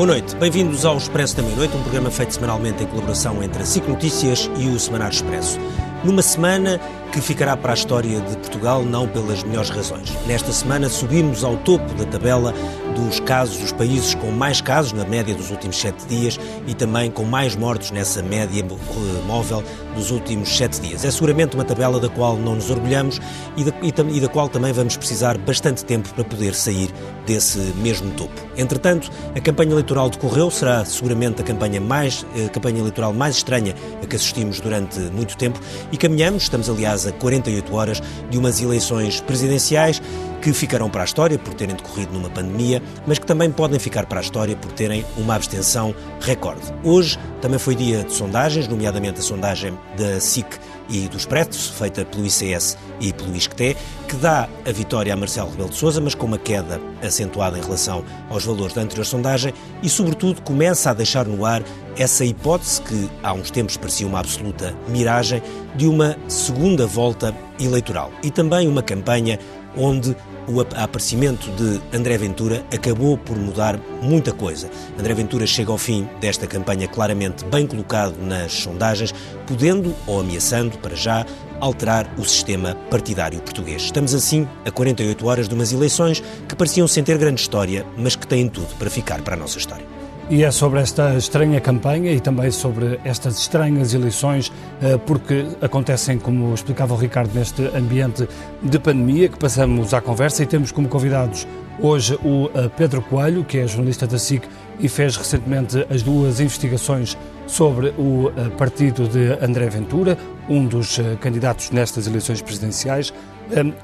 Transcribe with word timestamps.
Boa 0.00 0.12
noite, 0.12 0.34
bem-vindos 0.36 0.86
ao 0.86 0.96
Expresso 0.96 1.36
da 1.36 1.42
Meia-Noite, 1.42 1.76
um 1.76 1.82
programa 1.82 2.10
feito 2.10 2.32
semanalmente 2.32 2.82
em 2.82 2.86
colaboração 2.86 3.42
entre 3.42 3.62
a 3.62 3.66
SIC 3.66 3.86
Notícias 3.86 4.50
e 4.56 4.66
o 4.66 4.80
Semanário 4.80 5.12
Expresso. 5.12 5.58
Numa 6.02 6.22
semana 6.22 6.80
que 7.10 7.20
ficará 7.20 7.56
para 7.56 7.72
a 7.72 7.74
história 7.74 8.20
de 8.20 8.36
Portugal 8.36 8.84
não 8.84 9.08
pelas 9.08 9.42
melhores 9.42 9.70
razões. 9.70 10.12
Nesta 10.26 10.52
semana 10.52 10.88
subimos 10.88 11.42
ao 11.42 11.56
topo 11.58 11.92
da 11.94 12.04
tabela 12.04 12.54
dos 12.94 13.20
casos 13.20 13.56
dos 13.58 13.72
países 13.72 14.14
com 14.14 14.30
mais 14.30 14.60
casos 14.60 14.92
na 14.92 15.04
média 15.04 15.34
dos 15.34 15.50
últimos 15.50 15.76
sete 15.76 16.06
dias 16.06 16.38
e 16.66 16.74
também 16.74 17.10
com 17.10 17.24
mais 17.24 17.56
mortos 17.56 17.90
nessa 17.90 18.22
média 18.22 18.60
eh, 18.62 19.26
móvel 19.26 19.62
dos 19.94 20.10
últimos 20.10 20.56
sete 20.56 20.80
dias. 20.80 21.04
É 21.04 21.10
seguramente 21.10 21.54
uma 21.54 21.64
tabela 21.64 21.98
da 21.98 22.08
qual 22.08 22.36
não 22.36 22.54
nos 22.54 22.70
orgulhamos 22.70 23.20
e 23.56 23.64
da, 23.64 23.72
e, 23.82 24.16
e 24.16 24.20
da 24.20 24.28
qual 24.28 24.48
também 24.48 24.72
vamos 24.72 24.96
precisar 24.96 25.36
bastante 25.38 25.84
tempo 25.84 26.12
para 26.14 26.24
poder 26.24 26.54
sair 26.54 26.90
desse 27.26 27.58
mesmo 27.76 28.10
topo. 28.12 28.40
Entretanto, 28.56 29.10
a 29.34 29.40
campanha 29.40 29.72
eleitoral 29.72 30.10
decorreu, 30.10 30.50
será 30.50 30.84
seguramente 30.84 31.40
a 31.40 31.44
campanha, 31.44 31.80
mais, 31.80 32.24
a 32.34 32.38
eh, 32.38 32.48
campanha 32.48 32.78
eleitoral 32.78 33.12
mais 33.12 33.36
estranha 33.36 33.74
a 34.02 34.06
que 34.06 34.16
assistimos 34.16 34.60
durante 34.60 34.98
muito 34.98 35.36
tempo 35.36 35.58
e 35.90 35.96
caminhamos, 35.96 36.44
estamos 36.44 36.68
aliás 36.68 36.99
a 37.06 37.12
48 37.12 37.74
horas 37.74 38.02
de 38.28 38.38
umas 38.38 38.60
eleições 38.60 39.20
presidenciais 39.20 40.00
que 40.40 40.52
ficarão 40.52 40.88
para 40.88 41.02
a 41.02 41.04
história 41.04 41.38
por 41.38 41.54
terem 41.54 41.76
decorrido 41.76 42.12
numa 42.12 42.30
pandemia, 42.30 42.82
mas 43.06 43.18
que 43.18 43.26
também 43.26 43.50
podem 43.50 43.78
ficar 43.78 44.06
para 44.06 44.20
a 44.20 44.22
história 44.22 44.56
por 44.56 44.72
terem 44.72 45.04
uma 45.16 45.34
abstenção 45.34 45.94
recorde. 46.20 46.62
Hoje 46.82 47.18
também 47.42 47.58
foi 47.58 47.74
dia 47.74 48.04
de 48.04 48.12
sondagens, 48.12 48.66
nomeadamente 48.66 49.20
a 49.20 49.22
sondagem 49.22 49.78
da 49.98 50.18
SIC 50.18 50.46
e 50.90 51.08
do 51.08 51.16
Expresso, 51.16 51.72
feita 51.72 52.04
pelo 52.04 52.26
ICS 52.26 52.76
e 53.00 53.12
pelo 53.12 53.34
ISCTE, 53.34 53.76
que 54.08 54.16
dá 54.16 54.48
a 54.66 54.72
vitória 54.72 55.14
a 55.14 55.16
Marcelo 55.16 55.50
Rebelo 55.50 55.70
de 55.70 55.76
Sousa, 55.76 56.00
mas 56.00 56.14
com 56.14 56.26
uma 56.26 56.38
queda 56.38 56.80
acentuada 57.02 57.56
em 57.56 57.62
relação 57.62 58.04
aos 58.28 58.44
valores 58.44 58.74
da 58.74 58.82
anterior 58.82 59.04
sondagem 59.04 59.54
e, 59.82 59.88
sobretudo, 59.88 60.42
começa 60.42 60.90
a 60.90 60.94
deixar 60.94 61.26
no 61.26 61.46
ar 61.46 61.62
essa 61.96 62.24
hipótese 62.24 62.82
que 62.82 63.08
há 63.22 63.32
uns 63.32 63.50
tempos 63.50 63.76
parecia 63.76 64.06
uma 64.06 64.18
absoluta 64.18 64.74
miragem 64.88 65.42
de 65.76 65.86
uma 65.86 66.16
segunda 66.28 66.86
volta 66.86 67.34
eleitoral 67.58 68.10
e 68.22 68.30
também 68.30 68.66
uma 68.66 68.82
campanha 68.82 69.38
onde 69.76 70.16
o 70.50 70.60
aparecimento 70.60 71.48
de 71.52 71.80
André 71.96 72.18
Ventura 72.18 72.64
acabou 72.74 73.16
por 73.16 73.36
mudar 73.36 73.78
muita 74.02 74.32
coisa. 74.32 74.68
André 74.98 75.14
Ventura 75.14 75.46
chega 75.46 75.70
ao 75.70 75.78
fim 75.78 76.08
desta 76.20 76.46
campanha 76.46 76.88
claramente 76.88 77.44
bem 77.44 77.66
colocado 77.66 78.16
nas 78.20 78.52
sondagens, 78.52 79.14
podendo 79.46 79.94
ou 80.06 80.20
ameaçando, 80.20 80.76
para 80.78 80.96
já, 80.96 81.24
alterar 81.60 82.12
o 82.18 82.24
sistema 82.24 82.74
partidário 82.90 83.40
português. 83.40 83.82
Estamos 83.82 84.14
assim 84.14 84.48
a 84.64 84.70
48 84.70 85.26
horas 85.26 85.48
de 85.48 85.54
umas 85.54 85.72
eleições 85.72 86.22
que 86.48 86.56
pareciam 86.56 86.88
sem 86.88 87.04
ter 87.04 87.16
grande 87.16 87.40
história, 87.40 87.86
mas 87.96 88.16
que 88.16 88.26
têm 88.26 88.48
tudo 88.48 88.74
para 88.76 88.90
ficar 88.90 89.20
para 89.22 89.34
a 89.34 89.38
nossa 89.38 89.58
história. 89.58 89.99
E 90.30 90.44
é 90.44 90.50
sobre 90.52 90.78
esta 90.78 91.16
estranha 91.16 91.60
campanha 91.60 92.12
e 92.12 92.20
também 92.20 92.52
sobre 92.52 93.00
estas 93.04 93.36
estranhas 93.40 93.92
eleições, 93.94 94.52
eh, 94.80 94.96
porque 94.96 95.44
acontecem, 95.60 96.20
como 96.20 96.54
explicava 96.54 96.94
o 96.94 96.96
Ricardo, 96.96 97.34
neste 97.34 97.62
ambiente 97.76 98.28
de 98.62 98.78
pandemia, 98.78 99.28
que 99.28 99.36
passamos 99.36 99.92
à 99.92 100.00
conversa 100.00 100.44
e 100.44 100.46
temos 100.46 100.70
como 100.70 100.86
convidados 100.86 101.48
hoje 101.80 102.14
o 102.22 102.48
eh, 102.54 102.70
Pedro 102.76 103.02
Coelho, 103.02 103.42
que 103.42 103.58
é 103.58 103.66
jornalista 103.66 104.06
da 104.06 104.20
SIC 104.20 104.44
e 104.78 104.88
fez 104.88 105.16
recentemente 105.16 105.84
as 105.90 106.00
duas 106.00 106.38
investigações 106.38 107.18
sobre 107.48 107.88
o 107.98 108.28
eh, 108.28 108.50
partido 108.50 109.08
de 109.08 109.32
André 109.44 109.68
Ventura, 109.68 110.16
um 110.48 110.64
dos 110.64 111.00
candidatos 111.20 111.72
nestas 111.72 112.06
eleições 112.06 112.40
presidenciais. 112.40 113.12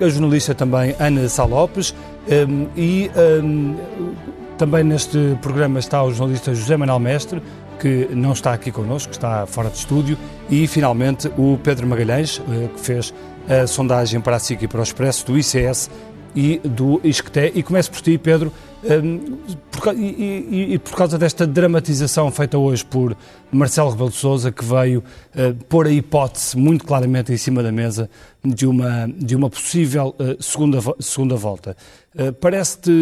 A 0.01 0.09
jornalista 0.09 0.55
também 0.55 0.95
Ana 1.01 1.29
Salopes 1.29 1.93
e 2.77 3.11
também 4.59 4.83
neste 4.83 5.37
programa 5.43 5.79
está 5.79 6.03
o 6.03 6.11
jornalista 6.11 6.55
José 6.55 6.77
Manuel 6.77 6.99
Mestre, 6.99 7.43
que 7.79 8.09
não 8.13 8.33
está 8.33 8.53
aqui 8.53 8.73
connosco, 8.73 9.13
está 9.13 9.47
fora 9.47 9.69
de 9.69 9.77
estúdio, 9.77 10.17
e 10.49 10.67
finalmente 10.67 11.31
o 11.37 11.59
Pedro 11.63 11.87
Magalhães, 11.87 12.41
eh, 12.49 12.69
que 12.75 12.81
fez 12.81 13.13
a 13.49 13.67
sondagem 13.67 14.21
para 14.21 14.37
a 14.37 14.39
SIC 14.39 14.63
e 14.63 14.69
para 14.69 14.81
o 14.81 14.83
Expresso 14.83 15.27
do 15.27 15.39
ICS 15.39 15.91
e 16.37 16.59
do 16.59 17.01
ISCTE. 17.03 17.53
E 17.55 17.63
começo 17.63 17.91
por 17.91 18.03
ti, 18.03 18.19
Pedro, 18.19 18.53
um, 18.85 19.39
por, 19.71 19.95
e, 19.95 20.05
e, 20.05 20.75
e, 20.75 20.79
por 20.79 20.95
causa 20.95 21.19
desta 21.19 21.47
dramatização 21.47 22.31
feita 22.31 22.59
hoje 22.59 22.85
por 22.85 23.17
Marcelo 23.51 23.91
Rebelo 23.91 24.11
de 24.11 24.17
Sousa, 24.17 24.53
que 24.53 24.63
veio 24.63 25.01
uh, 25.01 25.65
pôr 25.65 25.87
a 25.87 25.91
hipótese 25.91 26.57
muito 26.57 26.85
claramente 26.85 27.33
em 27.33 27.39
cima 27.39 27.63
da 27.63 27.73
mesa 27.73 28.11
de 28.45 28.67
uma, 28.67 29.09
de 29.09 29.35
uma 29.35 29.49
possível 29.49 30.15
uh, 30.19 30.41
segunda, 30.43 30.79
segunda 31.01 31.37
volta. 31.37 31.75
Uh, 32.15 32.33
parece-te 32.35 32.93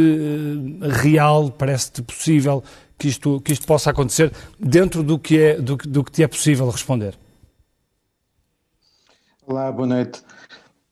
real, 1.02 1.50
parece-te 1.50 2.02
possível 2.02 2.62
que 2.96 3.08
isto, 3.08 3.40
que 3.40 3.52
isto 3.52 3.66
possa 3.66 3.90
acontecer 3.90 4.32
dentro 4.60 5.02
do 5.02 5.18
que, 5.18 5.38
é, 5.38 5.60
do, 5.60 5.76
do 5.76 6.04
que 6.04 6.12
te 6.12 6.22
é 6.22 6.28
possível 6.28 6.70
responder? 6.70 7.18
Olá, 9.46 9.70
boa 9.72 9.88
noite. 9.88 10.22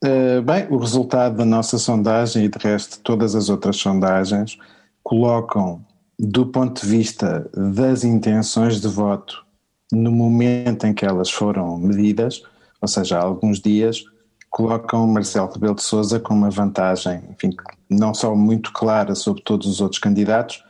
Uh, 0.04 0.42
bem, 0.42 0.66
o 0.68 0.78
resultado 0.78 1.36
da 1.36 1.44
nossa 1.44 1.78
sondagem 1.78 2.44
e 2.44 2.48
de 2.48 2.58
resto 2.58 2.98
todas 3.04 3.36
as 3.36 3.48
outras 3.48 3.76
sondagens 3.76 4.58
colocam, 5.02 5.84
do 6.18 6.46
ponto 6.46 6.80
de 6.80 6.88
vista 6.88 7.48
das 7.54 8.02
intenções 8.02 8.80
de 8.80 8.88
voto, 8.88 9.44
no 9.92 10.10
momento 10.10 10.86
em 10.86 10.92
que 10.92 11.04
elas 11.04 11.30
foram 11.30 11.78
medidas, 11.78 12.42
ou 12.80 12.88
seja, 12.88 13.18
há 13.18 13.22
alguns 13.22 13.60
dias, 13.60 14.04
colocam 14.50 15.06
Marcelo 15.06 15.52
Rebelo 15.52 15.76
de 15.76 15.82
Sousa 15.82 16.18
com 16.18 16.34
uma 16.34 16.50
vantagem, 16.50 17.22
enfim, 17.30 17.54
não 17.88 18.12
só 18.12 18.34
muito 18.34 18.72
clara 18.72 19.14
sobre 19.14 19.42
todos 19.42 19.68
os 19.68 19.80
outros 19.80 20.00
candidatos, 20.00 20.64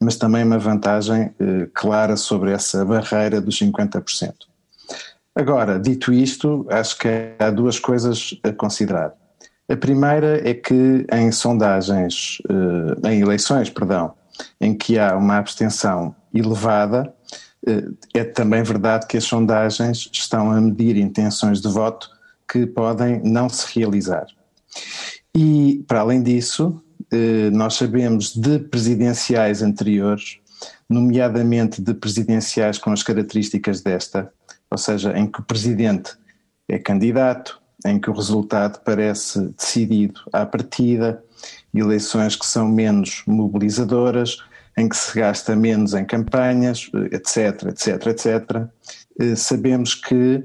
mas 0.00 0.16
também 0.16 0.44
uma 0.44 0.58
vantagem 0.58 1.34
eh, 1.40 1.68
clara 1.74 2.16
sobre 2.16 2.52
essa 2.52 2.84
barreira 2.84 3.40
dos 3.40 3.58
50%. 3.58 4.32
Agora, 5.36 5.78
dito 5.78 6.14
isto, 6.14 6.66
acho 6.70 6.98
que 6.98 7.08
há 7.38 7.50
duas 7.50 7.78
coisas 7.78 8.34
a 8.42 8.50
considerar. 8.52 9.12
A 9.68 9.76
primeira 9.76 10.48
é 10.48 10.54
que 10.54 11.06
em 11.12 11.30
sondagens, 11.30 12.38
eh, 12.48 13.10
em 13.10 13.20
eleições, 13.20 13.68
perdão, 13.68 14.14
em 14.58 14.74
que 14.74 14.98
há 14.98 15.14
uma 15.14 15.36
abstenção 15.36 16.16
elevada, 16.32 17.12
eh, 17.66 17.84
é 18.14 18.24
também 18.24 18.62
verdade 18.62 19.06
que 19.06 19.18
as 19.18 19.24
sondagens 19.24 20.08
estão 20.10 20.50
a 20.50 20.58
medir 20.58 20.96
intenções 20.96 21.60
de 21.60 21.68
voto 21.68 22.08
que 22.50 22.66
podem 22.66 23.20
não 23.22 23.50
se 23.50 23.78
realizar. 23.78 24.26
E, 25.36 25.84
para 25.86 26.00
além 26.00 26.22
disso, 26.22 26.82
eh, 27.12 27.50
nós 27.50 27.74
sabemos 27.74 28.34
de 28.34 28.58
presidenciais 28.58 29.60
anteriores, 29.60 30.38
nomeadamente 30.88 31.82
de 31.82 31.92
presidenciais 31.92 32.78
com 32.78 32.90
as 32.90 33.02
características 33.02 33.82
desta, 33.82 34.32
ou 34.70 34.78
seja, 34.78 35.16
em 35.16 35.26
que 35.26 35.40
o 35.40 35.44
presidente 35.44 36.12
é 36.68 36.78
candidato, 36.78 37.60
em 37.84 38.00
que 38.00 38.10
o 38.10 38.12
resultado 38.12 38.80
parece 38.84 39.40
decidido 39.56 40.20
à 40.32 40.44
partida, 40.44 41.22
eleições 41.74 42.34
que 42.34 42.46
são 42.46 42.68
menos 42.68 43.22
mobilizadoras, 43.26 44.38
em 44.76 44.88
que 44.88 44.96
se 44.96 45.18
gasta 45.18 45.56
menos 45.56 45.94
em 45.94 46.04
campanhas, 46.04 46.90
etc, 47.12 47.68
etc, 47.68 48.06
etc. 48.06 49.36
Sabemos 49.36 49.94
que 49.94 50.44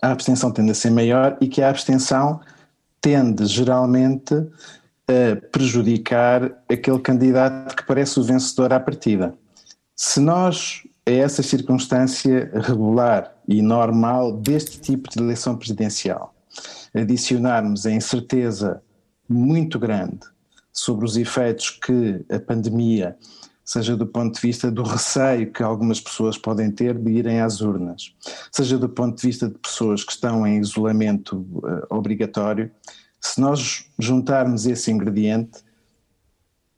a 0.00 0.12
abstenção 0.12 0.50
tende 0.50 0.70
a 0.70 0.74
ser 0.74 0.90
maior 0.90 1.36
e 1.40 1.48
que 1.48 1.62
a 1.62 1.68
abstenção 1.68 2.40
tende 3.00 3.44
geralmente 3.46 4.34
a 5.06 5.36
prejudicar 5.50 6.52
aquele 6.70 6.98
candidato 7.00 7.76
que 7.76 7.86
parece 7.86 8.18
o 8.18 8.22
vencedor 8.22 8.72
à 8.72 8.80
partida. 8.80 9.34
Se 9.94 10.20
nós 10.20 10.82
a 11.06 11.10
essa 11.10 11.42
circunstância 11.42 12.50
regular 12.54 13.34
e 13.46 13.60
normal 13.60 14.32
deste 14.32 14.80
tipo 14.80 15.08
de 15.10 15.18
eleição 15.18 15.56
presidencial. 15.56 16.34
Adicionarmos 16.94 17.84
a 17.86 17.90
incerteza 17.90 18.82
muito 19.28 19.78
grande 19.78 20.20
sobre 20.72 21.04
os 21.04 21.16
efeitos 21.16 21.70
que 21.70 22.24
a 22.30 22.38
pandemia, 22.38 23.16
seja 23.64 23.96
do 23.96 24.06
ponto 24.06 24.34
de 24.34 24.40
vista 24.40 24.70
do 24.70 24.82
receio 24.82 25.52
que 25.52 25.62
algumas 25.62 26.00
pessoas 26.00 26.36
podem 26.36 26.70
ter 26.70 26.96
de 26.98 27.10
irem 27.12 27.40
às 27.40 27.60
urnas, 27.60 28.14
seja 28.50 28.78
do 28.78 28.88
ponto 28.88 29.16
de 29.16 29.26
vista 29.26 29.48
de 29.48 29.58
pessoas 29.58 30.04
que 30.04 30.12
estão 30.12 30.46
em 30.46 30.60
isolamento 30.60 31.38
uh, 31.38 31.86
obrigatório, 31.90 32.70
se 33.20 33.40
nós 33.40 33.86
juntarmos 33.98 34.66
esse 34.66 34.90
ingrediente, 34.90 35.64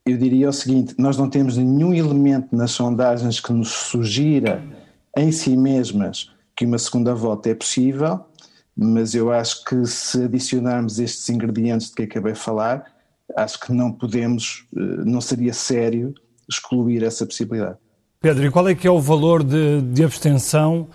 eu 0.06 0.16
diria 0.16 0.48
o 0.48 0.52
seguinte: 0.52 0.94
nós 0.96 1.16
não 1.16 1.28
temos 1.28 1.56
nenhum 1.56 1.92
elemento 1.92 2.54
nas 2.54 2.70
sondagens 2.70 3.40
que 3.40 3.52
nos 3.52 3.68
sugira 3.68 4.62
em 5.16 5.32
si 5.32 5.56
mesmas 5.56 6.30
que 6.56 6.64
uma 6.64 6.78
segunda 6.78 7.14
volta 7.14 7.50
é 7.50 7.54
possível, 7.54 8.20
mas 8.74 9.14
eu 9.14 9.30
acho 9.30 9.62
que 9.64 9.84
se 9.86 10.24
adicionarmos 10.24 10.98
estes 10.98 11.28
ingredientes 11.28 11.88
de 11.88 11.94
que 11.94 12.02
acabei 12.04 12.32
de 12.32 12.38
falar, 12.38 12.84
acho 13.36 13.60
que 13.60 13.72
não 13.72 13.92
podemos, 13.92 14.66
eh, 14.74 15.04
não 15.04 15.20
seria 15.20 15.52
sério 15.52 16.14
excluir 16.48 17.02
essa 17.02 17.26
possibilidade. 17.26 17.76
Pedro, 18.20 18.46
e 18.46 18.50
qual 18.50 18.68
é 18.68 18.74
que 18.74 18.86
é 18.86 18.90
o 18.90 19.00
valor 19.00 19.44
de, 19.44 19.82
de 19.82 20.02
abstenção 20.02 20.88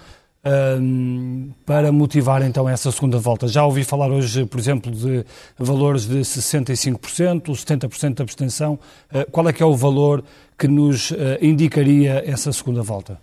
um, 0.44 1.52
para 1.66 1.92
motivar 1.92 2.42
então 2.42 2.68
essa 2.68 2.92
segunda 2.92 3.18
volta? 3.18 3.48
Já 3.48 3.66
ouvi 3.66 3.84
falar 3.84 4.10
hoje, 4.10 4.46
por 4.46 4.60
exemplo, 4.60 4.92
de 4.92 5.26
valores 5.58 6.08
de 6.08 6.20
65%, 6.20 7.44
70% 7.44 8.16
de 8.16 8.22
abstenção. 8.22 8.80
Uh, 9.14 9.30
qual 9.32 9.48
é 9.48 9.54
que 9.54 9.62
é 9.62 9.66
o 9.66 9.76
valor 9.76 10.24
que 10.58 10.68
nos 10.68 11.12
uh, 11.12 11.16
indicaria 11.42 12.24
essa 12.26 12.52
segunda 12.52 12.82
volta? 12.82 13.20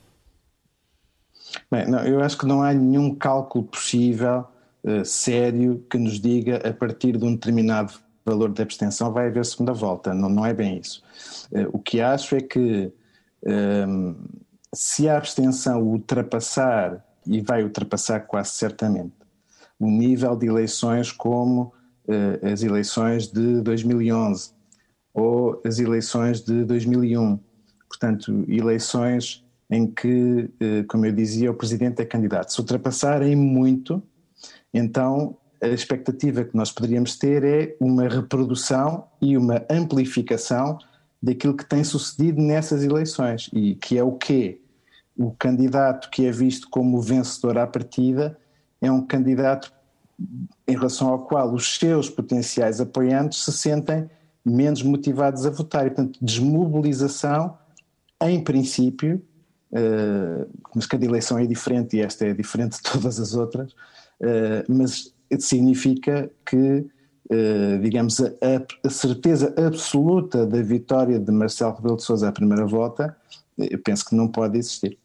Bem, 1.71 1.89
não, 1.89 2.05
eu 2.05 2.23
acho 2.23 2.39
que 2.39 2.47
não 2.47 2.63
há 2.63 2.73
nenhum 2.73 3.15
cálculo 3.15 3.65
possível, 3.65 4.45
uh, 4.85 5.05
sério, 5.05 5.85
que 5.91 5.99
nos 5.99 6.21
diga 6.21 6.69
a 6.69 6.73
partir 6.73 7.17
de 7.17 7.25
um 7.25 7.33
determinado 7.33 7.95
valor 8.25 8.53
de 8.53 8.61
abstenção 8.61 9.11
vai 9.11 9.29
haver 9.29 9.45
segunda 9.45 9.73
volta. 9.73 10.13
Não, 10.13 10.29
não 10.29 10.45
é 10.45 10.53
bem 10.53 10.79
isso. 10.79 11.03
o 11.73 11.79
que 11.79 11.99
acho 11.99 12.37
é 12.37 12.43
que 12.43 12.93
se 14.75 15.09
a 15.09 15.17
abstenção 15.17 15.81
ultrapassar 15.81 17.03
e 17.29 17.41
vai 17.41 17.63
ultrapassar 17.63 18.21
quase 18.21 18.51
certamente 18.51 19.13
o 19.79 19.89
nível 19.89 20.35
de 20.35 20.47
eleições 20.47 21.13
como 21.13 21.73
uh, 22.09 22.47
as 22.53 22.63
eleições 22.63 23.29
de 23.29 23.61
2011 23.61 24.51
ou 25.15 25.61
as 25.65 25.79
eleições 25.79 26.41
de 26.41 26.65
2001. 26.65 27.39
Portanto, 27.89 28.45
eleições 28.49 29.45
em 29.71 29.87
que, 29.87 30.51
uh, 30.63 30.87
como 30.89 31.07
eu 31.07 31.13
dizia, 31.13 31.51
o 31.51 31.55
presidente 31.55 32.03
é 32.03 32.05
candidato. 32.05 32.53
Se 32.53 32.61
ultrapassarem 32.61 33.37
muito, 33.37 34.03
então 34.75 35.37
a 35.63 35.69
expectativa 35.69 36.45
que 36.45 36.57
nós 36.57 36.73
poderíamos 36.73 37.17
ter 37.17 37.45
é 37.45 37.77
uma 37.81 38.09
reprodução 38.09 39.05
e 39.21 39.37
uma 39.37 39.65
amplificação 39.71 40.79
daquilo 41.21 41.57
que 41.57 41.65
tem 41.65 41.83
sucedido 41.83 42.41
nessas 42.41 42.85
eleições 42.85 43.51
e 43.53 43.75
que 43.75 43.99
é 43.99 44.03
o 44.03 44.13
quê? 44.13 44.61
O 45.19 45.33
candidato 45.33 46.09
que 46.11 46.25
é 46.25 46.31
visto 46.31 46.71
como 46.71 47.03
vencedor 47.03 47.59
à 47.59 47.67
partida 47.67 48.39
é 48.81 48.91
um 48.91 49.05
candidato 49.05 49.73
em 50.67 50.73
relação 50.73 51.09
ao 51.09 51.19
qual 51.21 51.53
os 51.53 51.77
seus 51.77 52.09
potenciais 52.09 52.81
apoiantes 52.81 53.45
se 53.45 53.53
sentem 53.53 54.09
menos 54.45 54.83
motivados 54.83 55.45
a 55.45 55.51
votar. 55.51 55.87
E, 55.87 55.91
portanto, 55.91 56.19
desmobilização, 56.23 57.59
em 58.23 58.43
princípio, 58.43 59.21
uh, 59.73 60.49
mas 60.75 60.87
cada 60.87 61.05
eleição 61.05 61.37
é 61.37 61.47
diferente 61.47 61.97
e 61.97 62.01
esta 62.01 62.25
é 62.25 62.33
diferente 62.33 62.77
de 62.77 62.83
todas 62.83 63.19
as 63.19 63.35
outras, 63.35 63.73
uh, 63.73 64.65
mas 64.69 65.13
significa 65.41 66.31
que, 66.47 66.87
uh, 67.31 67.79
digamos, 67.83 68.21
a, 68.21 68.91
certeza 68.91 69.53
absoluta 69.57 70.47
da 70.47 70.63
vitória 70.63 71.19
de 71.19 71.33
Marcelo 71.33 71.75
Rebelo 71.75 71.97
de 71.97 72.05
Sousa 72.05 72.29
à 72.29 72.33
primeira 72.33 72.67
volta, 72.67 73.17
penso 73.85 74.05
que 74.05 74.15
não 74.15 74.29
pode 74.29 74.57
existir. 74.57 74.97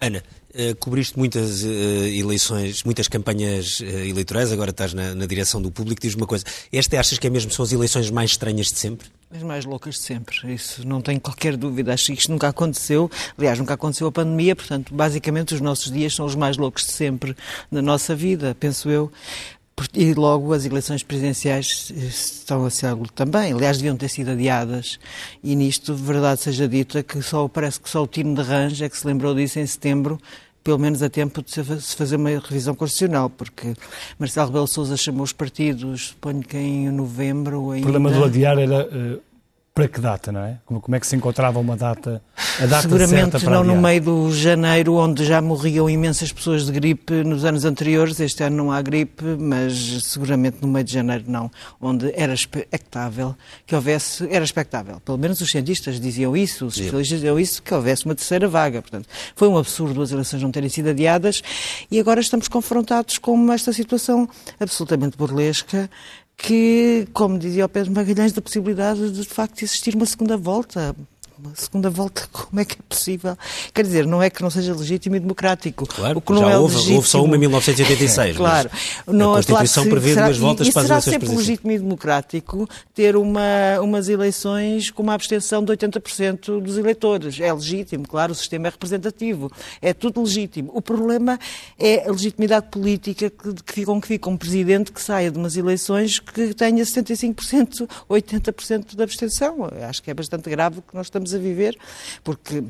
Ana, 0.00 0.22
uh, 0.54 0.76
cobriste 0.76 1.18
muitas 1.18 1.64
uh, 1.64 1.66
eleições, 1.66 2.84
muitas 2.84 3.08
campanhas 3.08 3.80
uh, 3.80 3.84
eleitorais, 3.84 4.52
agora 4.52 4.70
estás 4.70 4.94
na, 4.94 5.12
na 5.12 5.26
direção 5.26 5.60
do 5.60 5.72
público. 5.72 6.00
Diz-me 6.00 6.22
uma 6.22 6.26
coisa: 6.26 6.44
esta 6.72 7.00
achas 7.00 7.18
que 7.18 7.26
é 7.26 7.30
mesmo 7.30 7.50
são 7.50 7.64
as 7.64 7.72
eleições 7.72 8.08
mais 8.08 8.30
estranhas 8.30 8.68
de 8.68 8.78
sempre? 8.78 9.08
As 9.30 9.42
mais 9.42 9.64
loucas 9.64 9.96
de 9.96 10.00
sempre, 10.02 10.54
isso 10.54 10.86
não 10.86 11.02
tenho 11.02 11.20
qualquer 11.20 11.56
dúvida. 11.56 11.92
Acho 11.92 12.06
que 12.06 12.12
isto 12.12 12.30
nunca 12.30 12.48
aconteceu. 12.48 13.10
Aliás, 13.36 13.58
nunca 13.58 13.74
aconteceu 13.74 14.06
a 14.06 14.12
pandemia, 14.12 14.54
portanto, 14.54 14.94
basicamente 14.94 15.52
os 15.52 15.60
nossos 15.60 15.90
dias 15.90 16.14
são 16.14 16.24
os 16.24 16.36
mais 16.36 16.56
loucos 16.56 16.86
de 16.86 16.92
sempre 16.92 17.36
na 17.70 17.82
nossa 17.82 18.14
vida, 18.14 18.56
penso 18.58 18.88
eu. 18.88 19.10
E 19.94 20.14
logo 20.14 20.52
as 20.52 20.64
eleições 20.64 21.02
presidenciais 21.02 21.92
eh, 21.96 22.06
estão 22.06 22.64
a 22.64 22.70
ser 22.70 22.86
algo 22.86 23.10
também. 23.12 23.52
Aliás, 23.52 23.78
deviam 23.78 23.96
ter 23.96 24.08
sido 24.08 24.30
adiadas. 24.30 24.98
E 25.42 25.54
nisto, 25.54 25.94
verdade 25.94 26.40
seja 26.40 26.68
dita, 26.68 27.02
que 27.02 27.22
só 27.22 27.46
parece 27.48 27.80
que 27.80 27.88
só 27.88 28.02
o 28.02 28.06
Tino 28.06 28.34
de 28.34 28.42
Range 28.42 28.84
é 28.84 28.88
que 28.88 28.96
se 28.96 29.06
lembrou 29.06 29.34
disso 29.34 29.58
em 29.58 29.66
setembro, 29.66 30.18
pelo 30.62 30.78
menos 30.78 31.02
a 31.02 31.08
tempo 31.08 31.42
de 31.42 31.50
se 31.50 31.96
fazer 31.96 32.16
uma 32.16 32.30
revisão 32.30 32.74
constitucional, 32.74 33.30
porque 33.30 33.74
Marcelo 34.18 34.48
Rebelo 34.48 34.66
Sousa 34.66 34.96
chamou 34.96 35.22
os 35.22 35.32
partidos, 35.32 36.08
suponho 36.08 36.42
que 36.42 36.56
em 36.56 36.90
novembro 36.90 37.70
ainda... 37.70 37.88
O 37.88 37.92
problema 37.92 38.10
do 38.10 38.24
adiar 38.24 38.58
era 38.58 38.86
uh, 38.86 39.20
para 39.78 39.86
que 39.86 40.00
data, 40.00 40.32
não 40.32 40.40
é? 40.40 40.58
Como, 40.66 40.80
como 40.80 40.96
é 40.96 40.98
que 40.98 41.06
se 41.06 41.14
encontrava 41.14 41.60
uma 41.60 41.76
data, 41.76 42.20
a 42.60 42.66
data 42.66 42.82
Seguramente 42.82 43.44
não 43.46 43.62
no 43.62 43.76
meio 43.76 44.02
do 44.02 44.32
janeiro, 44.32 44.94
onde 44.94 45.24
já 45.24 45.40
morriam 45.40 45.88
imensas 45.88 46.32
pessoas 46.32 46.66
de 46.66 46.72
gripe 46.72 47.22
nos 47.22 47.44
anos 47.44 47.64
anteriores. 47.64 48.18
Este 48.18 48.42
ano 48.42 48.56
não 48.56 48.72
há 48.72 48.82
gripe, 48.82 49.22
mas 49.38 50.02
seguramente 50.02 50.56
no 50.60 50.66
meio 50.66 50.84
de 50.84 50.92
janeiro 50.92 51.22
não, 51.28 51.48
onde 51.80 52.12
era 52.16 52.34
expectável 52.34 53.36
que 53.64 53.72
houvesse, 53.72 54.26
era 54.28 54.44
expectável, 54.44 54.98
pelo 54.98 55.16
menos 55.16 55.40
os 55.40 55.48
cientistas 55.48 56.00
diziam 56.00 56.36
isso, 56.36 56.66
os 56.66 56.74
especialistas 56.74 57.20
diziam 57.20 57.38
isso, 57.38 57.62
que 57.62 57.72
houvesse 57.72 58.04
uma 58.04 58.16
terceira 58.16 58.48
vaga. 58.48 58.82
Portanto, 58.82 59.08
foi 59.36 59.46
um 59.46 59.56
absurdo 59.56 60.02
as 60.02 60.10
eleições 60.10 60.42
não 60.42 60.50
terem 60.50 60.68
sido 60.68 60.88
adiadas 60.88 61.40
e 61.88 62.00
agora 62.00 62.18
estamos 62.18 62.48
confrontados 62.48 63.16
com 63.16 63.52
esta 63.52 63.72
situação 63.72 64.28
absolutamente 64.58 65.16
burlesca 65.16 65.88
que, 66.38 67.08
como 67.12 67.36
dizia 67.36 67.66
o 67.66 67.68
Pedro 67.68 67.92
Magalhães, 67.92 68.32
da 68.32 68.40
possibilidade 68.40 69.10
de, 69.10 69.22
de 69.22 69.28
facto 69.28 69.62
existir 69.62 69.96
uma 69.96 70.06
segunda 70.06 70.36
volta 70.36 70.94
uma 71.38 71.54
segunda 71.54 71.88
volta, 71.88 72.28
como 72.32 72.60
é 72.60 72.64
que 72.64 72.74
é 72.74 72.82
possível? 72.88 73.36
Quer 73.72 73.82
dizer, 73.82 74.06
não 74.06 74.22
é 74.22 74.28
que 74.28 74.42
não 74.42 74.50
seja 74.50 74.74
legítimo 74.74 75.16
e 75.16 75.20
democrático. 75.20 75.86
Claro, 75.86 76.18
o 76.18 76.20
que 76.20 76.32
não 76.32 76.40
já 76.42 76.50
é 76.50 76.58
houve, 76.58 76.74
legítimo... 76.74 76.96
houve 76.96 77.08
só 77.08 77.24
uma 77.24 77.36
em 77.36 77.38
1986. 77.40 78.36
claro. 78.38 78.70
Não, 79.06 79.32
a 79.32 79.36
Constituição 79.36 79.84
claro 79.84 80.00
prevê 80.00 80.14
será, 80.14 80.26
duas 80.26 80.38
voltas 80.38 80.66
e, 80.66 80.72
para 80.72 80.82
as 80.82 80.90
eleições 80.90 81.04
será 81.04 81.20
sempre 81.20 81.36
legítimo 81.36 81.70
e 81.70 81.78
democrático 81.78 82.68
ter 82.94 83.16
uma, 83.16 83.80
umas 83.80 84.08
eleições 84.08 84.90
com 84.90 85.02
uma 85.02 85.14
abstenção 85.14 85.64
de 85.64 85.72
80% 85.72 86.60
dos 86.60 86.76
eleitores. 86.76 87.38
É 87.40 87.52
legítimo, 87.52 88.06
claro, 88.06 88.32
o 88.32 88.34
sistema 88.34 88.66
é 88.66 88.70
representativo. 88.70 89.50
É 89.80 89.94
tudo 89.94 90.22
legítimo. 90.22 90.72
O 90.74 90.82
problema 90.82 91.38
é 91.78 92.08
a 92.08 92.10
legitimidade 92.10 92.66
política 92.70 93.30
que, 93.30 93.54
que 93.62 93.72
fica, 93.72 93.86
com 93.86 94.00
que 94.00 94.08
fica 94.08 94.28
um 94.28 94.36
presidente 94.36 94.92
que 94.92 95.00
saia 95.00 95.30
de 95.30 95.38
umas 95.38 95.56
eleições 95.56 96.18
que 96.18 96.52
tenha 96.54 96.82
75%, 96.82 97.88
80% 98.10 98.96
de 98.96 99.02
abstenção. 99.02 99.68
Acho 99.88 100.02
que 100.02 100.10
é 100.10 100.14
bastante 100.14 100.50
grave 100.50 100.80
o 100.80 100.82
que 100.82 100.94
nós 100.94 101.06
estamos 101.06 101.27
estamos 101.28 101.34
a 101.34 101.38
viver, 101.38 101.76
porque 102.24 102.64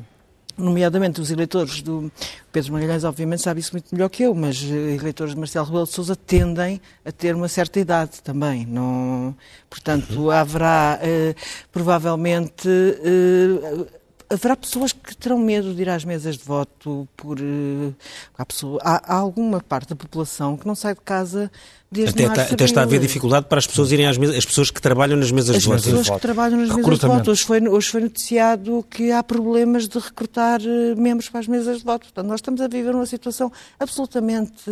nomeadamente 0.57 1.21
os 1.21 1.31
eleitores 1.31 1.81
do 1.81 2.11
Pedro 2.51 2.73
Magalhães, 2.73 3.03
obviamente, 3.05 3.41
sabe 3.41 3.61
isso 3.61 3.71
muito 3.71 3.93
melhor 3.93 4.09
que 4.09 4.23
eu, 4.23 4.35
mas 4.35 4.61
eh, 4.61 4.95
eleitores 4.95 5.33
de 5.33 5.39
Marcelo 5.39 5.65
Rebelo 5.65 5.85
de 5.85 5.93
Sousa 5.93 6.15
tendem 6.15 6.81
a 7.05 7.11
ter 7.11 7.33
uma 7.33 7.47
certa 7.47 7.79
idade 7.79 8.21
também. 8.21 8.65
Não, 8.65 9.35
portanto, 9.69 10.29
haverá 10.29 10.99
uh, 11.01 11.35
provavelmente 11.71 12.67
uh, 12.67 13.87
haverá 14.29 14.55
pessoas 14.55 14.93
que 14.93 15.15
terão 15.17 15.39
medo 15.39 15.73
de 15.73 15.81
ir 15.81 15.89
às 15.89 16.05
mesas 16.05 16.37
de 16.37 16.43
voto 16.43 17.07
por 17.17 17.37
há, 18.37 18.45
pessoa, 18.45 18.79
há, 18.83 19.15
há 19.15 19.17
alguma 19.17 19.59
parte 19.61 19.89
da 19.89 19.95
população 19.95 20.55
que 20.55 20.67
não 20.67 20.75
sai 20.75 20.93
de 20.93 21.01
casa 21.01 21.51
Desde 21.91 22.23
até, 22.23 22.31
está, 22.31 22.53
até 22.53 22.65
está 22.65 22.81
a 22.81 22.83
haver 22.83 22.99
dificuldade 22.99 23.47
para 23.47 23.57
as 23.57 23.65
pessoas 23.65 23.91
irem 23.91 24.05
às 24.05 24.15
mesas, 24.15 24.35
as 24.35 24.45
pessoas 24.45 24.69
que 24.69 24.79
trabalham 24.79 25.17
nas 25.17 25.31
mesas 25.31 25.55
as 25.55 25.63
de 25.63 25.67
voto. 25.67 25.77
As 25.77 25.85
pessoas 25.85 26.09
que 26.09 26.19
trabalham 26.19 26.59
nas 26.59 26.69
mesas 26.69 26.99
de 26.99 27.07
voto. 27.07 27.31
Hoje 27.31 27.43
foi, 27.43 27.67
hoje 27.67 27.89
foi 27.89 28.01
noticiado 28.01 28.85
que 28.87 29.11
há 29.11 29.23
problemas 29.23 29.87
de 29.87 29.97
recrutar 29.97 30.61
eh, 30.61 30.93
membros 30.95 31.29
para 31.29 31.39
as 31.39 31.47
mesas 31.47 31.79
de 31.79 31.83
voto. 31.83 32.03
Portanto, 32.03 32.27
nós 32.27 32.37
estamos 32.41 32.61
a 32.61 32.67
viver 32.67 32.93
uma 32.93 33.07
situação 33.07 33.51
absolutamente 33.79 34.69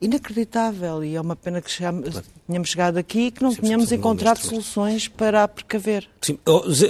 inacreditável 0.00 1.04
e 1.04 1.14
é 1.14 1.20
uma 1.20 1.36
pena 1.36 1.60
que 1.60 1.70
chegamos, 1.70 2.08
claro. 2.08 2.26
tenhamos 2.46 2.68
chegado 2.70 2.96
aqui 2.96 3.26
e 3.26 3.30
que 3.30 3.42
não 3.42 3.54
tenhamos 3.54 3.92
encontrado 3.92 4.38
soluções 4.38 5.08
para 5.08 5.44
a 5.44 5.48
precaver. 5.48 6.08
Sim, 6.22 6.38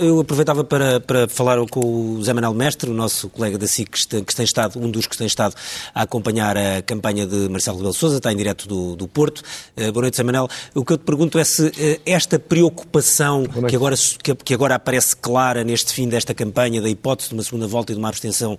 eu 0.00 0.20
aproveitava 0.20 0.62
para, 0.62 1.00
para 1.00 1.28
falar 1.28 1.58
com 1.66 1.80
o 1.80 2.22
Zé 2.22 2.32
Manuel 2.32 2.54
Mestre, 2.54 2.88
o 2.88 2.94
nosso 2.94 3.28
colega 3.28 3.58
da 3.58 3.66
SIC, 3.66 3.90
que, 3.90 4.22
que 4.22 4.34
tem 4.34 4.44
estado, 4.44 4.78
um 4.78 4.88
dos 4.88 5.06
que 5.06 5.16
tem 5.16 5.26
estado 5.26 5.56
a 5.92 6.02
acompanhar 6.02 6.56
a 6.56 6.82
campanha 6.82 7.26
de 7.26 7.48
Marcelo 7.48 7.78
Rebelo 7.78 7.94
Sousa, 7.94 8.18
está 8.18 8.32
em 8.32 8.36
direto 8.36 8.68
do, 8.68 8.94
do 8.94 9.08
Porto. 9.08 9.42
Uh, 9.76 9.92
boa 9.92 10.02
noite, 10.02 10.16
Zé 10.16 10.22
Manuel. 10.22 10.48
O 10.74 10.84
que 10.84 10.92
eu 10.92 10.98
te 10.98 11.04
pergunto 11.04 11.38
é 11.38 11.44
se 11.44 11.66
uh, 11.66 11.72
esta 12.06 12.38
preocupação 12.38 13.44
que 13.68 13.74
agora, 13.74 13.96
que, 14.22 14.34
que, 14.36 14.54
agora 14.54 14.76
aparece 14.76 15.16
clara 15.16 15.64
neste 15.64 15.92
fim 15.92 16.08
desta 16.08 16.32
campanha, 16.32 16.80
da 16.80 16.88
hipótese 16.88 17.30
de 17.30 17.34
uma 17.34 17.42
segunda 17.42 17.66
volta 17.66 17.90
e 17.90 17.94
de 17.94 17.98
uma 17.98 18.08
abstenção 18.08 18.54
uh, 18.54 18.58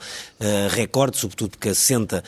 recorde, 0.70 1.18
sobretudo 1.18 1.58
que 1.58 1.70
assenta 1.70 2.24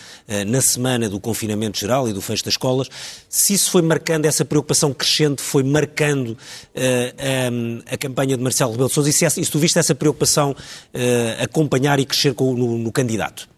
na 0.48 0.62
semana 0.62 1.10
do 1.10 1.20
confinamento 1.20 1.80
geral 1.80 2.08
do 2.14 2.22
fecho 2.22 2.44
das 2.44 2.54
escolas, 2.54 2.88
se 3.30 3.54
isso 3.54 3.72
foi 3.72 3.82
marcando, 3.82 4.26
essa 4.26 4.46
preocupação 4.46 4.94
crescente 4.94 5.42
foi 5.42 5.64
marcando 5.64 6.30
uh, 6.30 6.38
eh, 6.76 7.50
um, 7.52 7.82
a 7.92 7.98
campanha 7.98 8.38
de 8.38 8.44
Marcelo 8.44 8.72
Rebelo 8.72 8.90
de 8.90 8.94
Sousa, 8.94 9.10
e 9.10 9.14
se, 9.14 9.26
e 9.26 9.46
se 9.46 9.52
tu 9.52 9.60
viste 9.60 9.78
essa 9.80 9.96
preocupação 9.96 10.52
uh, 10.52 11.44
acompanhar 11.44 12.00
e 12.00 12.06
crescer 12.06 12.34
com, 12.34 12.54
no, 12.54 12.78
no, 12.78 12.92
candidato? 12.92 13.50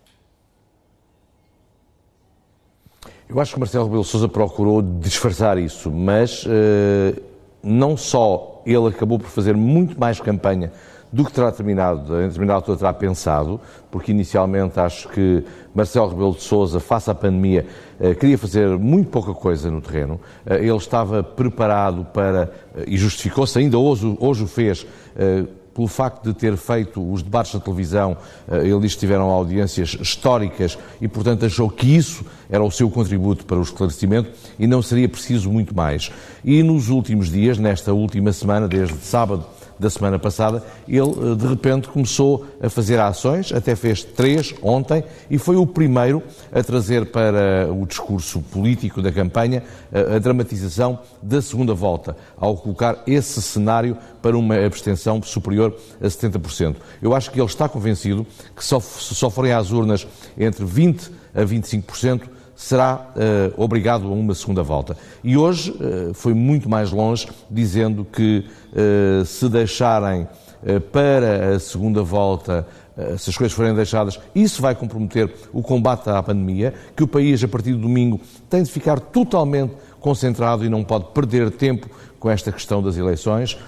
Eu 3.27 3.39
acho 3.39 3.53
que 3.53 3.59
Marcelo 3.59 3.85
Rebelo 3.85 4.03
Sousa 4.03 4.27
procurou 4.27 4.81
disfarçar 4.81 5.57
isso, 5.57 5.91
mas 5.91 6.45
uh, 6.45 7.21
não 7.63 7.97
só 7.97 8.61
ele 8.65 8.87
acabou 8.87 9.19
por 9.19 9.29
fazer 9.29 9.55
muito 9.55 9.99
mais 9.99 10.19
campanha 10.19 10.71
do 11.15 11.23
que 11.23 11.31
terá 11.31 11.49
terminado, 11.49 12.21
em 12.21 12.27
determinada 12.27 12.57
altura 12.57 12.77
terá 12.77 12.91
pensado, 12.91 13.61
porque 13.89 14.11
inicialmente 14.11 14.77
acho 14.77 15.07
que 15.07 15.45
Marcelo 15.73 16.09
Rebelo 16.09 16.33
de 16.33 16.41
Sousa, 16.41 16.81
face 16.81 17.09
à 17.09 17.15
pandemia, 17.15 17.65
eh, 17.97 18.13
queria 18.13 18.37
fazer 18.37 18.77
muito 18.77 19.07
pouca 19.07 19.33
coisa 19.33 19.71
no 19.71 19.79
terreno. 19.79 20.19
Eh, 20.45 20.65
ele 20.65 20.75
estava 20.75 21.23
preparado 21.23 22.03
para, 22.13 22.51
eh, 22.75 22.83
e 22.87 22.97
justificou-se, 22.97 23.57
ainda 23.57 23.79
hoje, 23.79 24.13
hoje 24.19 24.43
o 24.43 24.47
fez, 24.47 24.85
pelo 25.73 25.87
facto 25.87 26.23
de 26.23 26.33
ter 26.33 26.57
feito 26.57 27.01
os 27.13 27.21
debates 27.21 27.53
na 27.53 27.59
televisão, 27.61 28.17
ele 28.49 28.79
diz 28.79 28.93
que 28.93 28.99
tiveram 28.99 29.29
audiências 29.29 29.97
históricas 29.99 30.77
e, 31.01 31.07
portanto, 31.07 31.45
achou 31.45 31.69
que 31.69 31.95
isso 31.95 32.25
era 32.49 32.63
o 32.63 32.71
seu 32.71 32.89
contributo 32.89 33.45
para 33.45 33.57
o 33.57 33.61
esclarecimento 33.61 34.29
e 34.59 34.67
não 34.67 34.81
seria 34.81 35.07
preciso 35.07 35.49
muito 35.49 35.75
mais. 35.75 36.11
E 36.43 36.61
nos 36.63 36.89
últimos 36.89 37.29
dias, 37.29 37.57
nesta 37.57 37.93
última 37.93 38.33
semana, 38.33 38.67
desde 38.67 38.97
sábado 38.97 39.45
da 39.79 39.89
semana 39.89 40.17
passada, 40.17 40.63
ele 40.87 40.99
eh, 40.99 41.35
de 41.35 41.47
repente 41.47 41.87
começou 41.87 42.45
a 42.61 42.69
fazer 42.69 42.99
ações, 42.99 43.51
até 43.51 43.75
fez 43.75 44.03
três 44.03 44.53
ontem, 44.61 45.03
e 45.29 45.37
foi 45.37 45.55
o 45.55 45.65
primeiro 45.65 46.23
a 46.51 46.63
trazer 46.63 47.07
para 47.07 47.71
o 47.71 47.85
discurso 47.85 48.41
político 48.41 49.01
da 49.01 49.11
campanha 49.11 49.63
a, 49.93 50.15
a 50.15 50.19
dramatização 50.19 50.99
da 51.21 51.41
segunda 51.41 51.73
volta, 51.73 52.15
ao 52.37 52.55
colocar 52.55 53.03
esse 53.05 53.41
cenário 53.41 53.97
para 54.21 54.37
uma 54.37 54.55
abstenção 54.65 55.21
superior 55.21 55.75
a 56.01 56.05
70%. 56.05 56.75
Eu 57.01 57.13
acho 57.13 57.31
que 57.31 57.39
ele 57.39 57.47
está 57.47 57.67
convencido 57.67 58.25
que 58.55 58.63
só, 58.63 58.79
se 58.79 59.13
só 59.15 59.29
forem 59.29 59.51
às 59.51 59.71
urnas 59.71 60.07
entre 60.37 60.65
20% 60.65 61.11
a 61.35 61.41
25%, 61.41 62.21
será 62.55 63.11
uh, 63.15 63.61
obrigado 63.61 64.07
a 64.07 64.11
uma 64.11 64.33
segunda 64.33 64.63
volta. 64.63 64.97
E 65.23 65.35
hoje 65.35 65.71
uh, 65.71 66.13
foi 66.13 66.33
muito 66.33 66.69
mais 66.69 66.91
longe, 66.91 67.27
dizendo 67.51 68.05
que 68.05 68.45
uh, 68.71 69.25
se 69.25 69.49
deixarem 69.49 70.27
para 70.91 71.55
a 71.55 71.59
segunda 71.59 72.01
volta 72.01 72.65
se 73.17 73.29
as 73.29 73.37
coisas 73.37 73.55
forem 73.55 73.75
deixadas, 73.75 74.19
isso 74.33 74.61
vai 74.63 74.73
comprometer 74.73 75.31
o 75.53 75.61
combate 75.61 76.09
à 76.09 76.23
pandemia, 76.23 76.73
que 76.95 77.03
o 77.03 77.07
país, 77.07 77.43
a 77.43 77.47
partir 77.47 77.73
do 77.73 77.79
domingo, 77.79 78.19
tem 78.49 78.63
de 78.63 78.71
ficar 78.71 78.99
totalmente 78.99 79.75
concentrado 79.99 80.65
e 80.65 80.69
não 80.69 80.83
pode 80.83 81.05
perder 81.13 81.51
tempo 81.51 81.87
com 82.19 82.31
esta 82.31 82.51
questão 82.51 82.81
das 82.81 82.97
eleições. 82.97 83.59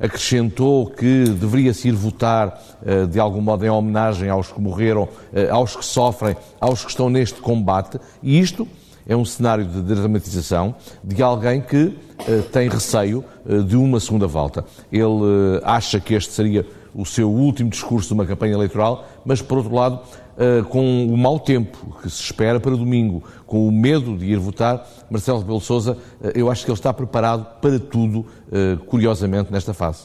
Acrescentou 0.00 0.86
que 0.86 1.24
deveria-se 1.24 1.88
ir 1.88 1.92
votar 1.92 2.60
uh, 2.82 3.06
de 3.06 3.18
algum 3.18 3.40
modo 3.40 3.64
em 3.64 3.68
homenagem 3.68 4.28
aos 4.28 4.52
que 4.52 4.60
morreram, 4.60 5.04
uh, 5.04 5.08
aos 5.52 5.76
que 5.76 5.84
sofrem, 5.84 6.36
aos 6.60 6.84
que 6.84 6.90
estão 6.90 7.10
neste 7.10 7.40
combate. 7.40 7.98
E 8.22 8.38
isto 8.38 8.66
é 9.06 9.16
um 9.16 9.24
cenário 9.24 9.64
de 9.64 9.82
dramatização 9.82 10.74
de 11.02 11.22
alguém 11.22 11.60
que 11.60 11.84
uh, 11.86 12.42
tem 12.52 12.68
receio 12.68 13.24
de 13.66 13.76
uma 13.76 13.98
segunda 13.98 14.26
volta. 14.26 14.64
Ele 14.92 15.60
acha 15.64 15.98
que 15.98 16.14
este 16.14 16.32
seria 16.32 16.66
o 16.94 17.06
seu 17.06 17.30
último 17.30 17.70
discurso 17.70 18.08
de 18.08 18.14
uma 18.14 18.26
campanha 18.26 18.54
eleitoral, 18.54 19.06
mas, 19.24 19.40
por 19.40 19.58
outro 19.58 19.74
lado, 19.74 20.00
uh, 20.38 20.64
com 20.64 21.06
o 21.06 21.16
mau 21.16 21.38
tempo 21.38 21.98
que 22.00 22.08
se 22.08 22.22
espera 22.22 22.60
para 22.60 22.70
domingo, 22.72 23.22
com 23.46 23.66
o 23.66 23.72
medo 23.72 24.16
de 24.16 24.26
ir 24.26 24.38
votar, 24.38 24.86
Marcelo 25.10 25.40
Rebelo 25.40 25.60
Sousa, 25.60 25.92
uh, 26.20 26.30
eu 26.34 26.50
acho 26.50 26.64
que 26.64 26.70
ele 26.70 26.78
está 26.78 26.92
preparado 26.92 27.60
para 27.60 27.78
tudo, 27.78 28.20
uh, 28.20 28.78
curiosamente, 28.86 29.52
nesta 29.52 29.74
fase. 29.74 30.04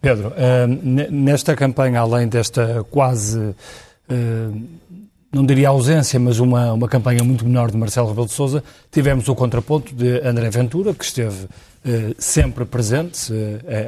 Pedro, 0.00 0.32
nesta 1.10 1.56
campanha, 1.56 2.00
além 2.00 2.28
desta 2.28 2.84
quase, 2.90 3.56
não 5.32 5.44
diria 5.44 5.70
ausência, 5.70 6.20
mas 6.20 6.38
uma, 6.38 6.74
uma 6.74 6.86
campanha 6.86 7.24
muito 7.24 7.44
menor 7.44 7.72
de 7.72 7.76
Marcelo 7.76 8.06
Rebelo 8.08 8.26
de 8.26 8.32
Sousa, 8.32 8.62
tivemos 8.92 9.26
o 9.26 9.34
contraponto 9.34 9.92
de 9.92 10.20
André 10.20 10.48
Ventura, 10.50 10.94
que 10.94 11.02
esteve 11.02 11.48
sempre 12.18 12.64
presente 12.64 13.32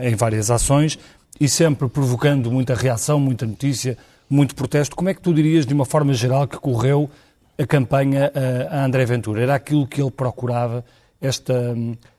em 0.02 0.16
várias 0.16 0.50
ações, 0.50 0.98
e 1.38 1.48
sempre 1.48 1.88
provocando 1.88 2.50
muita 2.50 2.74
reação, 2.74 3.20
muita 3.20 3.46
notícia, 3.46 3.96
muito 4.28 4.54
protesto. 4.54 4.94
Como 4.94 5.08
é 5.08 5.14
que 5.14 5.20
tu 5.20 5.32
dirias, 5.32 5.64
de 5.66 5.74
uma 5.74 5.84
forma 5.84 6.12
geral, 6.12 6.46
que 6.46 6.58
correu 6.58 7.10
a 7.58 7.66
campanha 7.66 8.30
a 8.70 8.84
André 8.84 9.04
Ventura? 9.04 9.42
Era 9.42 9.54
aquilo 9.54 9.86
que 9.86 10.00
ele 10.00 10.10
procurava, 10.10 10.84
esta, 11.20 11.76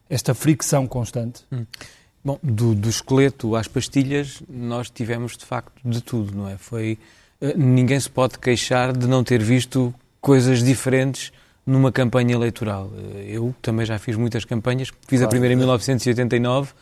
esta 0.10 0.34
fricção 0.34 0.88
constante? 0.88 1.44
Hum. 1.52 1.66
Bom, 2.24 2.38
do, 2.44 2.76
do, 2.76 2.90
esqueleto 2.90 3.56
às 3.56 3.68
pastilhas, 3.68 4.44
nós 4.50 4.90
tivemos 4.90 5.38
de 5.38 5.46
facto 5.46 5.80
de 5.86 6.02
tudo, 6.02 6.36
não 6.36 6.50
é? 6.50 6.58
Foi 6.58 6.98
eh, 7.40 7.54
ninguém 7.56 7.98
se 7.98 8.10
pode 8.10 8.38
queixar 8.38 8.96
de 8.96 9.08
não 9.08 9.24
ter 9.24 9.42
visto 9.42 9.94
coisas 10.20 10.62
diferentes 10.62 11.32
numa 11.66 11.92
campanha 11.92 12.34
eleitoral. 12.34 12.92
Eh, 12.98 13.26
eu 13.30 13.56
também 13.62 13.86
já 13.86 13.98
fiz 13.98 14.18
muitas 14.18 14.44
campanhas, 14.44 14.92
fiz 15.08 15.22
a 15.22 15.28
primeira 15.30 15.54
em 15.54 15.58
1989 15.58 16.74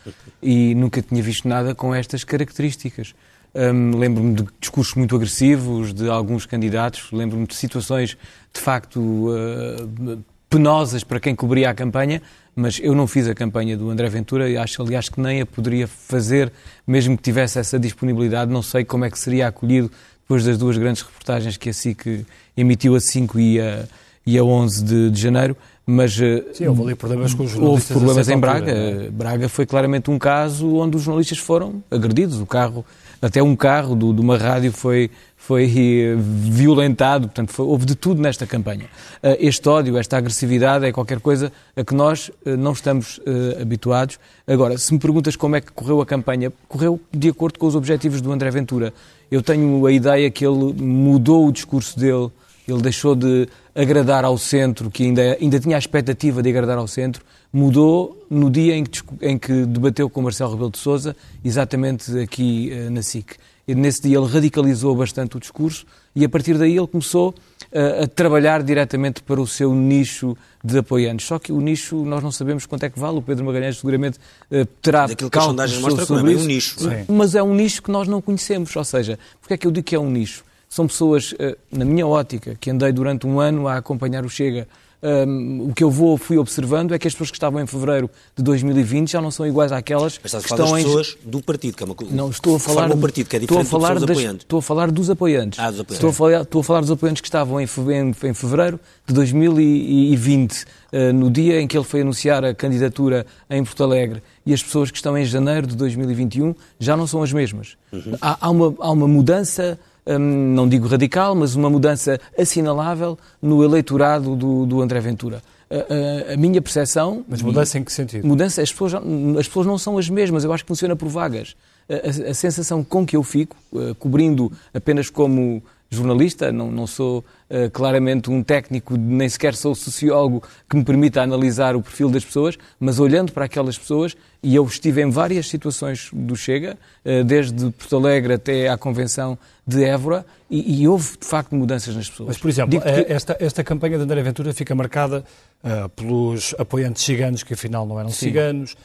e 0.41 0.73
nunca 0.73 1.03
tinha 1.03 1.21
visto 1.21 1.47
nada 1.47 1.75
com 1.75 1.93
estas 1.93 2.23
características. 2.23 3.13
Um, 3.57 3.97
lembro-me 3.97 4.35
de 4.35 4.47
discursos 4.61 4.93
muito 4.93 5.15
agressivos 5.15 5.91
de 5.91 6.07
alguns 6.07 6.45
candidatos, 6.45 7.09
lembro-me 7.11 7.47
de 7.47 7.55
situações 7.55 8.15
de 8.53 8.61
facto 8.61 8.99
uh, 8.99 10.23
penosas 10.47 11.03
para 11.03 11.19
quem 11.19 11.33
cobria 11.33 11.71
a 11.71 11.73
campanha, 11.73 12.21
mas 12.55 12.79
eu 12.79 12.93
não 12.93 13.07
fiz 13.07 13.27
a 13.27 13.33
campanha 13.33 13.75
do 13.75 13.89
André 13.89 14.09
Ventura 14.09 14.47
e 14.47 14.55
acho, 14.57 14.79
aliás, 14.83 15.09
que 15.09 15.19
nem 15.19 15.41
a 15.41 15.45
poderia 15.45 15.87
fazer, 15.87 16.53
mesmo 16.85 17.17
que 17.17 17.23
tivesse 17.23 17.57
essa 17.57 17.79
disponibilidade. 17.79 18.51
Não 18.51 18.61
sei 18.61 18.85
como 18.85 19.05
é 19.05 19.09
que 19.09 19.17
seria 19.17 19.47
acolhido 19.47 19.91
depois 20.21 20.43
das 20.43 20.57
duas 20.57 20.77
grandes 20.77 21.01
reportagens 21.01 21.57
que 21.57 21.69
a 21.69 21.73
SIC 21.73 22.25
emitiu 22.55 22.95
a 22.95 22.99
5 22.99 23.39
e 23.39 23.59
a 23.59 23.87
e 24.27 24.37
a 24.37 24.43
11 24.43 24.83
de, 24.83 25.09
de 25.09 25.21
janeiro, 25.21 25.55
mas 25.85 26.19
eh, 26.21 26.43
Sim, 26.53 26.67
houve 26.67 26.81
ali 26.81 26.95
problemas 26.95 27.33
com 27.33 27.45
os 27.45 27.51
jornalistas. 27.51 27.91
Houve 27.91 28.05
problemas 28.05 28.27
em 28.27 28.37
Braga. 28.37 28.71
Altura. 28.71 29.11
Braga 29.11 29.49
foi 29.49 29.65
claramente 29.65 30.11
um 30.11 30.19
caso 30.19 30.75
onde 30.75 30.97
os 30.97 31.03
jornalistas 31.03 31.37
foram 31.37 31.81
agredidos. 31.89 32.41
O 32.41 32.45
carro, 32.45 32.85
até 33.21 33.41
um 33.41 33.55
carro 33.55 33.95
do, 33.95 34.13
de 34.13 34.21
uma 34.21 34.37
rádio 34.37 34.71
foi, 34.71 35.09
foi 35.35 35.65
eh, 35.65 36.15
violentado. 36.17 37.27
Portanto, 37.27 37.51
foi, 37.51 37.65
houve 37.65 37.85
de 37.85 37.95
tudo 37.95 38.21
nesta 38.21 38.45
campanha. 38.45 38.85
Eh, 39.23 39.37
este 39.41 39.67
ódio, 39.67 39.97
esta 39.97 40.17
agressividade 40.17 40.85
é 40.85 40.91
qualquer 40.91 41.19
coisa 41.19 41.51
a 41.75 41.83
que 41.83 41.93
nós 41.95 42.31
não 42.45 42.71
estamos 42.71 43.19
habituados. 43.61 44.19
Agora, 44.47 44.77
se 44.77 44.93
me 44.93 44.99
perguntas 44.99 45.35
como 45.35 45.55
é 45.55 45.61
que 45.61 45.71
correu 45.71 46.01
a 46.01 46.05
campanha, 46.05 46.51
correu 46.67 46.99
de 47.11 47.29
acordo 47.29 47.59
com 47.59 47.67
os 47.67 47.75
objetivos 47.75 48.21
do 48.21 48.31
André 48.31 48.51
Ventura. 48.51 48.93
Eu 49.29 49.41
tenho 49.41 49.85
a 49.85 49.91
ideia 49.91 50.29
que 50.31 50.45
ele 50.45 50.73
mudou 50.73 51.47
o 51.47 51.51
discurso 51.51 51.99
dele 51.99 52.31
ele 52.67 52.81
deixou 52.81 53.15
de 53.15 53.47
agradar 53.73 54.25
ao 54.25 54.37
centro, 54.37 54.89
que 54.89 55.03
ainda, 55.03 55.37
ainda 55.39 55.59
tinha 55.59 55.75
a 55.75 55.79
expectativa 55.79 56.41
de 56.41 56.49
agradar 56.49 56.77
ao 56.77 56.87
centro, 56.87 57.23
mudou 57.51 58.25
no 58.29 58.49
dia 58.49 58.75
em 58.75 58.83
que, 58.83 59.01
em 59.21 59.37
que 59.37 59.65
debateu 59.65 60.09
com 60.09 60.21
Marcelo 60.21 60.51
Rebelo 60.51 60.71
de 60.71 60.77
Sousa, 60.77 61.15
exatamente 61.43 62.17
aqui 62.19 62.71
uh, 62.73 62.91
na 62.91 63.01
SIC. 63.01 63.35
E 63.67 63.75
nesse 63.75 64.01
dia 64.01 64.17
ele 64.17 64.27
radicalizou 64.27 64.95
bastante 64.95 65.35
o 65.35 65.39
discurso 65.39 65.85
e 66.15 66.23
a 66.23 66.29
partir 66.29 66.57
daí 66.57 66.77
ele 66.77 66.87
começou 66.87 67.29
uh, 67.29 68.03
a 68.03 68.07
trabalhar 68.07 68.63
diretamente 68.63 69.21
para 69.21 69.41
o 69.41 69.45
seu 69.45 69.73
nicho 69.73 70.37
de 70.63 70.77
apoiantes. 70.77 71.25
Só 71.25 71.37
que 71.37 71.51
o 71.51 71.59
nicho 71.59 72.03
nós 72.05 72.23
não 72.23 72.31
sabemos 72.31 72.65
quanto 72.65 72.83
é 72.83 72.89
que 72.89 72.97
vale. 72.97 73.17
O 73.17 73.21
Pedro 73.21 73.45
Magalhães 73.45 73.77
seguramente 73.77 74.19
uh, 74.51 74.65
terá 74.81 75.05
Daquilo 75.05 75.29
que 75.29 75.37
as 75.37 75.43
sondagens 75.43 75.81
mostram 75.81 76.19
é 76.19 76.21
um 76.21 76.45
nicho. 76.45 76.79
Sim. 76.79 77.05
Mas 77.09 77.35
é 77.35 77.43
um 77.43 77.53
nicho 77.53 77.83
que 77.83 77.91
nós 77.91 78.07
não 78.07 78.21
conhecemos. 78.21 78.73
Ou 78.75 78.83
seja, 78.85 79.19
porque 79.41 79.53
é 79.53 79.57
que 79.57 79.67
eu 79.67 79.71
digo 79.71 79.85
que 79.85 79.95
é 79.95 79.99
um 79.99 80.09
nicho? 80.09 80.46
São 80.69 80.87
pessoas, 80.87 81.33
eh, 81.39 81.57
na 81.71 81.85
minha 81.85 82.05
ótica, 82.05 82.57
que 82.59 82.69
andei 82.69 82.91
durante 82.91 83.25
um 83.25 83.39
ano 83.39 83.67
a 83.67 83.77
acompanhar 83.77 84.25
o 84.25 84.29
Chega, 84.29 84.67
um, 85.01 85.69
o 85.69 85.73
que 85.75 85.83
eu 85.83 85.91
vou, 85.91 86.17
fui 86.17 86.39
observando 86.39 86.91
é 86.93 86.97
que 86.97 87.07
as 87.07 87.13
pessoas 87.13 87.29
que 87.29 87.37
estavam 87.37 87.61
em 87.61 87.67
fevereiro 87.67 88.09
de 88.35 88.43
2020 88.43 89.11
já 89.11 89.21
não 89.21 89.29
são 89.29 89.45
iguais 89.45 89.71
àquelas 89.71 90.19
Mas 90.23 90.33
estás 90.33 90.45
que 90.45 90.51
estão 90.51 90.71
das 90.71 90.79
em... 90.79 90.83
pessoas 90.83 91.17
do 91.23 91.41
partido, 91.41 91.77
que 91.77 91.83
é 91.83 91.85
uma 91.85 91.95
Não, 92.09 92.29
estou 92.31 92.55
a 92.55 92.59
falar 92.59 92.89
do 92.89 92.97
partido, 92.97 93.29
que 93.29 93.35
é 93.35 93.39
diferente 93.39 93.63
estou 93.63 93.77
a 93.77 93.81
falar 93.81 93.93
das, 93.99 94.03
apoiantes. 94.09 94.43
Estou 94.43 94.59
a 94.59 94.61
falar 94.61 94.91
dos 94.91 95.09
apoiantes. 95.09 95.59
Ah, 95.59 95.69
dos 95.69 95.81
apoiantes. 95.81 95.97
Estou, 95.97 96.09
a 96.09 96.13
falar, 96.13 96.41
estou 96.41 96.61
a 96.61 96.63
falar 96.63 96.81
dos 96.81 96.91
apoiantes 96.91 97.21
que 97.21 97.27
estavam 97.27 97.61
em, 97.61 97.67
fevereiro 97.67 98.79
de 99.05 99.13
2020, 99.13 100.53
uh, 100.53 100.65
eh, 100.91 101.11
no 101.11 101.29
dia 101.29 101.61
em 101.61 101.67
que 101.67 101.77
ele 101.77 101.85
foi 101.85 102.01
anunciar 102.01 102.43
a 102.43 102.55
candidatura 102.55 103.25
em 103.49 103.63
Porto 103.63 103.83
Alegre, 103.83 104.23
e 104.45 104.53
as 104.53 104.63
pessoas 104.63 104.89
que 104.89 104.97
estão 104.97 105.15
em 105.15 105.25
janeiro 105.25 105.67
de 105.67 105.75
2021 105.75 106.55
já 106.79 106.97
não 106.97 107.05
são 107.05 107.21
as 107.21 107.31
mesmas. 107.31 107.77
Uhum. 107.93 108.17
Há, 108.19 108.37
há, 108.41 108.49
uma, 108.49 108.75
há 108.79 108.91
uma 108.91 109.07
mudança 109.07 109.79
Hum, 110.07 110.53
não 110.53 110.69
digo 110.69 110.87
radical, 110.87 111.35
mas 111.35 111.53
uma 111.55 111.69
mudança 111.69 112.19
assinalável 112.37 113.17
no 113.41 113.61
eleitorado 113.61 114.35
do, 114.35 114.65
do 114.65 114.81
André 114.81 115.01
Ventura. 115.01 115.41
A, 115.69 116.31
a, 116.31 116.33
a, 116.33 116.37
minha 116.37 116.61
percepção. 116.61 117.25
Mas 117.27 117.41
mudança 117.41 117.77
em 117.77 117.83
que 117.83 117.91
sentido? 117.91 118.25
Mudança, 118.25 118.61
as 118.61 118.71
pessoas, 118.71 118.93
as 118.93 119.47
pessoas 119.47 119.67
não 119.67 119.77
são 119.77 119.97
as 119.97 120.09
mesmas, 120.09 120.45
eu 120.45 120.53
acho 120.53 120.63
que 120.63 120.67
funciona 120.69 120.95
por 120.95 121.09
vagas. 121.09 121.57
A, 121.89 122.29
a 122.29 122.33
sensação 122.33 122.85
com 122.85 123.05
que 123.05 123.17
eu 123.17 123.23
fico, 123.23 123.57
uh, 123.73 123.93
cobrindo 123.95 124.49
apenas 124.73 125.09
como 125.09 125.61
jornalista, 125.89 126.51
não, 126.51 126.71
não 126.71 126.87
sou 126.87 127.19
uh, 127.49 127.69
claramente 127.71 128.29
um 128.29 128.43
técnico, 128.43 128.97
nem 128.97 129.27
sequer 129.27 129.55
sou 129.55 129.73
sociólogo 129.75 130.43
que 130.69 130.75
me 130.75 130.83
permita 130.83 131.21
analisar 131.21 131.75
o 131.75 131.81
perfil 131.81 132.09
das 132.09 132.23
pessoas, 132.23 132.57
mas 132.79 132.99
olhando 132.99 133.31
para 133.31 133.45
aquelas 133.45 133.77
pessoas, 133.77 134.15
e 134.41 134.55
eu 134.55 134.65
estive 134.65 135.01
em 135.01 135.09
várias 135.09 135.47
situações 135.47 136.09
do 136.13 136.35
Chega, 136.35 136.77
uh, 137.05 137.23
desde 137.23 137.71
Porto 137.71 137.95
Alegre 137.97 138.33
até 138.33 138.69
à 138.69 138.77
convenção 138.77 139.37
de 139.67 139.83
Évora, 139.83 140.25
e, 140.49 140.81
e 140.81 140.87
houve 140.87 141.17
de 141.19 141.27
facto 141.27 141.53
mudanças 141.53 141.93
nas 141.95 142.09
pessoas. 142.09 142.29
Mas, 142.29 142.37
por 142.37 142.49
exemplo, 142.49 142.79
que... 142.79 143.11
esta, 143.11 143.35
esta 143.39 143.63
campanha 143.63 143.97
de 143.97 144.03
André 144.03 144.23
Ventura 144.23 144.53
fica 144.53 144.73
marcada 144.73 145.25
uh, 145.63 145.89
pelos 145.89 146.55
apoiantes 146.57 147.03
ciganos, 147.03 147.43
que 147.43 147.53
afinal 147.53 147.85
não 147.85 147.99
eram 147.99 148.09
Sim. 148.09 148.27
ciganos, 148.27 148.77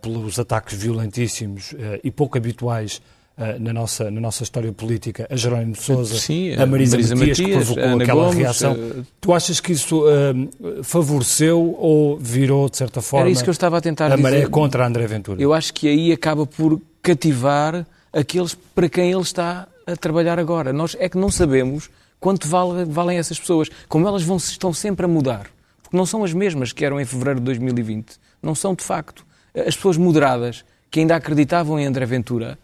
pelos 0.00 0.38
ataques 0.38 0.78
violentíssimos 0.78 1.74
e 2.04 2.08
pouco 2.08 2.38
habituais 2.38 3.00
uh, 3.36 3.60
na, 3.60 3.72
nossa, 3.72 4.10
na 4.10 4.20
nossa 4.20 4.42
história 4.42 4.72
política, 4.72 5.26
a 5.30 5.36
Jerónimo 5.36 5.72
de 5.72 5.82
Sousa, 5.82 6.16
Sim, 6.16 6.52
a 6.54 6.66
Marisa, 6.66 6.96
Marisa 6.96 7.14
Matias, 7.14 7.38
Matias, 7.38 7.58
que 7.58 7.64
provocou 7.64 8.00
aquela 8.00 8.24
Gomes, 8.24 8.38
reação. 8.38 8.72
Uh... 8.74 9.06
Tu 9.20 9.32
achas 9.32 9.60
que 9.60 9.72
isso 9.72 10.04
uh, 10.04 10.84
favoreceu 10.84 11.76
ou 11.78 12.18
virou, 12.18 12.68
de 12.68 12.76
certa 12.76 13.00
forma, 13.00 13.26
Era 13.26 13.30
isso 13.30 13.42
que 13.42 13.50
eu 13.50 13.52
estava 13.52 13.78
a 13.78 13.80
tentar 13.80 14.06
a 14.06 14.16
dizer. 14.16 14.22
maré 14.22 14.46
contra 14.46 14.86
André 14.86 15.06
Ventura? 15.06 15.40
Eu 15.40 15.52
acho 15.52 15.72
que 15.72 15.88
aí 15.88 16.12
acaba 16.12 16.46
por 16.46 16.80
cativar 17.02 17.86
aqueles 18.12 18.56
para 18.74 18.88
quem 18.88 19.12
ele 19.12 19.20
está 19.20 19.68
a 19.86 19.96
trabalhar 19.96 20.38
agora. 20.38 20.72
Nós 20.72 20.96
é 20.98 21.08
que 21.08 21.16
não 21.16 21.30
sabemos 21.30 21.88
quanto 22.18 22.48
vale, 22.48 22.84
valem 22.84 23.18
essas 23.18 23.38
pessoas, 23.38 23.68
como 23.88 24.06
elas 24.06 24.22
vão, 24.22 24.36
estão 24.36 24.72
sempre 24.72 25.06
a 25.06 25.08
mudar. 25.08 25.46
Porque 25.82 25.96
não 25.96 26.04
são 26.04 26.24
as 26.24 26.32
mesmas 26.32 26.72
que 26.72 26.84
eram 26.84 27.00
em 27.00 27.04
fevereiro 27.04 27.38
de 27.40 27.46
2020. 27.46 28.18
Não 28.42 28.54
são, 28.54 28.74
de 28.74 28.82
facto. 28.82 29.24
As 29.54 29.76
pessoas 29.76 29.96
moderadas, 29.96 30.64
que 30.90 31.00
ainda 31.00 31.14
acreditavam 31.14 31.78
em 31.78 31.86
André 31.86 32.04
Ventura, 32.04 32.58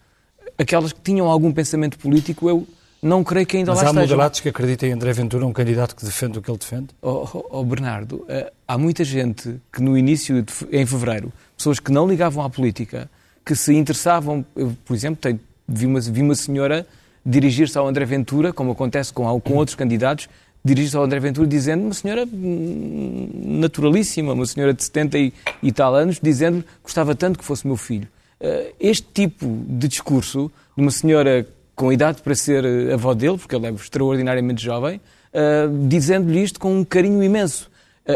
aquelas 0.57 0.91
que 0.91 1.01
tinham 1.01 1.27
algum 1.27 1.51
pensamento 1.51 1.97
político, 1.97 2.49
eu 2.49 2.67
não 3.01 3.23
creio 3.23 3.45
que 3.45 3.57
ainda 3.57 3.71
Mas 3.71 3.81
lá 3.81 3.87
há 3.87 3.91
estejam. 3.91 4.07
moderados 4.09 4.39
que 4.39 4.49
acreditam 4.49 4.89
em 4.89 4.91
André 4.93 5.13
Ventura, 5.13 5.45
um 5.45 5.53
candidato 5.53 5.95
que 5.95 6.05
defende 6.05 6.39
o 6.39 6.41
que 6.41 6.49
ele 6.49 6.57
defende? 6.57 6.87
Oh, 7.01 7.27
oh, 7.33 7.45
oh, 7.59 7.63
Bernardo, 7.63 8.25
eh, 8.29 8.51
há 8.67 8.77
muita 8.77 9.03
gente 9.03 9.59
que 9.71 9.81
no 9.81 9.97
início, 9.97 10.41
de, 10.41 10.53
em 10.71 10.85
fevereiro, 10.85 11.31
pessoas 11.57 11.79
que 11.79 11.91
não 11.91 12.07
ligavam 12.07 12.43
à 12.43 12.49
política, 12.49 13.09
que 13.45 13.55
se 13.55 13.73
interessavam, 13.73 14.45
eu, 14.55 14.75
por 14.85 14.95
exemplo, 14.95 15.17
tenho, 15.19 15.39
vi, 15.67 15.85
uma, 15.85 15.99
vi 15.99 16.21
uma 16.21 16.35
senhora 16.35 16.87
dirigir-se 17.25 17.77
ao 17.77 17.87
André 17.87 18.05
Ventura, 18.05 18.51
como 18.51 18.71
acontece 18.71 19.13
com, 19.13 19.39
com 19.39 19.53
outros 19.55 19.75
candidatos, 19.75 20.27
dirigir-se 20.63 20.95
ao 20.95 21.03
André 21.03 21.19
Ventura 21.19 21.47
dizendo, 21.47 21.83
uma 21.83 21.93
senhora 21.93 22.25
hum, 22.25 23.29
naturalíssima, 23.59 24.33
uma 24.33 24.45
senhora 24.45 24.73
de 24.73 24.83
70 24.83 25.17
e, 25.17 25.33
e 25.61 25.71
tal 25.71 25.93
anos, 25.95 26.19
dizendo 26.21 26.63
gostava 26.81 27.13
tanto 27.15 27.37
que 27.37 27.45
fosse 27.45 27.67
meu 27.67 27.77
filho. 27.77 28.07
Eh, 28.39 28.73
Este 28.79 29.07
tipo 29.13 29.45
de 29.67 29.87
discurso 29.87 30.51
de 30.75 30.81
uma 30.81 30.91
senhora 30.91 31.47
com 31.75 31.91
idade 31.91 32.21
para 32.21 32.35
ser 32.35 32.63
eh, 32.65 32.93
avó 32.93 33.13
dele, 33.13 33.37
porque 33.37 33.55
ele 33.55 33.67
é 33.67 33.71
extraordinariamente 33.71 34.63
jovem, 34.63 35.01
eh, 35.33 35.67
dizendo-lhe 35.87 36.43
isto 36.43 36.59
com 36.59 36.79
um 36.79 36.83
carinho 36.83 37.23
imenso. 37.23 37.71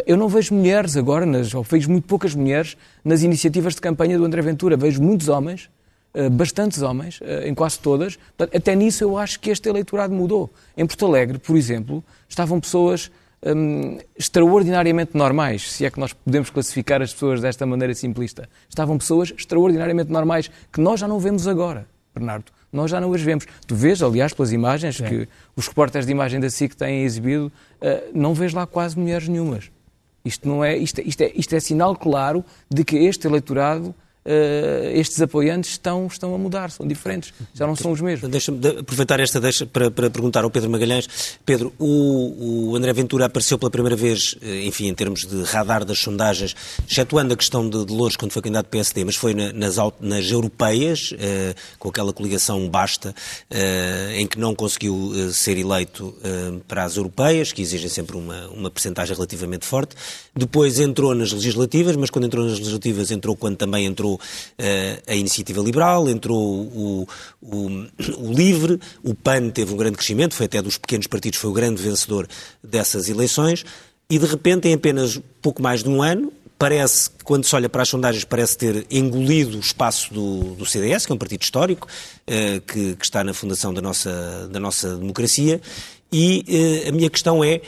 Eu 0.06 0.18
não 0.18 0.28
vejo 0.28 0.54
mulheres 0.54 0.98
agora, 0.98 1.26
nas, 1.26 1.54
ou 1.54 1.64
vejo 1.64 1.90
muito 1.90 2.04
poucas 2.04 2.36
mulheres, 2.36 2.76
nas 3.06 3.24
iniciativas 3.24 3.74
de 3.74 3.80
campanha 3.80 4.18
do 4.18 4.26
André 4.26 4.42
Ventura. 4.42 4.76
Vejo 4.76 5.02
muitos 5.02 5.30
homens, 5.30 5.70
bastantes 6.32 6.82
homens, 6.82 7.20
eh, 7.22 7.48
em 7.48 7.54
quase 7.54 7.80
todas. 7.80 8.18
Até 8.38 8.76
nisso 8.76 9.04
eu 9.04 9.18
acho 9.18 9.40
que 9.40 9.50
este 9.50 9.70
eleitorado 9.70 10.14
mudou. 10.14 10.50
Em 10.76 10.86
Porto 10.86 11.06
Alegre, 11.06 11.38
por 11.38 11.56
exemplo, 11.56 12.04
estavam 12.28 12.60
pessoas 12.60 13.12
hum, 13.46 13.98
extraordinariamente 14.18 15.16
normais, 15.16 15.72
se 15.72 15.86
é 15.86 15.92
que 15.92 16.00
nós 16.00 16.14
podemos 16.14 16.50
classificar 16.50 17.02
as 17.02 17.14
pessoas 17.14 17.42
desta 17.42 17.66
maneira 17.66 17.94
simplista. 17.94 18.50
Estavam 18.70 18.98
pessoas 18.98 19.32
extraordinariamente 19.38 20.12
normais, 20.12 20.50
que 20.72 20.82
nós 20.82 21.00
já 21.00 21.08
não 21.08 21.20
vemos 21.20 21.48
agora, 21.48 21.88
Bernardo. 22.14 22.46
Nós 22.74 22.92
já 22.92 23.00
não 23.00 23.14
as 23.14 23.22
vemos. 23.22 23.46
Tu 23.66 23.76
vês, 23.76 24.02
aliás, 24.04 24.34
pelas 24.34 24.52
imagens 24.52 25.00
que 25.00 25.28
os 25.56 25.68
repórteres 25.68 26.06
de 26.06 26.12
imagem 26.12 26.40
da 26.40 26.50
SIC 26.50 26.76
têm 26.76 27.04
exibido, 27.04 27.52
eh, 27.80 28.06
não 28.14 28.34
vês 28.34 28.54
lá 28.54 28.66
quase 28.68 28.98
mulheres 29.00 29.28
nenhumas. 29.28 29.72
Isto, 30.26 30.48
não 30.48 30.64
é, 30.64 30.76
isto, 30.76 31.00
é- 31.00 31.04
isto 31.04 31.22
é, 31.22 31.32
isto 31.34 31.56
é 31.56 31.60
sinal 31.60 31.96
claro 31.96 32.44
de 32.70 32.84
que 32.84 32.98
este 32.98 33.26
eleitorado, 33.26 33.88
eh, 33.90 33.94
estes 34.94 35.22
apoiantes, 35.22 35.72
estão, 35.72 36.06
estão 36.08 36.34
a 36.36 36.38
mudar, 36.38 36.70
são 36.72 36.88
diferentes, 36.88 37.34
já 37.54 37.66
não 37.66 37.76
são 37.76 37.92
os 37.92 38.02
mesmos. 38.02 38.30
Deixa-me 38.30 38.58
de- 38.60 38.80
aproveitar 38.80 39.20
esta 39.20 39.40
deixa 39.40 39.66
para, 39.66 39.90
para 39.90 40.10
perguntar 40.10 40.44
ao 40.44 40.50
Pedro 40.52 40.70
Magalhães. 40.70 41.08
Pedro, 41.46 41.74
o, 41.80 42.70
o 42.72 42.76
André 42.76 42.92
Ventura 42.94 43.26
apareceu 43.26 43.58
pela 43.58 43.72
primeira 43.72 43.96
vez, 43.96 44.36
eh, 44.42 44.66
enfim, 44.66 44.88
em 44.88 44.94
termos 44.94 45.26
de 45.26 45.44
radar 45.44 45.86
das 45.86 46.00
sondagens, 46.00 46.56
excetuando 46.90 47.34
a 47.34 47.38
questão 47.38 47.70
de, 47.70 47.78
Louros 47.78 48.16
quando 48.18 48.32
foi 48.32 48.42
candidato 48.42 48.68
PSD, 48.68 49.04
mas 49.06 49.16
foi 49.16 49.34
na- 49.34 49.52
nas, 49.54 49.76
nas 50.02 50.30
europeias, 50.32 51.14
eh, 51.18 51.56
com 51.80 51.90
aquela 51.90 52.12
coligação 52.14 52.68
Basta, 52.70 53.16
eh, 53.50 54.16
em 54.18 54.28
que 54.28 54.38
não 54.40 54.54
conseguiu 54.54 55.14
eh, 55.16 55.32
ser 55.32 55.58
eleito 55.58 56.14
eh, 56.24 56.54
para 56.68 56.84
as 56.84 56.98
europeias, 56.98 57.52
que 57.52 57.62
exigem 57.62 57.90
sempre 57.90 58.18
uma, 58.18 58.48
uma 58.50 58.70
percentagem 58.70 59.16
relativamente 59.16 59.66
forte. 59.66 59.96
Depois 60.36 60.80
entrou 60.80 61.16
nas 61.16 61.32
legislativas, 61.32 61.96
mas 61.96 62.10
quando 62.10 62.26
entrou 62.26 62.44
nas 62.46 62.58
legislativas 62.60 63.10
entrou 63.12 63.36
quando 63.36 63.56
também 63.58 63.86
entrou 63.86 64.17
eh, 64.58 65.02
a 65.08 65.16
Iniciativa 65.16 65.62
Liberal, 65.62 66.10
entrou 66.10 66.38
o, 66.38 67.08
o, 67.42 67.86
o 68.18 68.34
Livre, 68.34 68.80
o 69.04 69.14
PAN 69.14 69.50
teve 69.50 69.74
um 69.74 69.78
grande 69.78 69.98
crescimento, 69.98 70.34
foi 70.34 70.46
até 70.46 70.62
dos 70.62 70.78
pequenos 70.78 71.08
partidos, 71.08 71.40
foi 71.40 71.50
o 71.50 71.54
grande 71.54 71.82
vencedor 71.82 72.28
dessas 72.64 73.10
eleições, 73.10 73.66
e 74.10 74.18
de 74.18 74.26
repente, 74.26 74.68
em 74.68 74.74
apenas 74.74 75.20
pouco 75.42 75.62
mais 75.62 75.84
de 75.84 75.90
um 75.90 76.02
ano, 76.02 76.32
parece, 76.58 77.10
quando 77.24 77.46
se 77.46 77.56
olha 77.56 77.70
para 77.70 77.84
as 77.84 77.90
sondagens, 77.90 78.24
parece 78.24 78.58
ter 78.58 78.86
engolido 78.90 79.58
o 79.58 79.60
espaço 79.60 80.14
do, 80.14 80.56
do 80.56 80.66
CDS, 80.66 81.06
que 81.06 81.12
é 81.12 81.16
um 81.16 81.18
partido 81.18 81.44
histórico, 81.44 81.88
eh, 82.26 82.62
que, 82.66 82.96
que 82.96 83.06
está 83.06 83.24
na 83.24 83.34
fundação 83.34 83.74
da 83.74 83.82
nossa, 83.82 84.48
da 84.52 84.60
nossa 84.60 84.96
democracia, 84.96 85.62
e 86.12 86.44
eh, 86.86 86.90
a 86.90 86.92
minha 86.92 87.10
questão 87.10 87.44
é, 87.44 87.62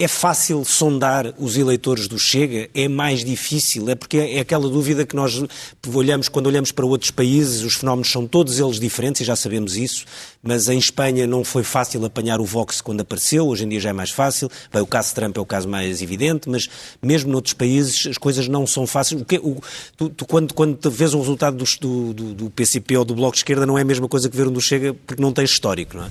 é 0.00 0.08
fácil 0.08 0.64
sondar 0.64 1.34
os 1.38 1.58
eleitores 1.58 2.08
do 2.08 2.18
Chega? 2.18 2.70
É 2.74 2.88
mais 2.88 3.22
difícil? 3.22 3.86
É 3.90 3.94
porque 3.94 4.16
é 4.16 4.40
aquela 4.40 4.66
dúvida 4.66 5.04
que 5.04 5.14
nós 5.14 5.44
olhamos, 5.92 6.26
quando 6.26 6.46
olhamos 6.46 6.72
para 6.72 6.86
outros 6.86 7.10
países, 7.10 7.62
os 7.62 7.74
fenómenos 7.74 8.10
são 8.10 8.26
todos 8.26 8.58
eles 8.58 8.80
diferentes 8.80 9.20
e 9.20 9.24
já 9.24 9.36
sabemos 9.36 9.76
isso, 9.76 10.06
mas 10.42 10.70
em 10.70 10.78
Espanha 10.78 11.26
não 11.26 11.44
foi 11.44 11.62
fácil 11.62 12.02
apanhar 12.02 12.40
o 12.40 12.46
Vox 12.46 12.80
quando 12.80 13.02
apareceu, 13.02 13.46
hoje 13.46 13.66
em 13.66 13.68
dia 13.68 13.78
já 13.78 13.90
é 13.90 13.92
mais 13.92 14.08
fácil. 14.08 14.50
Bem, 14.72 14.80
o 14.80 14.86
caso 14.86 15.14
Trump 15.14 15.36
é 15.36 15.40
o 15.40 15.44
caso 15.44 15.68
mais 15.68 16.00
evidente, 16.00 16.48
mas 16.48 16.66
mesmo 17.02 17.30
noutros 17.30 17.52
países 17.52 18.06
as 18.06 18.16
coisas 18.16 18.48
não 18.48 18.66
são 18.66 18.86
fáceis. 18.86 19.20
O 19.20 19.24
que, 19.26 19.36
o, 19.36 19.60
tu, 19.98 20.08
tu, 20.08 20.24
quando, 20.24 20.54
quando 20.54 20.90
vês 20.90 21.12
o 21.12 21.18
resultado 21.18 21.58
do, 21.58 22.14
do, 22.14 22.34
do 22.34 22.50
PCP 22.50 22.96
ou 22.96 23.04
do 23.04 23.14
Bloco 23.14 23.34
de 23.34 23.40
Esquerda, 23.40 23.66
não 23.66 23.76
é 23.76 23.82
a 23.82 23.84
mesma 23.84 24.08
coisa 24.08 24.30
que 24.30 24.36
ver 24.36 24.48
um 24.48 24.52
do 24.52 24.62
Chega, 24.62 24.94
porque 24.94 25.20
não 25.20 25.30
tens 25.30 25.50
histórico, 25.50 25.98
não 25.98 26.04
é? 26.04 26.10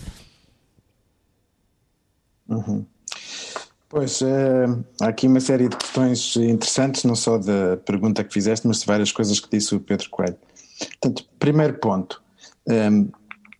Uhum. 2.49 2.85
Pois, 3.89 4.21
eh, 4.21 4.65
há 5.01 5.07
aqui 5.07 5.27
uma 5.27 5.39
série 5.39 5.67
de 5.67 5.75
questões 5.75 6.35
interessantes, 6.35 7.03
não 7.03 7.15
só 7.15 7.39
da 7.39 7.75
pergunta 7.77 8.23
que 8.23 8.31
fizeste, 8.31 8.67
mas 8.67 8.81
de 8.81 8.85
várias 8.85 9.11
coisas 9.11 9.39
que 9.39 9.49
disse 9.49 9.73
o 9.73 9.79
Pedro 9.79 10.09
Coelho. 10.11 10.37
Portanto, 11.01 11.25
primeiro 11.39 11.73
ponto, 11.79 12.21
eh, 12.69 12.89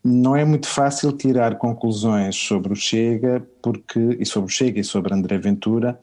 não 0.02 0.34
é 0.34 0.44
muito 0.44 0.66
fácil 0.66 1.12
tirar 1.12 1.58
conclusões 1.58 2.36
sobre 2.36 2.72
o 2.72 2.76
Chega, 2.76 3.46
porque, 3.62 4.16
e 4.18 4.24
sobre 4.24 4.50
o 4.50 4.54
Chega 4.54 4.80
e 4.80 4.84
sobre 4.84 5.12
André 5.12 5.36
Ventura, 5.36 5.98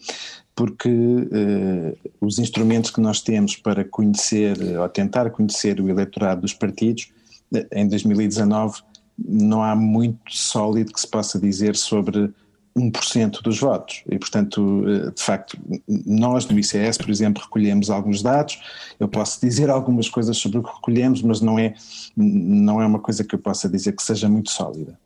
porque 0.56 0.90
eh, 0.90 1.96
os 2.20 2.38
instrumentos 2.38 2.92
que 2.92 3.00
nós 3.00 3.22
temos 3.22 3.56
para 3.56 3.84
conhecer, 3.84 4.58
ou 4.78 4.90
tentar 4.90 5.30
conhecer 5.30 5.80
o 5.80 5.90
eleitorado 5.90 6.42
dos 6.42 6.54
partidos, 6.54 7.12
eh, 7.54 7.68
em 7.72 7.88
2019 7.88 8.82
não 9.18 9.64
há 9.64 9.76
muito 9.76 10.20
sólido 10.30 10.94
que 10.94 11.02
se 11.02 11.08
possa 11.08 11.40
dizer 11.40 11.76
sobre 11.76 12.32
1% 12.78 13.42
dos 13.42 13.60
votos. 13.60 14.04
E, 14.10 14.18
portanto, 14.20 14.84
eh, 14.88 15.12
de 15.12 15.22
facto, 15.22 15.58
nós 16.06 16.48
no 16.48 16.58
ICS, 16.58 16.98
por 16.98 17.10
exemplo, 17.10 17.44
recolhemos 17.44 17.90
alguns 17.90 18.22
dados. 18.22 18.62
Eu 19.00 19.08
posso 19.08 19.42
dizer 19.42 19.70
algumas 19.70 20.08
coisas 20.08 20.38
sobre 20.38 20.60
o 20.60 20.64
que 20.64 20.74
recolhemos, 20.74 21.22
mas 21.22 21.42
não 21.42 21.58
é, 21.58 21.74
não 22.16 22.82
é 22.82 22.86
uma 22.86 23.00
coisa 23.00 23.24
que 23.24 23.34
eu 23.34 23.40
possa 23.40 23.68
dizer 23.68 23.94
que 23.94 24.04
seja 24.04 24.30
muito 24.30 24.52
sólida. 24.52 24.98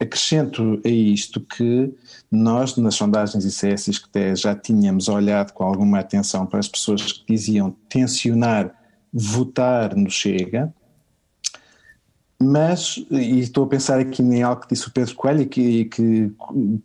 Acrescento 0.00 0.80
a 0.82 0.88
isto 0.88 1.40
que 1.40 1.92
nós, 2.30 2.74
nas 2.76 2.94
sondagens 2.94 3.44
ICS, 3.44 3.98
que 3.98 4.06
até 4.08 4.34
já 4.34 4.54
tínhamos 4.54 5.08
olhado 5.08 5.52
com 5.52 5.62
alguma 5.62 5.98
atenção 5.98 6.46
para 6.46 6.58
as 6.58 6.68
pessoas 6.68 7.12
que 7.12 7.24
diziam 7.28 7.76
tensionar 7.88 8.74
votar 9.12 9.94
no 9.94 10.10
Chega, 10.10 10.72
mas, 12.42 12.96
e 13.10 13.40
estou 13.40 13.64
a 13.64 13.66
pensar 13.66 14.00
aqui 14.00 14.22
em 14.22 14.42
algo 14.42 14.62
que 14.62 14.68
disse 14.74 14.88
o 14.88 14.90
Pedro 14.90 15.14
Coelho 15.14 15.42
e 15.42 15.46
que, 15.46 15.84
que 15.84 16.32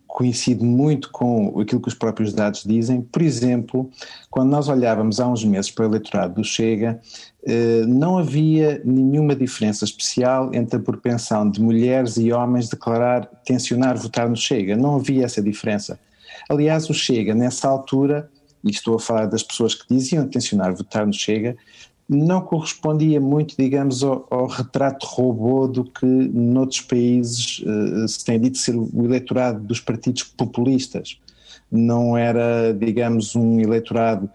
coincide 0.06 0.62
muito 0.62 1.10
com 1.12 1.58
aquilo 1.62 1.80
que 1.80 1.88
os 1.88 1.94
próprios 1.94 2.34
dados 2.34 2.64
dizem. 2.66 3.02
Por 3.02 3.22
exemplo, 3.22 3.90
quando 4.30 4.50
nós 4.50 4.68
olhávamos 4.68 5.18
há 5.22 5.28
uns 5.30 5.46
meses 5.46 5.72
para 5.72 5.86
o 5.86 5.88
eleitorado 5.88 6.36
do 6.36 6.44
Chega, 6.44 7.00
eh, 7.46 7.86
não 7.88 8.18
havia 8.18 8.82
nenhuma 8.84 9.34
diferença 9.34 9.86
especial 9.86 10.54
entre 10.54 10.76
a 10.76 10.84
propensão 10.84 11.50
de 11.50 11.62
mulheres 11.62 12.18
e 12.18 12.34
homens 12.34 12.68
declarar 12.68 13.26
tensionar 13.46 13.98
votar 13.98 14.28
no 14.28 14.36
Chega. 14.36 14.76
Não 14.76 14.98
havia 14.98 15.24
essa 15.24 15.42
diferença. 15.42 15.98
Aliás, 16.50 16.90
o 16.90 16.94
Chega, 16.94 17.34
nessa 17.34 17.70
altura, 17.70 18.30
e 18.62 18.72
estou 18.72 18.96
a 18.96 19.00
falar 19.00 19.28
das 19.28 19.42
pessoas 19.42 19.74
que 19.74 19.86
diziam 19.88 20.28
tensionar 20.28 20.76
votar 20.76 21.08
no 21.08 21.14
Chega, 21.14 21.56
não 22.08 22.42
correspondia 22.42 23.20
muito, 23.20 23.56
digamos, 23.58 24.04
ao, 24.04 24.28
ao, 24.30 24.48
retrato 24.48 25.06
robô 25.08 25.68
do 25.68 25.84
que 25.84 26.06
noutros 26.06 26.82
países 26.82 27.60
uh, 27.60 28.08
se 28.08 28.24
tem 28.24 28.40
dito 28.40 28.58
ser 28.58 28.76
o 28.76 29.04
eleitorado 29.04 29.60
dos 29.62 29.80
partidos 29.80 30.24
populistas. 30.24 31.20
Não 31.72 32.16
era, 32.16 32.74
digamos, 32.74 33.36
um 33.36 33.60
eleitorado 33.60 34.30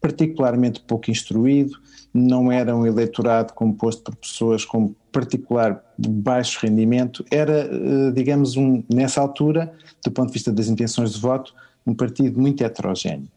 particularmente 0.00 0.80
pouco 0.80 1.10
instruído, 1.10 1.78
não 2.12 2.52
era 2.52 2.76
um 2.76 2.86
eleitorado 2.86 3.54
composto 3.54 4.02
por 4.02 4.16
pessoas 4.16 4.62
com 4.62 4.94
particular 5.10 5.82
baixo 5.96 6.58
rendimento, 6.60 7.24
era, 7.30 7.70
uh, 7.72 8.12
digamos, 8.12 8.54
um, 8.54 8.82
nessa 8.92 9.22
altura, 9.22 9.72
do 10.04 10.10
ponto 10.10 10.26
de 10.26 10.34
vista 10.34 10.52
das 10.52 10.68
intenções 10.68 11.14
de 11.14 11.20
voto, 11.20 11.54
um 11.86 11.94
partido 11.94 12.38
muito 12.38 12.62
heterogéneo. 12.62 13.28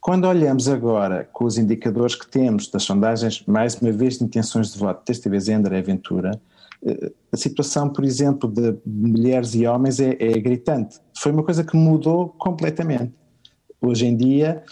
Quando 0.00 0.26
olhamos 0.26 0.68
agora 0.68 1.28
com 1.32 1.44
os 1.44 1.58
indicadores 1.58 2.14
que 2.14 2.26
temos 2.26 2.68
das 2.68 2.84
sondagens, 2.84 3.44
mais 3.46 3.74
uma 3.76 3.92
vez 3.92 4.18
de 4.18 4.24
intenções 4.24 4.72
de 4.72 4.78
voto, 4.78 5.02
desta 5.06 5.28
vez 5.28 5.48
é 5.48 5.54
André 5.54 5.82
Ventura, 5.82 6.40
a 7.32 7.36
situação, 7.36 7.88
por 7.90 8.04
exemplo, 8.04 8.50
de 8.50 8.74
mulheres 8.86 9.54
e 9.54 9.66
homens 9.66 10.00
é, 10.00 10.16
é 10.18 10.38
gritante. 10.38 10.98
Foi 11.16 11.30
uma 11.30 11.42
coisa 11.42 11.62
que 11.62 11.76
mudou 11.76 12.30
completamente. 12.38 13.12
Hoje 13.80 14.06
em 14.06 14.16
dia, 14.16 14.62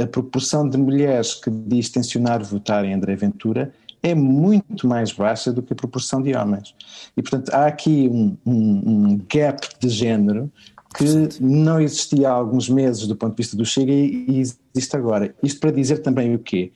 a 0.00 0.06
proporção 0.06 0.68
de 0.68 0.76
mulheres 0.76 1.34
que 1.34 1.50
diz 1.50 1.88
tensionar 1.88 2.42
votar 2.42 2.84
em 2.84 2.92
André 2.92 3.14
Ventura 3.14 3.72
é 4.02 4.14
muito 4.14 4.88
mais 4.88 5.12
baixa 5.12 5.52
do 5.52 5.62
que 5.62 5.72
a 5.72 5.76
proporção 5.76 6.20
de 6.20 6.34
homens. 6.34 6.74
E, 7.16 7.22
portanto, 7.22 7.50
há 7.54 7.66
aqui 7.66 8.08
um, 8.10 8.36
um, 8.44 8.82
um 8.84 9.20
gap 9.32 9.68
de 9.78 9.88
género 9.88 10.50
que 10.92 11.42
não 11.42 11.80
existia 11.80 12.28
há 12.28 12.32
alguns 12.32 12.68
meses 12.68 13.06
do 13.06 13.16
ponto 13.16 13.32
de 13.32 13.42
vista 13.42 13.56
do 13.56 13.64
Chega 13.64 13.92
e 13.92 14.40
existe 14.40 14.96
agora. 14.96 15.34
Isto 15.42 15.60
para 15.60 15.70
dizer 15.70 15.98
também 15.98 16.34
o 16.34 16.38
quê? 16.38 16.72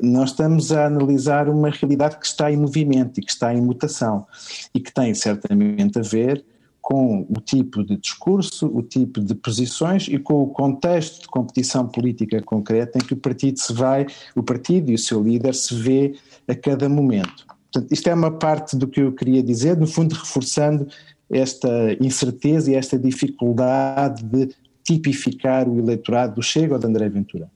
Nós 0.00 0.30
estamos 0.30 0.72
a 0.72 0.86
analisar 0.86 1.48
uma 1.48 1.70
realidade 1.70 2.18
que 2.18 2.26
está 2.26 2.50
em 2.52 2.56
movimento 2.56 3.18
e 3.18 3.22
que 3.22 3.30
está 3.30 3.52
em 3.54 3.60
mutação 3.60 4.26
e 4.74 4.80
que 4.80 4.92
tem 4.92 5.14
certamente 5.14 5.98
a 5.98 6.02
ver 6.02 6.44
com 6.80 7.26
o 7.28 7.40
tipo 7.40 7.84
de 7.84 7.98
discurso, 7.98 8.66
o 8.66 8.82
tipo 8.82 9.20
de 9.20 9.34
posições 9.34 10.08
e 10.08 10.18
com 10.18 10.42
o 10.42 10.46
contexto 10.46 11.22
de 11.22 11.28
competição 11.28 11.86
política 11.86 12.40
concreta 12.40 12.96
em 12.96 13.02
que 13.02 13.12
o 13.12 13.16
partido 13.16 13.58
se 13.58 13.74
vai, 13.74 14.06
o 14.34 14.42
partido 14.42 14.90
e 14.90 14.94
o 14.94 14.98
seu 14.98 15.22
líder 15.22 15.54
se 15.54 15.74
vê 15.74 16.14
a 16.46 16.54
cada 16.54 16.88
momento. 16.88 17.46
Portanto, 17.70 17.92
isto 17.92 18.08
é 18.08 18.14
uma 18.14 18.30
parte 18.30 18.74
do 18.74 18.88
que 18.88 19.00
eu 19.00 19.12
queria 19.12 19.42
dizer, 19.42 19.76
no 19.76 19.86
fundo 19.86 20.14
reforçando 20.14 20.88
esta 21.30 21.68
incerteza 22.00 22.70
e 22.70 22.74
esta 22.74 22.98
dificuldade 22.98 24.22
de 24.24 24.54
tipificar 24.82 25.68
o 25.68 25.78
eleitorado 25.78 26.36
do 26.36 26.42
Chega 26.42 26.74
ou 26.74 26.80
de 26.80 26.86
André 26.86 27.08
Ventura. 27.08 27.50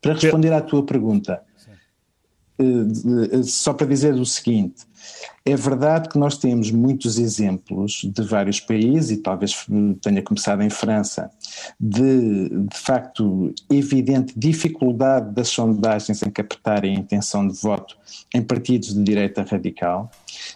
Para 0.00 0.14
responder 0.14 0.52
à 0.52 0.60
tua 0.60 0.84
pergunta, 0.84 1.40
só 3.44 3.72
para 3.74 3.86
dizer 3.86 4.14
o 4.14 4.24
seguinte, 4.24 4.86
é 5.44 5.54
verdade 5.54 6.08
que 6.08 6.18
nós 6.18 6.36
temos 6.36 6.70
muitos 6.72 7.18
exemplos 7.18 8.02
de 8.04 8.22
vários 8.22 8.58
países, 8.58 9.12
e 9.12 9.16
talvez 9.18 9.66
tenha 10.02 10.22
começado 10.22 10.62
em 10.62 10.70
França, 10.70 11.30
de, 11.78 12.48
de 12.48 12.76
facto, 12.76 13.54
evidente 13.70 14.32
dificuldade 14.36 15.32
das 15.32 15.48
sondagens 15.48 16.22
em 16.22 16.30
captarem 16.30 16.96
a 16.96 17.00
intenção 17.00 17.46
de 17.46 17.54
voto 17.60 17.96
em 18.34 18.42
partidos 18.42 18.92
de 18.92 19.02
direita 19.04 19.42
radical, 19.42 20.10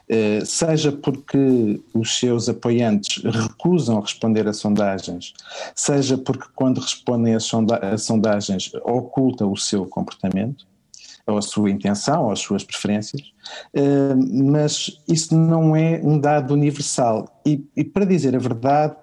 eh, 0.09 0.43
seja 0.45 0.91
porque 0.91 1.81
os 1.95 2.19
seus 2.19 2.49
apoiantes 2.49 3.23
recusam 3.23 4.01
responder 4.01 4.49
a 4.49 4.53
sondagens, 4.53 5.35
seja 5.75 6.19
porque, 6.19 6.47
quando 6.55 6.81
respondem 6.81 7.35
a 7.35 7.97
sondagens, 7.99 8.73
ocultam 8.85 9.53
o 9.53 9.57
seu 9.57 9.87
comportamento 9.87 10.70
ou 11.31 11.38
a 11.38 11.43
sua 11.43 11.71
intenção, 11.71 12.25
ou 12.25 12.33
as 12.33 12.40
suas 12.40 12.64
preferências, 12.64 13.33
uh, 13.75 14.45
mas 14.45 15.01
isso 15.09 15.37
não 15.37 15.75
é 15.75 16.01
um 16.03 16.19
dado 16.19 16.55
universal. 16.55 17.40
E, 17.47 17.64
e, 17.77 17.85
para 17.85 18.05
dizer 18.05 18.35
a 18.35 18.38
verdade, 18.38 18.95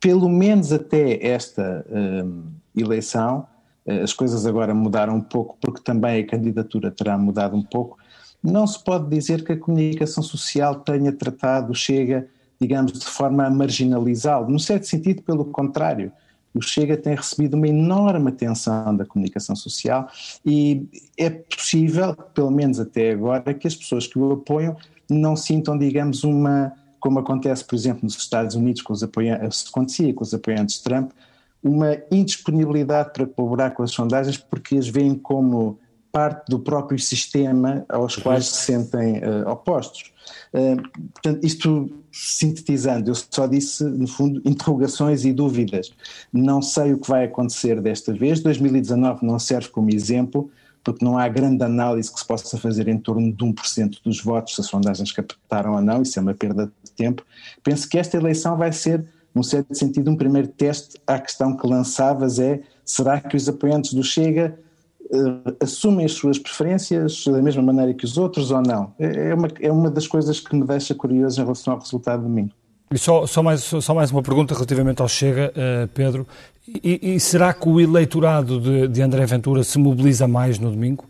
pelo 0.00 0.28
menos 0.28 0.72
até 0.72 1.24
esta 1.26 1.84
uh, 1.88 2.42
eleição, 2.76 3.46
uh, 3.86 4.02
as 4.02 4.12
coisas 4.12 4.46
agora 4.46 4.74
mudaram 4.74 5.16
um 5.16 5.20
pouco, 5.20 5.56
porque 5.60 5.80
também 5.82 6.22
a 6.22 6.26
candidatura 6.26 6.90
terá 6.90 7.16
mudado 7.16 7.56
um 7.56 7.62
pouco. 7.62 7.98
Não 8.42 8.66
se 8.66 8.82
pode 8.82 9.08
dizer 9.08 9.42
que 9.44 9.52
a 9.52 9.58
comunicação 9.58 10.22
social 10.22 10.76
tenha 10.76 11.12
tratado 11.12 11.74
Chega, 11.74 12.28
digamos, 12.60 12.92
de 12.92 13.06
forma 13.06 13.44
a 13.46 13.50
marginalizá-lo. 13.50 14.50
No 14.50 14.60
certo 14.60 14.86
sentido, 14.86 15.22
pelo 15.22 15.46
contrário 15.46 16.12
o 16.54 16.62
Chega 16.62 16.96
tem 16.96 17.16
recebido 17.16 17.54
uma 17.54 17.66
enorme 17.66 18.28
atenção 18.28 18.96
da 18.96 19.04
comunicação 19.04 19.56
social 19.56 20.08
e 20.46 20.86
é 21.18 21.28
possível, 21.28 22.14
pelo 22.14 22.50
menos 22.50 22.78
até 22.78 23.10
agora, 23.10 23.52
que 23.52 23.66
as 23.66 23.74
pessoas 23.74 24.06
que 24.06 24.18
o 24.18 24.32
apoiam 24.32 24.76
não 25.10 25.34
sintam, 25.36 25.76
digamos, 25.76 26.22
uma, 26.22 26.72
como 27.00 27.18
acontece, 27.18 27.64
por 27.64 27.74
exemplo, 27.74 28.00
nos 28.04 28.16
Estados 28.16 28.54
Unidos, 28.54 28.82
com 28.82 28.92
os 28.92 29.02
apoiantes, 29.02 29.66
acontecia 29.68 30.14
com 30.14 30.22
os 30.22 30.32
apoiantes 30.32 30.76
de 30.76 30.84
Trump, 30.84 31.10
uma 31.62 31.96
indisponibilidade 32.10 33.12
para 33.12 33.26
colaborar 33.26 33.70
com 33.70 33.82
as 33.82 33.90
sondagens 33.90 34.36
porque 34.36 34.76
as 34.76 34.86
veem 34.86 35.14
como 35.14 35.78
parte 36.14 36.48
do 36.48 36.60
próprio 36.60 36.96
sistema 36.96 37.84
aos 37.88 38.14
quais 38.14 38.46
se 38.46 38.66
sentem 38.66 39.18
uh, 39.18 39.50
opostos. 39.50 40.12
Uh, 40.54 40.80
portanto, 41.12 41.44
isto 41.44 41.90
sintetizando, 42.12 43.10
eu 43.10 43.16
só 43.16 43.48
disse, 43.48 43.82
no 43.82 44.06
fundo, 44.06 44.40
interrogações 44.44 45.24
e 45.24 45.32
dúvidas. 45.32 45.92
Não 46.32 46.62
sei 46.62 46.92
o 46.92 46.98
que 46.98 47.08
vai 47.08 47.24
acontecer 47.24 47.80
desta 47.80 48.12
vez. 48.12 48.38
2019 48.38 49.26
não 49.26 49.40
serve 49.40 49.70
como 49.70 49.90
exemplo, 49.90 50.48
porque 50.84 51.04
não 51.04 51.18
há 51.18 51.26
grande 51.26 51.64
análise 51.64 52.12
que 52.12 52.20
se 52.20 52.26
possa 52.26 52.56
fazer 52.58 52.86
em 52.86 52.96
torno 52.96 53.32
de 53.32 53.44
1% 53.44 53.98
dos 54.04 54.22
votos, 54.22 54.54
se 54.54 54.60
as 54.60 54.68
sondagens 54.68 55.10
captaram 55.10 55.74
ou 55.74 55.82
não, 55.82 56.02
isso 56.02 56.16
é 56.16 56.22
uma 56.22 56.34
perda 56.34 56.72
de 56.84 56.92
tempo. 56.92 57.26
Penso 57.64 57.88
que 57.88 57.98
esta 57.98 58.16
eleição 58.16 58.56
vai 58.56 58.70
ser, 58.70 59.04
num 59.34 59.42
certo 59.42 59.74
sentido, 59.74 60.12
um 60.12 60.16
primeiro 60.16 60.46
teste 60.46 60.96
à 61.04 61.18
questão 61.18 61.56
que 61.56 61.66
lançavas 61.66 62.38
é, 62.38 62.60
será 62.84 63.20
que 63.20 63.36
os 63.36 63.48
apoiantes 63.48 63.94
do 63.94 64.04
Chega 64.04 64.62
assumem 65.60 66.06
as 66.06 66.12
suas 66.12 66.38
preferências 66.38 67.24
da 67.26 67.40
mesma 67.40 67.62
maneira 67.62 67.94
que 67.94 68.04
os 68.04 68.18
outros 68.18 68.50
ou 68.50 68.62
não? 68.62 68.92
É, 68.98 69.30
é 69.30 69.34
uma, 69.34 69.48
é 69.60 69.72
uma 69.72 69.90
das 69.90 70.06
coisas 70.06 70.40
que 70.40 70.54
me 70.54 70.66
deixa 70.66 70.94
curioso 70.94 71.40
em 71.40 71.44
relação 71.44 71.74
ao 71.74 71.80
resultado 71.80 72.22
de 72.22 72.28
domingo. 72.28 72.50
E 72.90 72.98
só, 72.98 73.26
só, 73.26 73.42
mais, 73.42 73.60
só 73.62 73.94
mais 73.94 74.10
uma 74.10 74.22
pergunta 74.22 74.54
relativamente 74.54 75.02
ao 75.02 75.08
Chega, 75.08 75.52
uh, 75.56 75.88
Pedro. 75.88 76.26
E, 76.82 77.14
e, 77.14 77.20
será 77.20 77.52
que 77.52 77.68
o 77.68 77.80
eleitorado 77.80 78.60
de, 78.60 78.88
de 78.88 79.02
André 79.02 79.26
Ventura 79.26 79.64
se 79.64 79.78
mobiliza 79.78 80.28
mais 80.28 80.58
no 80.58 80.70
domingo? 80.70 81.04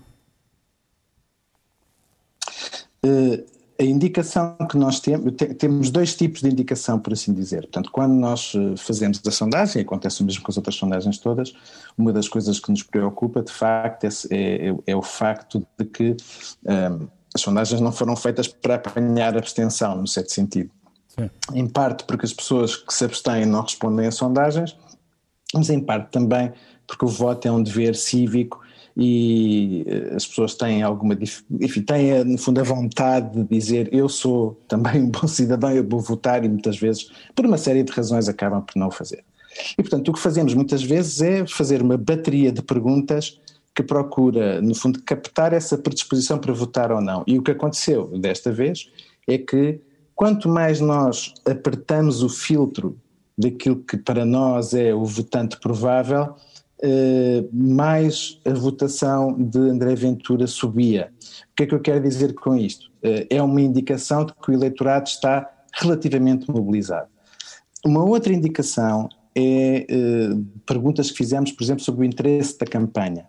Uh, 3.04 3.44
a 3.78 3.82
indicação 3.82 4.56
que 4.70 4.76
nós 4.76 5.00
temos, 5.00 5.32
temos 5.58 5.90
dois 5.90 6.14
tipos 6.14 6.40
de 6.40 6.48
indicação, 6.48 6.98
por 6.98 7.12
assim 7.12 7.32
dizer. 7.32 7.62
Portanto, 7.62 7.90
quando 7.90 8.12
nós 8.12 8.52
eh, 8.54 8.76
fazemos 8.76 9.20
a 9.26 9.30
sondagem, 9.30 9.82
acontece 9.82 10.22
o 10.22 10.24
mesmo 10.24 10.42
com 10.42 10.50
as 10.50 10.56
outras 10.56 10.76
sondagens 10.76 11.18
todas, 11.18 11.52
uma 11.98 12.12
das 12.12 12.28
coisas 12.28 12.60
que 12.60 12.70
nos 12.70 12.82
preocupa, 12.82 13.42
de 13.42 13.52
facto, 13.52 14.04
é, 14.04 14.68
é, 14.68 14.74
é 14.86 14.96
o 14.96 15.02
facto 15.02 15.66
de 15.78 15.84
que 15.86 16.16
um, 16.64 16.72
ehm, 16.72 17.08
as 17.34 17.40
sondagens 17.40 17.80
não 17.80 17.90
foram 17.90 18.14
feitas 18.14 18.46
para 18.46 18.76
apanhar 18.76 19.36
abstenção, 19.36 19.96
no 19.96 20.06
certo 20.06 20.32
sentido. 20.32 20.70
Sim. 21.08 21.30
Em 21.52 21.68
parte 21.68 22.04
porque 22.04 22.26
as 22.26 22.32
pessoas 22.32 22.76
que 22.76 22.94
se 22.94 23.04
abstêm 23.04 23.44
não 23.44 23.62
respondem 23.62 24.06
a 24.06 24.12
sondagens, 24.12 24.76
mas 25.52 25.68
em 25.68 25.80
parte 25.80 26.10
também 26.10 26.52
porque 26.86 27.04
o 27.04 27.08
voto 27.08 27.48
é 27.48 27.50
um 27.50 27.62
dever 27.62 27.96
cívico 27.96 28.63
e 28.96 29.84
eh, 29.86 30.14
as 30.14 30.26
pessoas 30.26 30.54
têm 30.54 30.82
alguma 30.82 31.18
enfim, 31.60 31.82
têm 31.82 32.10
eh, 32.10 32.24
no 32.24 32.38
fundo 32.38 32.60
a 32.60 32.64
vontade 32.64 33.42
de 33.42 33.48
dizer 33.48 33.88
eu 33.92 34.08
sou 34.08 34.60
também 34.68 35.02
um 35.02 35.10
bom 35.10 35.26
cidadão, 35.28 35.70
eu 35.70 35.86
vou 35.86 36.00
votar 36.00 36.44
e 36.44 36.48
muitas 36.48 36.78
vezes 36.78 37.10
por 37.34 37.44
uma 37.44 37.58
série 37.58 37.82
de 37.82 37.92
razões 37.92 38.28
acabam 38.28 38.62
por 38.62 38.78
não 38.78 38.90
fazer. 38.90 39.24
E 39.76 39.82
portanto 39.82 40.08
o 40.08 40.12
que 40.12 40.20
fazemos 40.20 40.54
muitas 40.54 40.82
vezes 40.82 41.20
é 41.20 41.46
fazer 41.46 41.82
uma 41.82 41.96
bateria 41.96 42.52
de 42.52 42.62
perguntas 42.62 43.40
que 43.74 43.82
procura 43.82 44.62
no 44.62 44.74
fundo 44.74 45.02
captar 45.02 45.52
essa 45.52 45.76
predisposição 45.76 46.38
para 46.38 46.52
votar 46.52 46.92
ou 46.92 47.00
não. 47.00 47.24
E 47.26 47.38
o 47.38 47.42
que 47.42 47.50
aconteceu 47.50 48.06
desta 48.18 48.52
vez 48.52 48.88
é 49.26 49.36
que 49.36 49.80
quanto 50.14 50.48
mais 50.48 50.80
nós 50.80 51.34
apertamos 51.44 52.22
o 52.22 52.28
filtro 52.28 52.96
daquilo 53.36 53.76
que 53.76 53.96
para 53.96 54.24
nós 54.24 54.74
é 54.74 54.94
o 54.94 55.04
votante 55.04 55.58
provável, 55.58 56.36
mais 57.52 58.40
a 58.44 58.52
votação 58.52 59.32
de 59.32 59.58
André 59.58 59.94
Ventura 59.94 60.46
subia. 60.46 61.10
O 61.52 61.56
que 61.56 61.62
é 61.62 61.66
que 61.66 61.74
eu 61.74 61.80
quero 61.80 62.02
dizer 62.02 62.34
com 62.34 62.56
isto? 62.56 62.90
Uh, 63.02 63.26
é 63.30 63.42
uma 63.42 63.60
indicação 63.60 64.24
de 64.24 64.32
que 64.34 64.50
o 64.50 64.54
eleitorado 64.54 65.08
está 65.08 65.50
relativamente 65.72 66.50
mobilizado. 66.50 67.08
Uma 67.84 68.04
outra 68.04 68.32
indicação 68.32 69.08
é 69.36 69.86
uh, 69.90 70.44
perguntas 70.64 71.10
que 71.10 71.18
fizemos, 71.18 71.52
por 71.52 71.64
exemplo, 71.64 71.82
sobre 71.82 72.02
o 72.02 72.08
interesse 72.08 72.58
da 72.58 72.66
campanha. 72.66 73.26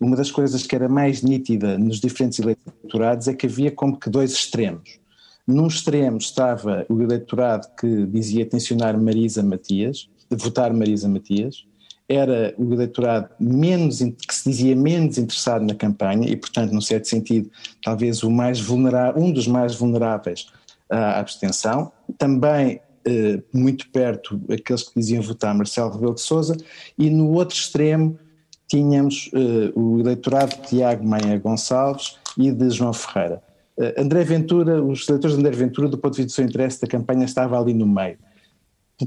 Uma 0.00 0.16
das 0.16 0.30
coisas 0.30 0.66
que 0.66 0.74
era 0.74 0.88
mais 0.88 1.22
nítida 1.22 1.78
nos 1.78 2.00
diferentes 2.00 2.38
eleitorados 2.38 3.28
é 3.28 3.34
que 3.34 3.46
havia 3.46 3.70
como 3.70 3.98
que 3.98 4.10
dois 4.10 4.32
extremos. 4.32 4.98
Num 5.46 5.66
extremo 5.66 6.18
estava 6.18 6.84
o 6.88 7.00
eleitorado 7.00 7.68
que 7.78 8.04
dizia 8.06 8.44
tensionar 8.44 9.00
Marisa 9.00 9.42
Matias, 9.42 10.08
votar 10.30 10.72
Marisa 10.74 11.08
Matias, 11.08 11.64
era 12.08 12.54
o 12.56 12.72
eleitorado 12.72 13.28
menos, 13.38 13.98
que 13.98 14.34
se 14.34 14.50
dizia 14.50 14.76
menos 14.76 15.18
interessado 15.18 15.64
na 15.64 15.74
campanha 15.74 16.28
e, 16.28 16.36
portanto, 16.36 16.72
num 16.72 16.80
certo 16.80 17.08
sentido, 17.08 17.50
talvez 17.82 18.22
o 18.22 18.30
mais 18.30 18.60
vulnerável, 18.60 19.22
um 19.22 19.32
dos 19.32 19.46
mais 19.46 19.74
vulneráveis 19.74 20.46
à 20.88 21.18
abstenção. 21.18 21.90
Também 22.16 22.80
eh, 23.04 23.42
muito 23.52 23.88
perto 23.90 24.40
aqueles 24.50 24.82
que 24.84 24.98
diziam 24.98 25.22
votar 25.22 25.54
Marcelo 25.54 25.90
Rebelo 25.90 26.14
de 26.14 26.20
Sousa 26.20 26.56
e 26.98 27.10
no 27.10 27.32
outro 27.32 27.56
extremo 27.56 28.18
tínhamos 28.68 29.30
eh, 29.32 29.72
o 29.74 30.00
eleitorado 30.00 30.56
de 30.56 30.68
Tiago 30.68 31.06
Maia 31.06 31.38
Gonçalves 31.38 32.18
e 32.36 32.50
de 32.50 32.70
João 32.70 32.92
Ferreira. 32.92 33.42
Eh, 33.78 33.94
André 33.98 34.24
Ventura, 34.24 34.82
os 34.82 35.08
eleitores 35.08 35.36
de 35.36 35.40
André 35.40 35.56
Ventura, 35.56 35.88
do 35.88 35.98
ponto 35.98 36.14
de 36.14 36.22
vista 36.22 36.32
do 36.32 36.34
seu 36.34 36.44
interesse 36.44 36.80
da 36.80 36.86
campanha, 36.86 37.24
estava 37.24 37.60
ali 37.60 37.74
no 37.74 37.86
meio. 37.86 38.18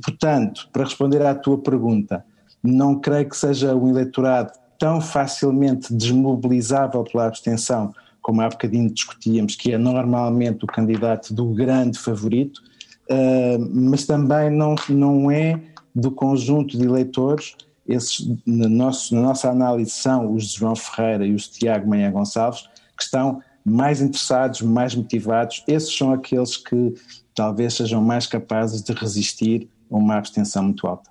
Portanto, 0.03 0.69
para 0.71 0.83
responder 0.83 1.21
à 1.21 1.33
tua 1.33 1.57
pergunta, 1.57 2.23
não 2.63 2.99
creio 2.99 3.29
que 3.29 3.37
seja 3.37 3.75
um 3.75 3.89
eleitorado 3.89 4.51
tão 4.77 5.01
facilmente 5.01 5.93
desmobilizável 5.93 7.03
pela 7.03 7.27
abstenção 7.27 7.93
como 8.21 8.41
há 8.41 8.49
bocadinho 8.49 8.91
discutíamos, 8.91 9.55
que 9.55 9.71
é 9.71 9.77
normalmente 9.77 10.63
o 10.63 10.67
candidato 10.67 11.33
do 11.33 11.45
grande 11.47 11.97
favorito, 11.97 12.61
uh, 13.09 13.59
mas 13.71 14.05
também 14.05 14.49
não, 14.49 14.75
não 14.87 15.31
é 15.31 15.59
do 15.95 16.11
conjunto 16.11 16.77
de 16.77 16.85
eleitores, 16.85 17.55
esses 17.87 18.27
nosso, 18.45 19.15
na 19.15 19.21
nossa 19.21 19.49
análise 19.49 19.91
são 19.91 20.33
os 20.33 20.49
de 20.49 20.59
João 20.59 20.75
Ferreira 20.75 21.25
e 21.25 21.33
os 21.33 21.43
de 21.43 21.59
Tiago 21.59 21.89
Manhã 21.89 22.11
Gonçalves, 22.11 22.69
que 22.95 23.03
estão 23.03 23.41
mais 23.65 23.99
interessados, 23.99 24.61
mais 24.61 24.93
motivados, 24.93 25.63
esses 25.67 25.95
são 25.95 26.13
aqueles 26.13 26.55
que 26.55 26.93
talvez 27.33 27.73
sejam 27.73 28.01
mais 28.01 28.27
capazes 28.27 28.83
de 28.83 28.93
resistir 28.93 29.67
a 29.89 29.97
uma 29.97 30.17
abstenção 30.17 30.63
muito 30.63 30.85
alta. 30.85 31.09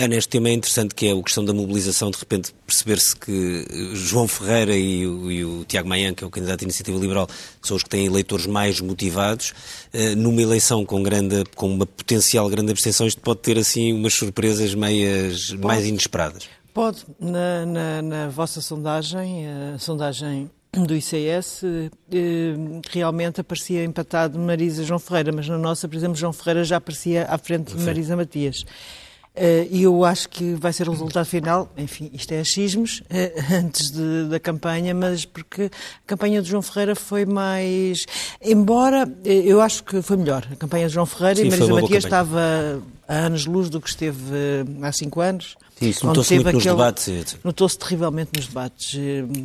Ana, 0.00 0.14
este 0.14 0.28
tema 0.28 0.48
é 0.48 0.52
interessante, 0.52 0.94
que 0.94 1.08
é 1.08 1.12
a 1.12 1.20
questão 1.20 1.44
da 1.44 1.52
mobilização, 1.52 2.08
de 2.12 2.18
repente 2.18 2.54
perceber-se 2.64 3.16
que 3.16 3.66
eh, 3.68 3.96
João 3.96 4.28
Ferreira 4.28 4.76
e 4.76 5.04
o, 5.04 5.32
e 5.32 5.44
o, 5.44 5.64
Tiago 5.64 5.88
Maia, 5.88 6.14
que 6.14 6.22
é 6.22 6.26
o 6.26 6.30
candidato 6.30 6.60
da 6.60 6.64
Iniciativa 6.66 6.96
Liberal, 6.96 7.26
são 7.60 7.76
os 7.76 7.82
que 7.82 7.88
têm 7.90 8.06
eleitores 8.06 8.46
mais 8.46 8.80
motivados. 8.80 9.52
Uh, 9.92 10.14
numa 10.14 10.40
eleição 10.40 10.86
com, 10.86 11.02
grande, 11.02 11.44
com 11.56 11.68
uma 11.74 11.84
potencial 11.84 12.48
grande 12.48 12.70
abstenção, 12.70 13.08
isto 13.08 13.20
pode 13.20 13.40
ter 13.40 13.58
assim 13.58 13.92
umas 13.92 14.14
surpresas 14.14 14.72
meias, 14.72 15.50
mais 15.54 15.84
inesperadas. 15.84 16.48
Pode. 16.72 17.04
Na, 17.18 17.66
na, 17.66 18.02
na 18.02 18.28
vossa 18.28 18.60
sondagem, 18.60 19.48
a 19.74 19.80
sondagem 19.80 20.48
do 20.74 20.94
ICS, 20.94 21.64
eh, 21.64 22.54
realmente 22.88 23.40
aparecia 23.40 23.82
empatado 23.82 24.38
Marisa 24.38 24.84
João 24.84 25.00
Ferreira, 25.00 25.32
mas 25.32 25.48
na 25.48 25.58
nossa, 25.58 25.88
por 25.88 25.96
exemplo, 25.96 26.14
João 26.14 26.32
Ferreira 26.32 26.62
já 26.62 26.76
aparecia 26.76 27.24
à 27.24 27.36
frente 27.36 27.74
de 27.74 27.82
Marisa 27.82 28.14
Matias. 28.14 28.64
Eh, 29.40 29.68
e 29.70 29.82
eu 29.84 30.04
acho 30.04 30.28
que 30.28 30.54
vai 30.54 30.72
ser 30.72 30.88
o 30.88 30.90
resultado 30.92 31.24
final, 31.24 31.72
enfim, 31.76 32.10
isto 32.12 32.32
é 32.32 32.40
achismos, 32.40 33.02
eh, 33.08 33.32
antes 33.54 33.92
de, 33.92 34.28
da 34.28 34.40
campanha, 34.40 34.92
mas 34.92 35.24
porque 35.24 35.64
a 35.64 36.06
campanha 36.08 36.42
de 36.42 36.48
João 36.48 36.60
Ferreira 36.60 36.96
foi 36.96 37.24
mais. 37.24 38.04
Embora 38.42 39.08
eh, 39.24 39.42
eu 39.44 39.60
acho 39.60 39.84
que 39.84 40.02
foi 40.02 40.16
melhor. 40.16 40.44
A 40.50 40.56
campanha 40.56 40.88
de 40.88 40.94
João 40.94 41.06
Ferreira 41.06 41.36
Sim, 41.36 41.46
e 41.46 41.50
Marisa 41.50 41.72
Matias 41.72 42.04
estava 42.04 42.82
a 43.06 43.14
anos-luz 43.14 43.70
do 43.70 43.80
que 43.80 43.88
esteve 43.88 44.18
há 44.82 44.90
cinco 44.90 45.20
anos. 45.20 45.56
Sim, 45.76 45.88
isso 45.88 46.04
notou-se 46.04 46.34
muito 46.34 46.48
aquele, 46.48 46.64
nos 46.64 46.64
debates. 46.64 47.36
Notou-se 47.44 47.78
terrivelmente 47.78 48.30
nos 48.36 48.48
debates, 48.48 49.00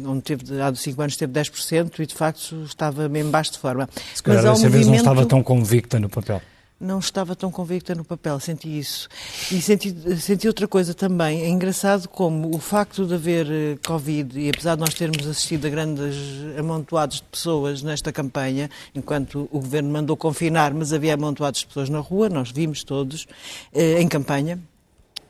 onde 0.07 0.21
teve, 0.23 0.59
há 0.59 0.73
cinco 0.73 1.01
anos 1.03 1.15
teve 1.15 1.31
10% 1.31 1.99
e 1.99 2.05
de 2.07 2.15
facto 2.15 2.63
estava 2.65 3.07
mesmo 3.07 3.29
baixo 3.29 3.51
de 3.51 3.59
forma. 3.59 3.87
Se 4.15 4.23
calhar 4.23 4.41
dessa 4.41 4.53
movimento... 4.53 4.73
vez 4.73 4.87
não 4.87 4.95
estava 4.95 5.25
tão 5.27 5.43
convicta 5.43 5.99
no 5.99 6.09
papel 6.09 6.41
não 6.83 6.99
estava 6.99 7.35
tão 7.35 7.49
convicta 7.49 7.95
no 7.95 8.03
papel, 8.03 8.39
senti 8.39 8.77
isso. 8.77 9.07
E 9.51 9.61
senti, 9.61 9.95
senti 10.19 10.47
outra 10.47 10.67
coisa 10.67 10.93
também. 10.93 11.41
É 11.41 11.49
engraçado 11.49 12.07
como 12.07 12.53
o 12.53 12.59
facto 12.59 13.05
de 13.05 13.13
haver 13.13 13.47
eh, 13.49 13.77
Covid, 13.85 14.39
e 14.39 14.49
apesar 14.49 14.75
de 14.75 14.81
nós 14.81 14.93
termos 14.93 15.25
assistido 15.25 15.65
a 15.65 15.69
grandes 15.69 16.15
amontoados 16.57 17.17
de 17.17 17.23
pessoas 17.23 17.81
nesta 17.81 18.11
campanha, 18.11 18.69
enquanto 18.93 19.47
o 19.51 19.59
governo 19.59 19.89
mandou 19.89 20.17
confinar, 20.17 20.73
mas 20.73 20.93
havia 20.93 21.13
amontoados 21.13 21.61
de 21.61 21.67
pessoas 21.67 21.89
na 21.89 21.99
rua, 21.99 22.29
nós 22.29 22.51
vimos 22.51 22.83
todos, 22.83 23.25
eh, 23.73 24.01
em 24.01 24.07
campanha, 24.07 24.59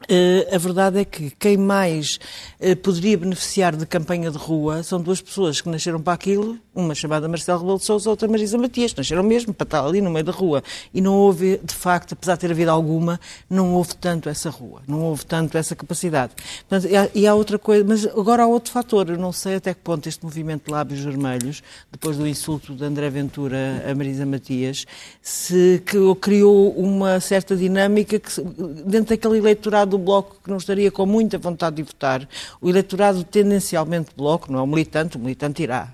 Uh, 0.04 0.54
a 0.54 0.58
verdade 0.58 1.00
é 1.00 1.06
que 1.06 1.32
quem 1.32 1.56
mais 1.56 2.20
uh, 2.60 2.76
poderia 2.78 3.18
beneficiar 3.18 3.74
de 3.76 3.86
campanha 3.86 4.30
de 4.30 4.38
rua 4.38 4.84
são 4.84 5.00
duas 5.00 5.22
pessoas 5.22 5.62
que 5.62 5.70
nasceram 5.70 6.02
para 6.02 6.13
aquilo, 6.13 6.58
uma 6.76 6.94
chamada 6.94 7.28
Marcelo 7.28 7.60
Rebelo 7.60 7.78
de 7.78 7.86
Sousa, 7.86 8.10
outra 8.10 8.28
Marisa 8.28 8.58
Matias, 8.58 8.94
nasceram 8.94 9.24
mesmo 9.24 9.54
para 9.54 9.66
estar 9.66 9.86
ali 9.86 10.02
no 10.02 10.10
meio 10.10 10.26
da 10.26 10.32
rua. 10.32 10.62
E 10.94 11.00
não 11.00 11.13
houve, 11.16 11.58
de 11.63 11.74
facto, 11.74 12.13
apesar 12.13 12.34
de 12.34 12.42
ter 12.42 12.52
havido 12.52 12.72
alguma, 12.72 13.20
não 13.50 13.74
houve 13.76 13.96
tanto 13.96 14.28
essa 14.28 14.50
rua, 14.50 14.82
não 14.88 15.02
houve 15.04 15.26
tanto 15.26 15.58
essa 15.58 15.74
capacidade. 15.76 16.34
Portanto, 16.68 16.92
e, 16.92 16.98
há, 16.98 17.10
e 17.16 17.26
há 17.26 17.34
outra 17.34 17.58
coisa, 17.58 17.86
mas 17.88 18.06
agora 18.06 18.44
há 18.44 18.48
outro 18.48 18.74
fator, 18.74 19.10
eu 19.10 19.18
não 19.18 19.32
sei 19.32 19.56
até 19.56 19.74
que 19.74 19.80
ponto 19.82 20.10
este 20.10 20.24
movimento 20.24 20.66
de 20.66 20.72
lábios 20.72 21.00
vermelhos, 21.00 21.63
depois 21.89 22.18
do 22.18 22.28
insulto 22.28 22.74
de 22.74 22.84
André 22.84 23.10
Ventura 23.10 23.86
a 23.89 23.96
Marisa 23.96 24.26
Matias, 24.26 24.86
se 25.22 25.82
criou 26.20 26.72
uma 26.72 27.22
certa 27.22 27.56
dinâmica 27.56 28.20
que, 28.20 28.42
dentro 28.86 29.16
daquele 29.16 29.38
eleitorado 29.38 29.92
do 29.93 29.99
Bloco 29.99 30.38
que 30.43 30.49
não 30.49 30.58
estaria 30.58 30.91
com 30.91 31.06
muita 31.06 31.38
vontade 31.38 31.75
de 31.75 31.84
votar, 31.84 32.27
o 32.60 32.69
eleitorado 32.69 33.23
tendencialmente 33.23 34.10
Bloco, 34.15 34.51
não 34.51 34.60
é? 34.60 34.62
O 34.63 34.67
militante, 34.67 35.17
o 35.17 35.19
militante 35.19 35.62
irá, 35.62 35.93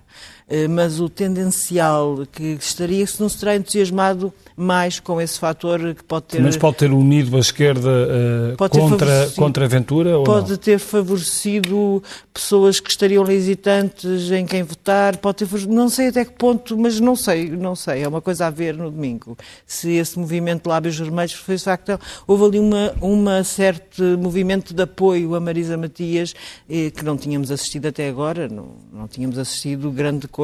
mas 0.69 0.99
o 0.99 1.07
tendencial 1.07 2.25
que 2.31 2.57
estaria, 2.59 3.05
se 3.05 3.21
não 3.21 3.29
se 3.29 3.39
terá 3.39 3.55
entusiasmado 3.55 4.33
mais 4.55 4.99
com 4.99 5.21
esse 5.21 5.39
fator 5.39 5.95
que 5.95 6.03
pode 6.03 6.25
ter... 6.25 6.41
Mas 6.41 6.57
pode 6.57 6.77
ter 6.77 6.91
unido 6.91 7.37
a 7.37 7.39
esquerda 7.39 7.89
uh, 7.89 8.69
contra, 8.69 9.29
contra 9.35 9.65
a 9.65 9.67
Ventura? 9.67 10.21
Pode 10.23 10.57
ter 10.57 10.79
favorecido 10.79 12.03
pessoas 12.33 12.79
que 12.79 12.89
estariam 12.89 13.29
hesitantes 13.29 14.31
em 14.31 14.45
quem 14.45 14.63
votar, 14.63 15.17
pode 15.17 15.45
ter 15.45 15.67
não 15.67 15.87
sei 15.87 16.07
até 16.07 16.25
que 16.25 16.31
ponto, 16.31 16.77
mas 16.77 16.99
não 16.99 17.15
sei, 17.15 17.49
não 17.49 17.75
sei, 17.75 18.03
é 18.03 18.07
uma 18.07 18.21
coisa 18.21 18.47
a 18.47 18.49
ver 18.49 18.75
no 18.75 18.89
domingo. 18.91 19.37
Se 19.65 19.93
esse 19.93 20.17
movimento 20.17 20.63
de 20.63 20.69
lábios 20.69 20.97
vermelhos 20.97 21.33
foi 21.33 21.55
de 21.55 21.63
facto, 21.63 21.99
houve 22.27 22.45
ali 22.45 22.59
uma, 22.59 22.93
uma 23.01 23.43
certo 23.43 24.03
movimento 24.17 24.73
de 24.73 24.83
apoio 24.83 25.35
a 25.35 25.39
Marisa 25.39 25.77
Matias 25.77 26.33
eh, 26.69 26.89
que 26.89 27.03
não 27.03 27.17
tínhamos 27.17 27.51
assistido 27.51 27.87
até 27.87 28.09
agora, 28.09 28.47
não, 28.47 28.69
não 28.91 29.07
tínhamos 29.07 29.37
assistido 29.37 29.91
grande 29.91 30.27
coisa, 30.27 30.38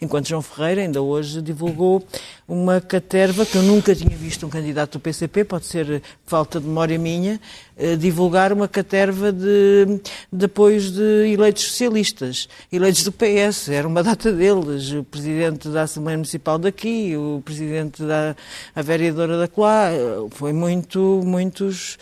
enquanto 0.00 0.28
João 0.28 0.42
Ferreira 0.42 0.82
ainda 0.82 1.02
hoje 1.02 1.42
divulgou 1.42 2.04
uma 2.46 2.80
caterva 2.80 3.46
que 3.46 3.56
eu 3.56 3.62
nunca 3.62 3.94
tinha 3.94 4.16
visto 4.16 4.46
um 4.46 4.50
candidato 4.50 4.98
do 4.98 5.00
PCP, 5.00 5.44
pode 5.44 5.66
ser 5.66 6.02
falta 6.26 6.60
de 6.60 6.66
memória 6.66 6.98
minha, 6.98 7.40
eh, 7.76 7.96
divulgar 7.96 8.52
uma 8.52 8.68
caterva 8.68 9.32
de, 9.32 10.00
de 10.32 10.44
apoios 10.44 10.92
de 10.92 11.32
eleitos 11.32 11.64
socialistas, 11.64 12.48
eleitos 12.70 13.02
do 13.02 13.12
PS, 13.12 13.70
era 13.70 13.88
uma 13.88 14.02
data 14.02 14.30
deles, 14.30 14.92
o 14.92 15.02
presidente 15.04 15.68
da 15.68 15.82
Assembleia 15.82 16.18
Municipal 16.18 16.58
daqui, 16.58 17.16
o 17.16 17.40
presidente 17.44 18.02
da 18.02 18.36
a 18.74 18.82
vereadora 18.82 19.38
da 19.38 19.44
eh, 19.44 20.28
foi 20.30 20.52
muito, 20.52 21.22
muitos 21.24 21.64
muito, 21.64 21.98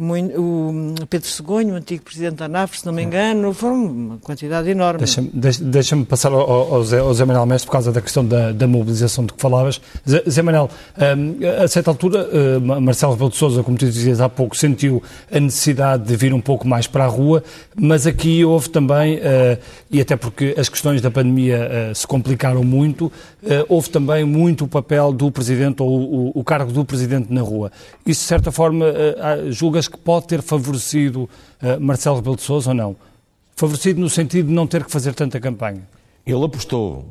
o 0.00 0.94
Pedro 1.08 1.28
Segonho, 1.28 1.74
o 1.74 1.76
antigo 1.76 2.02
presidente 2.02 2.36
da 2.36 2.46
ANAF, 2.46 2.80
se 2.80 2.86
não 2.86 2.92
me 2.92 3.02
engano, 3.02 3.52
foram 3.52 3.84
uma 3.84 4.18
quantidade 4.18 4.70
enorme. 4.70 5.00
Deixa-me 5.00 5.30
deixa 5.60 5.96
passar 6.04 6.32
ao, 6.32 6.74
ao, 6.74 6.82
Zé, 6.84 6.98
ao 6.98 7.12
Zé 7.12 7.24
Manuel 7.24 7.44
Mestre 7.46 7.66
por 7.66 7.72
causa 7.72 7.92
da 7.92 8.00
questão 8.00 8.24
da, 8.24 8.50
da 8.52 8.66
mobilização 8.66 9.26
de 9.26 9.34
que 9.34 9.40
falavas. 9.40 9.80
Zé, 10.08 10.22
Zé 10.28 10.42
Manuel, 10.42 10.70
um, 10.96 11.62
a 11.62 11.68
certa 11.68 11.90
altura, 11.90 12.28
uh, 12.28 12.80
Marcelo 12.80 13.12
Rebelo 13.12 13.30
de 13.30 13.36
Sousa, 13.36 13.62
como 13.62 13.76
tu 13.76 13.84
dizias 13.84 14.20
há 14.20 14.28
pouco, 14.28 14.56
sentiu 14.56 15.02
a 15.30 15.38
necessidade 15.38 16.04
de 16.04 16.16
vir 16.16 16.32
um 16.32 16.40
pouco 16.40 16.66
mais 16.66 16.86
para 16.86 17.04
a 17.04 17.08
rua, 17.08 17.42
mas 17.76 18.06
aqui 18.06 18.44
houve 18.44 18.70
também, 18.70 19.18
uh, 19.18 19.58
e 19.90 20.00
até 20.00 20.16
porque 20.16 20.54
as 20.56 20.68
questões 20.68 21.02
da 21.02 21.10
pandemia 21.10 21.90
uh, 21.90 21.94
se 21.94 22.06
complicaram 22.06 22.64
muito, 22.64 23.12
houve 23.68 23.90
também 23.90 24.24
muito 24.24 24.64
o 24.64 24.68
papel 24.68 25.12
do 25.12 25.30
Presidente 25.30 25.82
ou 25.82 26.32
o, 26.34 26.44
cargo 26.44 26.72
do 26.72 26.84
Presidente 26.84 27.32
na 27.32 27.40
rua. 27.40 27.72
Isso, 28.06 28.20
de 28.22 28.26
certa 28.26 28.52
forma, 28.52 28.86
julgas 29.50 29.88
que 29.88 29.96
pode 29.96 30.26
ter 30.26 30.42
favorecido 30.42 31.28
uh, 31.62 31.80
Marcelo 31.80 32.16
Rebelo 32.16 32.36
de 32.36 32.42
Sousa 32.42 32.70
ou 32.70 32.74
não? 32.74 32.96
Favorecido 33.56 34.00
no 34.00 34.10
sentido 34.10 34.48
de 34.48 34.52
não 34.52 34.66
ter 34.66 34.84
que 34.84 34.90
fazer 34.90 35.14
tanta 35.14 35.38
campanha? 35.40 35.88
Ele 36.26 36.44
apostou, 36.44 37.04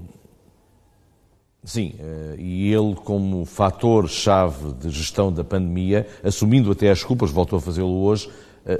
sim, 1.63 1.93
e 2.37 2.71
ele 2.71 2.95
como 2.95 3.45
fator-chave 3.45 4.73
de 4.73 4.89
gestão 4.89 5.31
da 5.31 5.43
pandemia, 5.43 6.07
assumindo 6.23 6.71
até 6.71 6.89
as 6.89 7.03
culpas, 7.03 7.31
voltou 7.31 7.57
a 7.57 7.61
fazê-lo 7.61 8.03
hoje, 8.03 8.29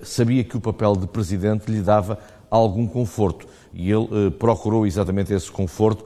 sabia 0.04 0.44
que 0.44 0.56
o 0.56 0.62
papel 0.62 0.96
de 0.96 1.08
presidente 1.08 1.70
lhe 1.70 1.82
dava 1.82 2.20
algum 2.50 2.88
conforto. 2.88 3.48
E 3.74 3.92
ele 3.92 4.32
procurou 4.32 4.88
exatamente 4.88 5.34
esse 5.34 5.52
conforto 5.52 6.06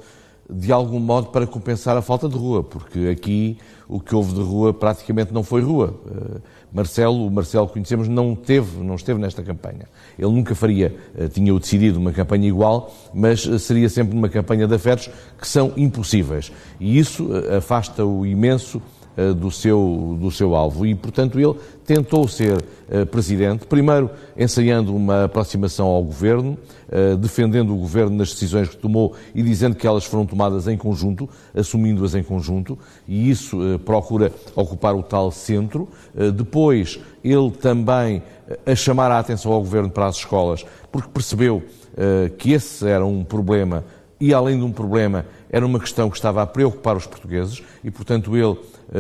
de 0.49 0.71
algum 0.71 0.99
modo 0.99 1.27
para 1.27 1.47
compensar 1.47 1.95
a 1.95 2.01
falta 2.01 2.27
de 2.27 2.35
rua, 2.35 2.63
porque 2.63 3.07
aqui 3.07 3.57
o 3.87 3.99
que 3.99 4.15
houve 4.15 4.33
de 4.33 4.41
rua 4.41 4.73
praticamente 4.73 5.33
não 5.33 5.43
foi 5.43 5.61
rua. 5.61 5.93
Uh, 6.05 6.41
Marcelo, 6.71 7.27
o 7.27 7.31
Marcelo 7.31 7.67
que 7.67 7.73
conhecemos, 7.73 8.07
não 8.07 8.35
teve, 8.35 8.83
não 8.83 8.95
esteve 8.95 9.19
nesta 9.19 9.43
campanha. 9.43 9.87
Ele 10.17 10.31
nunca 10.31 10.55
faria, 10.55 10.95
uh, 11.15 11.29
tinha-o 11.29 11.59
decidido, 11.59 11.99
uma 11.99 12.11
campanha 12.11 12.47
igual, 12.47 12.93
mas 13.13 13.45
uh, 13.45 13.59
seria 13.59 13.87
sempre 13.89 14.17
uma 14.17 14.29
campanha 14.29 14.67
de 14.67 14.73
afetos 14.73 15.09
que 15.39 15.47
são 15.47 15.71
impossíveis. 15.77 16.51
E 16.79 16.97
isso 16.97 17.29
afasta-o 17.55 18.25
imenso 18.25 18.81
do 19.37 19.51
seu, 19.51 20.17
do 20.19 20.31
seu 20.31 20.55
alvo. 20.55 20.87
E, 20.87 20.95
portanto, 20.95 21.39
ele 21.39 21.53
tentou 21.85 22.27
ser 22.27 22.59
presidente, 23.11 23.67
primeiro 23.67 24.09
ensaiando 24.35 24.95
uma 24.95 25.25
aproximação 25.25 25.85
ao 25.85 26.03
governo, 26.03 26.57
defendendo 27.19 27.73
o 27.73 27.77
governo 27.77 28.17
nas 28.17 28.29
decisões 28.31 28.69
que 28.69 28.77
tomou 28.77 29.15
e 29.33 29.41
dizendo 29.41 29.75
que 29.75 29.87
elas 29.87 30.05
foram 30.05 30.25
tomadas 30.25 30.67
em 30.67 30.77
conjunto, 30.77 31.29
assumindo-as 31.55 32.13
em 32.15 32.23
conjunto, 32.23 32.77
e 33.07 33.29
isso 33.29 33.57
uh, 33.57 33.79
procura 33.79 34.31
ocupar 34.55 34.95
o 34.95 35.01
tal 35.01 35.31
centro. 35.31 35.87
depois, 36.35 36.99
ele 37.23 37.51
também 37.51 38.21
a 38.65 38.75
chamar 38.75 39.11
a 39.11 39.19
atenção 39.19 39.51
ao 39.51 39.59
governo 39.59 39.89
para 39.89 40.07
as 40.07 40.17
escolas, 40.17 40.65
porque 40.91 41.09
percebeu 41.09 41.63
que 42.37 42.51
esse 42.51 42.87
era 42.87 43.05
um 43.05 43.23
problema 43.23 43.83
e, 44.23 44.33
além 44.33 44.57
de 44.57 44.63
um 44.63 44.71
problema, 44.71 45.25
era 45.49 45.65
uma 45.65 45.77
questão 45.77 46.09
que 46.09 46.15
estava 46.15 46.41
a 46.41 46.47
preocupar 46.47 46.95
os 46.95 47.05
portugueses 47.05 47.61
e, 47.83 47.91
portanto, 47.91 48.37
ele 48.37 48.51
eh, 48.53 48.55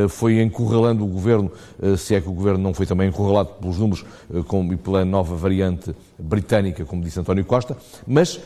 foi 0.09 0.41
encurralando 0.41 1.03
o 1.03 1.07
governo, 1.07 1.51
eh, 1.81 1.95
se 1.95 2.15
é 2.15 2.21
que 2.21 2.27
o 2.27 2.31
governo 2.31 2.59
não 2.59 2.73
foi 2.73 2.85
também 2.85 3.09
encurralado 3.09 3.49
pelos 3.61 3.77
números 3.77 4.03
eh, 4.33 4.73
e 4.73 4.77
pela 4.77 5.05
nova 5.05 5.35
variante 5.35 5.95
britânica, 6.17 6.83
como 6.85 7.03
disse 7.03 7.19
António 7.19 7.45
Costa, 7.45 7.77
mas 8.07 8.39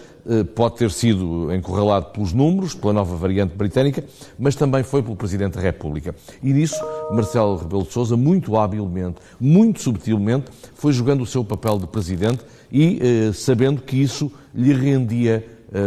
pode 0.55 0.75
ter 0.75 0.91
sido 0.91 1.53
encurralado 1.55 2.07
pelos 2.07 2.33
números, 2.33 2.73
pela 2.73 2.91
nova 2.91 3.15
variante 3.15 3.55
britânica, 3.55 4.03
mas 4.37 4.55
também 4.55 4.83
foi 4.83 5.01
pelo 5.01 5.15
Presidente 5.15 5.53
da 5.53 5.61
República. 5.61 6.13
E 6.43 6.51
nisso, 6.51 6.75
Marcelo 7.13 7.55
Rebelo 7.55 7.83
de 7.83 7.93
Sousa, 7.93 8.17
muito 8.17 8.57
habilmente, 8.57 9.21
muito 9.39 9.81
subtilmente, 9.81 10.47
foi 10.73 10.91
jogando 10.91 11.21
o 11.21 11.25
seu 11.25 11.45
papel 11.45 11.79
de 11.79 11.87
Presidente 11.87 12.39
e 12.69 13.31
sabendo 13.33 13.81
que 13.81 13.95
isso 13.95 14.29
lhe 14.53 14.73
rendia 14.73 15.45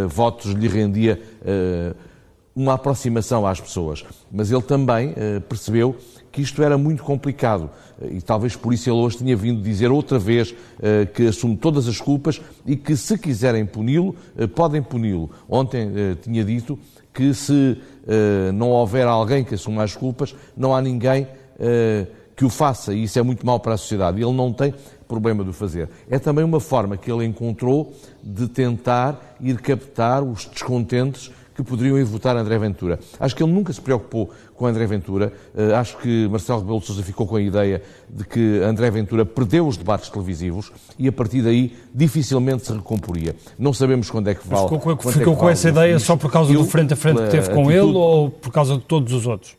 votos 0.09 0.53
lhe 0.53 0.69
rendia 0.69 1.21
uma 2.55 2.75
aproximação 2.75 3.47
às 3.47 3.61
pessoas. 3.61 4.05
Mas 4.31 4.51
ele 4.51 4.63
também 4.63 5.11
uh, 5.11 5.41
percebeu 5.43 5.97
que 6.33 6.43
isto 6.43 6.63
era 6.63 6.79
muito 6.79 7.03
complicado 7.03 7.69
e 8.11 8.21
talvez 8.21 8.55
por 8.55 8.73
isso 8.73 8.89
ele 8.89 8.99
hoje 8.99 9.19
tinha 9.19 9.37
vindo 9.37 9.61
dizer 9.61 9.91
outra 9.91 10.17
vez 10.17 10.55
que 11.13 11.27
assume 11.27 11.57
todas 11.57 11.89
as 11.89 12.01
culpas 12.01 12.41
e 12.65 12.77
que 12.77 12.97
se 12.97 13.19
quiserem 13.19 13.67
puni-lo, 13.67 14.15
podem 14.55 14.81
puni-lo. 14.81 15.29
Ontem 15.49 15.91
tinha 16.23 16.45
dito 16.45 16.79
que 17.13 17.35
se 17.35 17.77
não 18.55 18.71
houver 18.71 19.09
alguém 19.09 19.43
que 19.43 19.57
assuma 19.57 19.83
as 19.83 19.97
culpas, 19.97 20.37
não 20.57 20.73
há 20.73 20.81
ninguém 20.81 21.27
que 22.37 22.45
o 22.45 22.49
faça 22.49 22.95
e 22.95 23.03
isso 23.03 23.19
é 23.19 23.23
muito 23.23 23.45
mau 23.45 23.59
para 23.59 23.75
a 23.75 23.77
sociedade. 23.77 24.23
Ele 24.23 24.33
não 24.33 24.53
tem 24.53 24.73
problema 25.09 25.43
de 25.43 25.51
o 25.51 25.53
fazer. 25.53 25.89
É 26.09 26.19
também 26.19 26.45
uma 26.45 26.61
forma 26.61 26.97
que 26.97 27.11
ele 27.11 27.25
encontrou 27.25 27.93
de 28.23 28.47
tentar 28.47 29.37
ir 29.41 29.61
captar 29.61 30.23
os 30.23 30.47
descontentes 30.47 31.31
que 31.65 31.71
poderiam 31.71 31.99
ir 31.99 32.05
votar 32.05 32.37
André 32.37 32.59
Ventura. 32.59 32.99
Acho 33.19 33.35
que 33.35 33.43
ele 33.43 33.53
nunca 33.53 33.73
se 33.73 33.81
preocupou 33.81 34.31
com 34.55 34.67
André 34.67 34.87
Ventura. 34.87 35.33
Uh, 35.55 35.75
acho 35.75 35.97
que 35.99 36.29
Marcelo 36.29 36.61
Rebelo 36.61 36.81
de 36.81 36.87
Sousa 36.87 37.03
ficou 37.03 37.27
com 37.27 37.37
a 37.37 37.41
ideia 37.41 37.83
de 38.09 38.25
que 38.25 38.61
André 38.63 38.91
Ventura 38.91 39.25
perdeu 39.25 39.67
os 39.67 39.77
debates 39.77 40.09
televisivos 40.09 40.73
e 40.99 41.09
a 41.09 41.13
partir 41.13 41.43
daí 41.43 41.77
dificilmente 41.95 42.67
se 42.67 42.73
recomporia. 42.73 43.35
Não 43.59 43.73
sabemos 43.73 44.11
quando 44.11 44.29
é 44.29 44.35
que 44.35 44.47
vale. 44.47 44.63
Mas 44.63 44.71
ficou, 44.71 44.97
com, 44.97 45.11
ficou 45.11 45.35
é 45.35 45.37
com 45.37 45.49
essa 45.49 45.69
ideia 45.69 45.99
só 45.99 46.17
por 46.17 46.31
causa 46.31 46.53
do 46.53 46.65
frente 46.65 46.93
a 46.93 46.97
frente 46.97 47.23
que 47.23 47.31
teve 47.31 47.51
com 47.51 47.69
atitude... 47.69 47.77
ele 47.77 47.97
ou 47.97 48.31
por 48.31 48.53
causa 48.53 48.77
de 48.77 48.83
todos 48.83 49.13
os 49.13 49.27
outros? 49.27 49.53
Eh, 49.53 49.57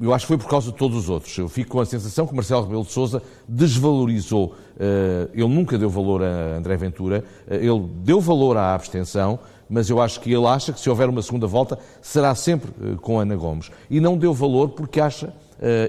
eu 0.00 0.12
acho 0.12 0.24
que 0.24 0.28
foi 0.28 0.38
por 0.38 0.48
causa 0.48 0.72
de 0.72 0.76
todos 0.76 0.96
os 0.96 1.08
outros. 1.08 1.36
Eu 1.38 1.48
fico 1.48 1.70
com 1.70 1.80
a 1.80 1.86
sensação 1.86 2.26
que 2.26 2.34
Marcelo 2.34 2.62
Rebelo 2.62 2.84
de 2.84 2.90
Sousa 2.90 3.22
desvalorizou. 3.46 4.54
Eh, 4.78 5.28
ele 5.32 5.48
nunca 5.48 5.78
deu 5.78 5.88
valor 5.88 6.22
a 6.22 6.56
André 6.56 6.76
Ventura, 6.76 7.24
eh, 7.48 7.56
ele 7.56 7.88
deu 8.02 8.20
valor 8.20 8.56
à 8.56 8.74
abstenção, 8.74 9.38
mas 9.70 9.88
eu 9.88 10.00
acho 10.00 10.20
que 10.20 10.32
ele 10.32 10.46
acha 10.46 10.72
que 10.72 10.80
se 10.80 10.90
houver 10.90 11.08
uma 11.08 11.22
segunda 11.22 11.46
volta 11.46 11.78
será 12.02 12.34
sempre 12.34 12.72
com 12.96 13.20
Ana 13.20 13.36
Gomes. 13.36 13.70
E 13.88 14.00
não 14.00 14.16
deu 14.16 14.32
valor 14.34 14.70
porque 14.70 15.00
acha 15.00 15.32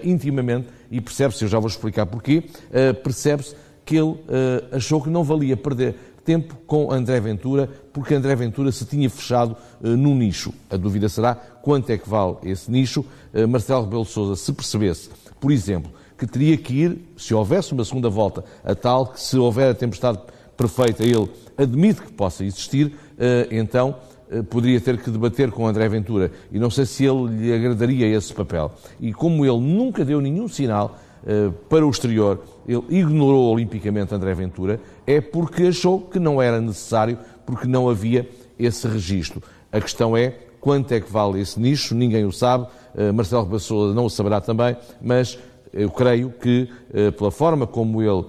intimamente, 0.04 0.68
e 0.90 1.00
percebe-se, 1.00 1.44
eu 1.44 1.48
já 1.48 1.60
vou 1.60 1.70
explicar 1.70 2.08
porquê, 2.08 2.44
percebe-se 3.04 3.56
que 3.86 3.96
ele 3.96 4.16
achou 4.72 5.00
que 5.00 5.12
não 5.12 5.24
valia 5.24 5.56
perder 5.56 5.96
tempo 6.30 6.56
com 6.68 6.92
André 6.92 7.20
Ventura, 7.20 7.68
porque 7.92 8.14
André 8.14 8.36
Ventura 8.36 8.72
se 8.72 8.86
tinha 8.86 9.10
fechado 9.10 9.58
uh, 9.82 9.88
no 9.98 10.14
nicho. 10.14 10.54
A 10.70 10.78
dúvida 10.78 11.10
será 11.10 11.34
quanto 11.34 11.90
é 11.90 11.98
que 11.98 12.08
vale 12.08 12.36
esse 12.44 12.70
nicho. 12.70 13.04
Uh, 13.34 13.48
Marcelo 13.48 13.86
Rebelo 13.86 14.06
Sousa, 14.06 14.36
se 14.36 14.54
percebesse, 14.54 15.10
por 15.40 15.52
exemplo, 15.52 15.92
que 16.16 16.28
teria 16.28 16.56
que 16.56 16.72
ir, 16.72 17.02
se 17.18 17.34
houvesse 17.34 17.74
uma 17.74 17.84
segunda 17.84 18.12
volta, 18.12 18.44
a 18.64 18.76
tal 18.76 19.08
que 19.08 19.20
se 19.20 19.40
houver 19.40 19.72
a 19.72 19.74
tempestade 19.74 20.20
perfeita, 20.56 21.04
ele 21.04 21.28
admite 21.58 22.00
que 22.00 22.12
possa 22.12 22.46
existir, 22.46 22.86
uh, 22.86 23.48
então 23.50 23.96
poderia 24.52 24.80
ter 24.80 25.02
que 25.02 25.10
debater 25.10 25.50
com 25.50 25.66
André 25.66 25.90
Ventura. 25.90 26.32
E 26.52 26.60
não 26.60 26.70
sei 26.70 26.86
se 26.86 27.06
ele 27.06 27.38
lhe 27.38 27.52
agradaria 27.52 28.06
esse 28.06 28.32
papel. 28.32 28.72
E 29.00 29.12
como 29.12 29.44
ele 29.44 29.60
nunca 29.60 30.06
deu 30.06 30.22
nenhum 30.22 30.48
sinal 30.48 30.96
para 31.68 31.86
o 31.86 31.90
exterior, 31.90 32.42
ele 32.68 32.84
ignorou 32.90 33.54
olimpicamente 33.54 34.14
André 34.14 34.34
Ventura, 34.34 34.80
é 35.06 35.20
porque 35.20 35.64
achou 35.64 36.02
que 36.02 36.20
não 36.20 36.42
era 36.42 36.62
necessário, 36.62 37.18
porque 37.46 37.68
não 37.68 37.90
havia 37.90 38.30
esse 38.58 38.88
registro. 38.88 39.42
A 39.72 39.80
questão 39.82 40.16
é 40.16 40.36
quanto 40.60 40.92
é 40.94 41.00
que 41.00 41.12
vale 41.12 41.42
esse 41.42 41.60
nicho, 41.60 41.96
ninguém 41.96 42.26
o 42.26 42.32
sabe, 42.32 42.68
eh, 42.96 43.12
Marcelo 43.12 43.44
Rebelo 43.44 43.94
não 43.94 44.06
o 44.06 44.10
saberá 44.10 44.42
também, 44.42 44.76
mas 45.02 45.38
eu 45.74 45.90
creio 45.90 46.32
que, 46.32 46.70
eh, 46.94 47.12
pela 47.12 47.32
forma 47.32 47.68
como 47.68 48.02
ele 48.02 48.26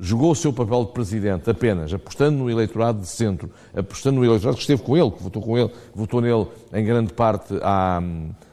jogou 0.00 0.32
o 0.32 0.34
seu 0.34 0.52
papel 0.52 0.84
de 0.86 0.92
presidente 0.92 1.50
apenas 1.50 1.92
apostando 1.92 2.38
no 2.38 2.50
eleitorado 2.50 3.00
de 3.00 3.06
centro, 3.06 3.50
apostando 3.76 4.18
no 4.18 4.24
eleitorado 4.24 4.56
que 4.56 4.62
esteve 4.62 4.82
com 4.82 4.96
ele, 4.96 5.10
que 5.10 5.22
votou 5.22 5.42
com 5.42 5.58
ele, 5.58 5.70
votou 5.94 6.20
nele 6.22 6.46
em 6.72 6.84
grande 6.84 7.12
parte 7.12 7.54
há 7.62 8.02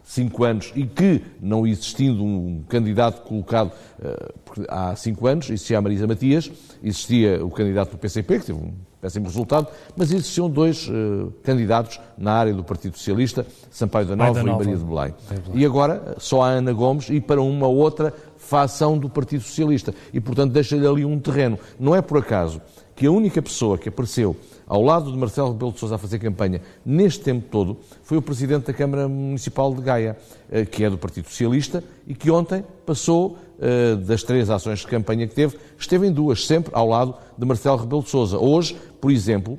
cinco 0.07 0.45
anos 0.45 0.71
e 0.73 0.85
que, 0.85 1.21
não 1.41 1.67
existindo 1.67 2.23
um 2.23 2.63
candidato 2.69 3.23
colocado 3.23 3.73
uh, 3.99 4.65
há 4.69 4.95
cinco 4.95 5.27
anos, 5.27 5.49
existia 5.49 5.77
a 5.77 5.81
Marisa 5.81 6.07
Matias, 6.07 6.49
existia 6.81 7.43
o 7.45 7.51
candidato 7.51 7.91
do 7.91 7.97
PCP, 7.97 8.39
que 8.39 8.45
teve 8.45 8.57
um 8.57 8.71
péssimo 9.01 9.25
resultado, 9.25 9.67
mas 9.97 10.11
existiam 10.11 10.49
dois 10.49 10.87
uh, 10.87 11.31
candidatos 11.43 11.99
na 12.17 12.31
área 12.31 12.53
do 12.53 12.63
Partido 12.63 12.97
Socialista, 12.97 13.45
Sampaio 13.69 14.07
da 14.07 14.15
Nova, 14.15 14.41
Nova. 14.41 14.63
e 14.63 14.65
Maria 14.65 14.77
de 14.77 14.85
Belém. 14.85 15.13
E 15.53 15.65
agora 15.65 16.15
só 16.17 16.41
há 16.41 16.47
Ana 16.51 16.71
Gomes 16.71 17.09
e 17.09 17.19
para 17.19 17.41
uma 17.41 17.67
outra 17.67 18.13
facção 18.37 18.97
do 18.97 19.09
Partido 19.09 19.43
Socialista. 19.43 19.93
E, 20.13 20.21
portanto, 20.21 20.53
deixa-lhe 20.53 20.87
ali 20.87 21.03
um 21.03 21.19
terreno. 21.19 21.59
Não 21.77 21.93
é 21.93 22.01
por 22.01 22.17
acaso 22.19 22.61
que 22.95 23.05
a 23.05 23.11
única 23.11 23.41
pessoa 23.41 23.77
que 23.77 23.89
apareceu 23.89 24.35
ao 24.67 24.81
lado 24.83 25.11
de 25.11 25.17
Marcelo 25.17 25.51
Rebelo 25.51 25.71
de 25.71 25.79
Sousa 25.79 25.95
a 25.95 25.97
fazer 25.97 26.19
campanha 26.19 26.61
neste 26.85 27.21
tempo 27.23 27.47
todo 27.49 27.77
foi 28.03 28.17
o 28.17 28.21
Presidente 28.21 28.67
da 28.67 28.73
Câmara 28.73 29.07
Municipal 29.07 29.73
de 29.73 29.81
Gaia, 29.81 30.17
eh, 30.51 30.65
que 30.65 30.83
é 30.83 30.89
do 30.89 30.97
Partido 30.97 31.29
Socialista 31.29 31.83
e 32.05 32.13
que 32.13 32.29
ontem 32.29 32.63
passou 32.85 33.37
eh, 33.59 33.95
das 33.95 34.23
três 34.23 34.49
ações 34.49 34.79
de 34.79 34.87
campanha 34.87 35.25
que 35.27 35.33
teve, 35.33 35.57
esteve 35.79 36.07
em 36.07 36.11
duas, 36.11 36.45
sempre 36.45 36.71
ao 36.75 36.87
lado 36.87 37.15
de 37.37 37.45
Marcelo 37.45 37.77
Rebelo 37.77 38.03
de 38.03 38.09
Sousa. 38.09 38.37
Hoje, 38.37 38.77
por 38.99 39.11
exemplo, 39.11 39.57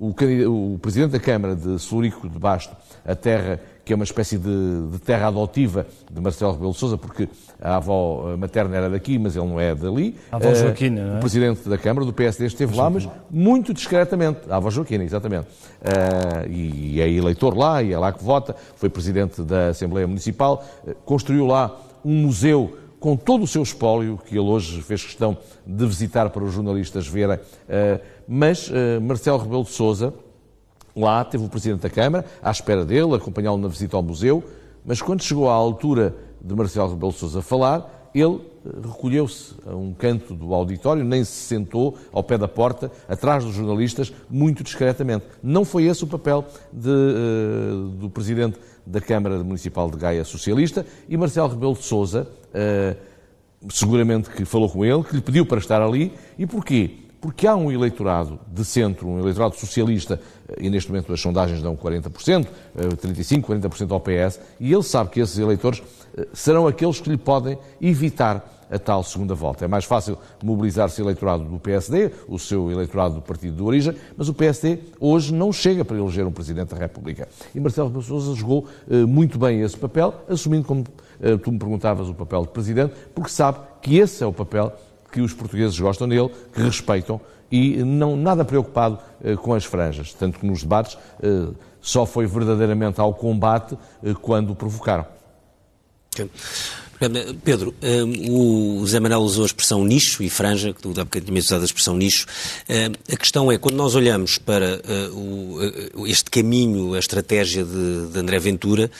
eh, 0.00 0.46
o, 0.46 0.78
Presidente 0.80 1.10
da 1.10 1.20
Câmara 1.20 1.54
de 1.54 1.78
Solurico 1.78 2.28
de 2.28 2.38
Basto, 2.38 2.74
a 3.04 3.14
terra 3.14 3.60
que 3.84 3.92
é 3.92 3.96
uma 3.96 4.04
espécie 4.04 4.38
de, 4.38 4.88
de 4.92 4.98
terra 5.00 5.26
adotiva 5.26 5.84
de 6.08 6.20
Marcelo 6.20 6.52
Rebelo 6.52 6.70
de 6.70 6.78
Sousa, 6.78 6.96
porque 6.96 7.28
a 7.60 7.76
avó 7.76 8.36
materna 8.36 8.76
era 8.76 8.88
daqui, 8.88 9.18
mas 9.18 9.34
ele 9.34 9.46
não 9.46 9.58
é 9.58 9.74
dali. 9.74 10.14
A 10.30 10.36
avó 10.36 10.54
Joaquina, 10.54 11.04
não 11.04 11.14
é? 11.14 11.16
O 11.16 11.20
Presidente 11.20 11.68
da 11.68 11.76
Câmara, 11.76 12.06
do 12.06 12.12
PSD, 12.12 12.46
esteve 12.46 12.76
lá, 12.76 12.88
mas 12.88 13.08
muito 13.28 13.74
discretamente. 13.74 14.40
A 14.48 14.56
avó 14.56 14.70
Joaquina, 14.70 15.02
exatamente. 15.02 15.48
Uh, 15.80 16.48
e 16.48 17.00
é 17.00 17.10
eleitor 17.10 17.56
lá, 17.56 17.82
e 17.82 17.92
é 17.92 17.98
lá 17.98 18.12
que 18.12 18.22
vota, 18.22 18.54
foi 18.76 18.88
Presidente 18.88 19.42
da 19.42 19.68
Assembleia 19.68 20.06
Municipal, 20.06 20.64
uh, 20.86 20.94
construiu 21.04 21.46
lá 21.46 21.76
um 22.04 22.14
museu 22.14 22.76
com 23.00 23.16
todo 23.16 23.44
o 23.44 23.46
seu 23.46 23.62
espólio, 23.62 24.20
que 24.26 24.34
ele 24.38 24.46
hoje 24.46 24.82
fez 24.82 25.02
questão 25.02 25.36
de 25.66 25.86
visitar 25.86 26.28
para 26.28 26.44
os 26.44 26.52
jornalistas 26.52 27.08
verem, 27.08 27.36
uh, 27.36 28.00
mas 28.32 28.70
Marcelo 29.02 29.38
Rebelo 29.38 29.64
de 29.64 29.70
Sousa, 29.70 30.14
Lá 30.94 31.24
teve 31.24 31.44
o 31.44 31.48
Presidente 31.48 31.80
da 31.80 31.90
Câmara, 31.90 32.24
à 32.42 32.50
espera 32.50 32.84
dele, 32.84 33.14
acompanhá-lo 33.14 33.58
na 33.58 33.68
visita 33.68 33.96
ao 33.96 34.02
museu, 34.02 34.42
mas 34.84 35.00
quando 35.00 35.22
chegou 35.22 35.48
à 35.48 35.54
altura 35.54 36.14
de 36.40 36.54
Marcelo 36.54 36.90
Rebelo 36.90 37.12
Sousa 37.12 37.42
falar, 37.42 38.10
ele 38.14 38.40
eh, 38.66 38.70
recolheu-se 38.82 39.54
a 39.66 39.74
um 39.74 39.92
canto 39.92 40.34
do 40.34 40.52
auditório, 40.52 41.04
nem 41.04 41.22
se 41.22 41.32
sentou 41.32 41.96
ao 42.12 42.24
pé 42.24 42.36
da 42.36 42.48
porta, 42.48 42.90
atrás 43.08 43.44
dos 43.44 43.54
jornalistas, 43.54 44.12
muito 44.28 44.64
discretamente. 44.64 45.26
Não 45.42 45.64
foi 45.64 45.84
esse 45.84 46.02
o 46.02 46.06
papel 46.06 46.44
de, 46.72 46.88
uh, 46.88 47.88
do 47.90 48.10
Presidente 48.10 48.58
da 48.84 49.00
Câmara 49.00 49.38
Municipal 49.44 49.90
de 49.90 49.96
Gaia 49.96 50.24
Socialista 50.24 50.84
e 51.08 51.16
Marcelo 51.16 51.48
Rebelo 51.48 51.74
de 51.74 51.84
Sousa, 51.84 52.26
uh, 52.48 53.70
seguramente 53.70 54.28
que 54.30 54.44
falou 54.44 54.68
com 54.68 54.84
ele, 54.84 55.04
que 55.04 55.14
lhe 55.14 55.22
pediu 55.22 55.46
para 55.46 55.58
estar 55.58 55.80
ali. 55.80 56.12
E 56.36 56.46
porquê? 56.46 57.09
Porque 57.20 57.46
há 57.46 57.54
um 57.54 57.70
eleitorado 57.70 58.40
de 58.50 58.64
centro, 58.64 59.06
um 59.06 59.18
eleitorado 59.20 59.54
socialista, 59.56 60.20
e 60.58 60.70
neste 60.70 60.90
momento 60.90 61.12
as 61.12 61.20
sondagens 61.20 61.62
dão 61.62 61.76
40%, 61.76 62.46
35%, 62.76 63.42
40% 63.42 63.90
ao 63.92 64.00
PS, 64.00 64.40
e 64.58 64.72
ele 64.72 64.82
sabe 64.82 65.10
que 65.10 65.20
esses 65.20 65.38
eleitores 65.38 65.82
eh, 66.16 66.26
serão 66.32 66.66
aqueles 66.66 66.98
que 66.98 67.10
lhe 67.10 67.18
podem 67.18 67.58
evitar 67.80 68.58
a 68.70 68.78
tal 68.78 69.02
segunda 69.02 69.34
volta. 69.34 69.64
É 69.64 69.68
mais 69.68 69.84
fácil 69.84 70.16
mobilizar-se 70.42 71.00
eleitorado 71.02 71.44
do 71.44 71.58
PSD, 71.58 72.12
o 72.28 72.38
seu 72.38 72.70
eleitorado 72.70 73.16
do 73.16 73.22
partido 73.22 73.56
de 73.56 73.62
origem, 73.62 73.94
mas 74.16 74.28
o 74.28 74.34
PSD 74.34 74.78
hoje 74.98 75.34
não 75.34 75.52
chega 75.52 75.84
para 75.84 75.98
eleger 75.98 76.24
um 76.24 76.32
Presidente 76.32 76.74
da 76.74 76.76
República. 76.76 77.28
E 77.52 77.58
Marcelo 77.58 78.00
Sousa 78.00 78.34
jogou 78.34 78.66
uh, 78.88 79.08
muito 79.08 79.38
bem 79.38 79.60
esse 79.60 79.76
papel, 79.76 80.14
assumindo, 80.28 80.64
como 80.64 80.84
tu 81.42 81.52
me 81.52 81.58
perguntavas, 81.58 82.08
o 82.08 82.14
papel 82.14 82.42
de 82.42 82.48
Presidente, 82.48 82.94
porque 83.14 83.30
sabe 83.30 83.58
que 83.82 83.98
esse 83.98 84.24
é 84.24 84.26
o 84.26 84.32
papel 84.32 84.72
que 85.10 85.20
os 85.20 85.32
portugueses 85.32 85.78
gostam 85.78 86.08
dele, 86.08 86.30
que 86.52 86.62
respeitam 86.62 87.20
e 87.50 87.82
não 87.82 88.16
nada 88.16 88.44
preocupado 88.44 88.98
eh, 89.22 89.36
com 89.36 89.52
as 89.54 89.64
franjas, 89.64 90.12
tanto 90.12 90.38
que 90.38 90.46
nos 90.46 90.62
debates 90.62 90.96
eh, 91.22 91.48
só 91.80 92.06
foi 92.06 92.26
verdadeiramente 92.26 93.00
ao 93.00 93.12
combate 93.12 93.76
eh, 94.04 94.14
quando 94.14 94.54
provocaram. 94.54 95.06
Pedro, 97.42 97.74
o 98.28 98.84
Zé 98.86 99.00
Manuel 99.00 99.20
usou 99.20 99.44
a 99.44 99.46
expressão 99.46 99.82
nicho 99.82 100.22
e 100.22 100.28
franja, 100.28 100.74
que 100.74 100.86
há 100.86 101.04
bocadinho 101.04 101.38
usado 101.38 101.62
a 101.62 101.64
expressão 101.64 101.96
nicho. 101.96 102.26
A 103.10 103.16
questão 103.16 103.50
é, 103.50 103.56
quando 103.56 103.76
nós 103.76 103.94
olhamos 103.94 104.36
para 104.36 104.82
este 106.06 106.30
caminho, 106.30 106.92
a 106.92 106.98
estratégia 106.98 107.64
de 107.64 108.18
André 108.18 108.38
Ventura, 108.38 108.90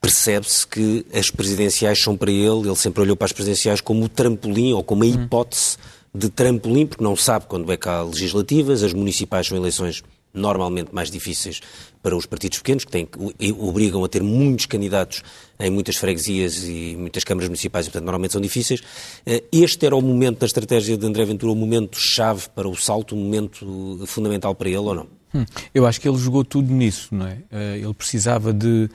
percebe-se 0.00 0.66
que 0.66 1.04
as 1.12 1.30
presidenciais 1.30 2.00
são 2.02 2.16
para 2.16 2.30
ele, 2.30 2.68
ele 2.68 2.76
sempre 2.76 3.02
olhou 3.02 3.16
para 3.16 3.26
as 3.26 3.32
presidenciais 3.32 3.80
como 3.80 4.04
o 4.04 4.08
trampolim 4.08 4.72
ou 4.72 4.82
como 4.82 5.04
a 5.04 5.06
hipótese 5.06 5.76
de 6.14 6.28
trampolim, 6.28 6.86
porque 6.86 7.04
não 7.04 7.16
sabe 7.16 7.46
quando 7.46 7.70
é 7.70 7.76
que 7.76 7.88
há 7.88 8.02
legislativas, 8.02 8.82
as 8.82 8.92
municipais 8.92 9.46
são 9.46 9.56
eleições 9.56 10.02
normalmente 10.32 10.94
mais 10.94 11.10
difíceis 11.10 11.60
para 12.02 12.16
os 12.16 12.26
partidos 12.26 12.58
pequenos, 12.58 12.84
que 12.84 12.90
têm, 12.90 13.08
obrigam 13.58 14.04
a 14.04 14.08
ter 14.08 14.22
muitos 14.22 14.66
candidatos 14.66 15.22
em 15.58 15.70
muitas 15.70 15.96
freguesias 15.96 16.64
e 16.64 16.94
muitas 16.96 17.24
câmaras 17.24 17.48
municipais, 17.48 17.86
e 17.86 17.90
portanto 17.90 18.04
normalmente 18.04 18.32
são 18.32 18.40
difíceis. 18.40 18.80
Eh, 19.26 19.42
este 19.50 19.84
era 19.84 19.96
o 19.96 20.00
momento 20.00 20.38
da 20.38 20.46
estratégia 20.46 20.96
de 20.96 21.04
André 21.04 21.24
Ventura, 21.24 21.52
o 21.52 21.56
momento-chave 21.56 22.48
para 22.54 22.68
o 22.68 22.76
salto, 22.76 23.14
o 23.14 23.18
momento 23.18 24.04
fundamental 24.06 24.54
para 24.54 24.68
ele 24.68 24.78
ou 24.78 24.94
não? 24.94 25.06
Hum, 25.34 25.44
eu 25.74 25.86
acho 25.86 26.00
que 26.00 26.08
ele 26.08 26.16
jogou 26.16 26.44
tudo 26.44 26.72
nisso, 26.72 27.08
não 27.10 27.26
é? 27.26 27.38
Eh, 27.50 27.80
ele 27.82 27.94
precisava 27.94 28.52
de 28.52 28.88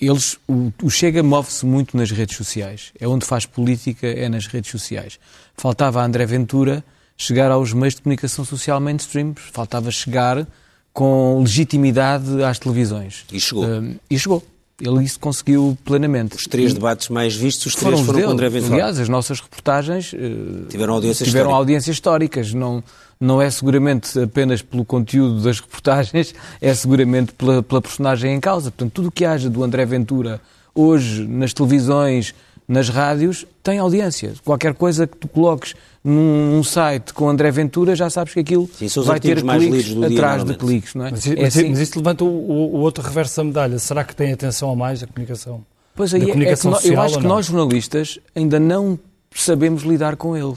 eles, 0.00 0.38
o, 0.46 0.72
o 0.82 0.90
Chega 0.90 1.22
move-se 1.22 1.66
muito 1.66 1.96
nas 1.96 2.10
redes 2.10 2.36
sociais. 2.36 2.92
É 2.98 3.08
onde 3.08 3.26
faz 3.26 3.44
política, 3.44 4.06
é 4.06 4.28
nas 4.28 4.46
redes 4.46 4.70
sociais. 4.70 5.18
Faltava 5.56 6.00
a 6.00 6.04
André 6.04 6.24
Ventura 6.26 6.84
chegar 7.16 7.50
aos 7.50 7.72
meios 7.72 7.96
de 7.96 8.02
comunicação 8.02 8.44
social 8.44 8.80
mainstream, 8.80 9.34
faltava 9.34 9.90
chegar 9.90 10.46
com 10.92 11.40
legitimidade 11.40 12.42
às 12.44 12.58
televisões. 12.58 13.24
E 13.32 13.40
chegou. 13.40 13.64
Uh, 13.64 13.96
e 14.08 14.18
chegou. 14.18 14.42
Ele 14.80 15.04
isso 15.04 15.18
conseguiu 15.18 15.76
plenamente. 15.84 16.36
Os 16.36 16.46
três 16.46 16.70
e 16.70 16.74
debates 16.74 17.08
mais 17.08 17.34
vistos, 17.34 17.66
os 17.66 17.74
três 17.74 17.94
foram, 17.94 18.04
foram 18.04 18.22
com 18.22 18.30
André 18.30 18.48
Ventura. 18.48 18.74
Aliás, 18.74 19.00
as 19.00 19.08
nossas 19.08 19.40
reportagens 19.40 20.12
uh, 20.12 20.66
tiveram 20.68 20.94
audiências 20.94 21.28
tiveram 21.28 21.52
audiências 21.52 21.96
históricas. 21.96 22.54
Não, 22.54 22.82
não 23.20 23.42
é 23.42 23.50
seguramente 23.50 24.18
apenas 24.18 24.62
pelo 24.62 24.84
conteúdo 24.84 25.42
das 25.42 25.60
reportagens, 25.60 26.34
é 26.60 26.74
seguramente 26.74 27.32
pela, 27.32 27.62
pela 27.62 27.82
personagem 27.82 28.34
em 28.34 28.40
causa. 28.40 28.70
Portanto, 28.70 28.92
tudo 28.92 29.08
o 29.08 29.12
que 29.12 29.24
haja 29.24 29.50
do 29.50 29.62
André 29.64 29.84
Ventura 29.84 30.40
hoje 30.74 31.26
nas 31.26 31.52
televisões, 31.52 32.34
nas 32.68 32.88
rádios, 32.88 33.46
tem 33.62 33.78
audiência. 33.78 34.34
Qualquer 34.44 34.74
coisa 34.74 35.06
que 35.06 35.16
tu 35.16 35.26
coloques 35.26 35.74
num, 36.04 36.52
num 36.52 36.62
site 36.62 37.12
com 37.14 37.28
André 37.28 37.50
Ventura, 37.50 37.96
já 37.96 38.10
sabes 38.10 38.34
que 38.34 38.40
aquilo 38.40 38.68
Sim, 38.72 38.88
vai 39.02 39.18
ter 39.18 39.42
cliques 39.42 39.96
atrás 40.02 40.44
dia, 40.44 40.52
de 40.52 40.58
cliques, 40.58 40.94
não 40.94 41.06
é? 41.06 41.10
Mas, 41.10 41.26
é 41.26 41.34
mas, 41.34 41.56
assim. 41.56 41.70
mas 41.70 41.78
isso 41.80 41.98
levanta 41.98 42.24
o, 42.24 42.28
o, 42.28 42.76
outro 42.80 43.02
reverso 43.02 43.36
da 43.38 43.44
medalha. 43.44 43.78
Será 43.78 44.04
que 44.04 44.14
tem 44.14 44.32
atenção 44.32 44.70
a 44.70 44.76
mais 44.76 45.02
a 45.02 45.06
comunicação? 45.06 45.64
Pois 45.94 46.14
aí, 46.14 46.30
é, 46.30 46.50
é 46.52 46.56
que 46.56 46.66
no, 46.66 46.76
eu 46.84 47.00
acho 47.00 47.18
que 47.18 47.26
nós 47.26 47.46
jornalistas 47.46 48.20
ainda 48.36 48.60
não 48.60 48.98
sabemos 49.34 49.82
lidar 49.82 50.16
com 50.16 50.36
ele. 50.36 50.54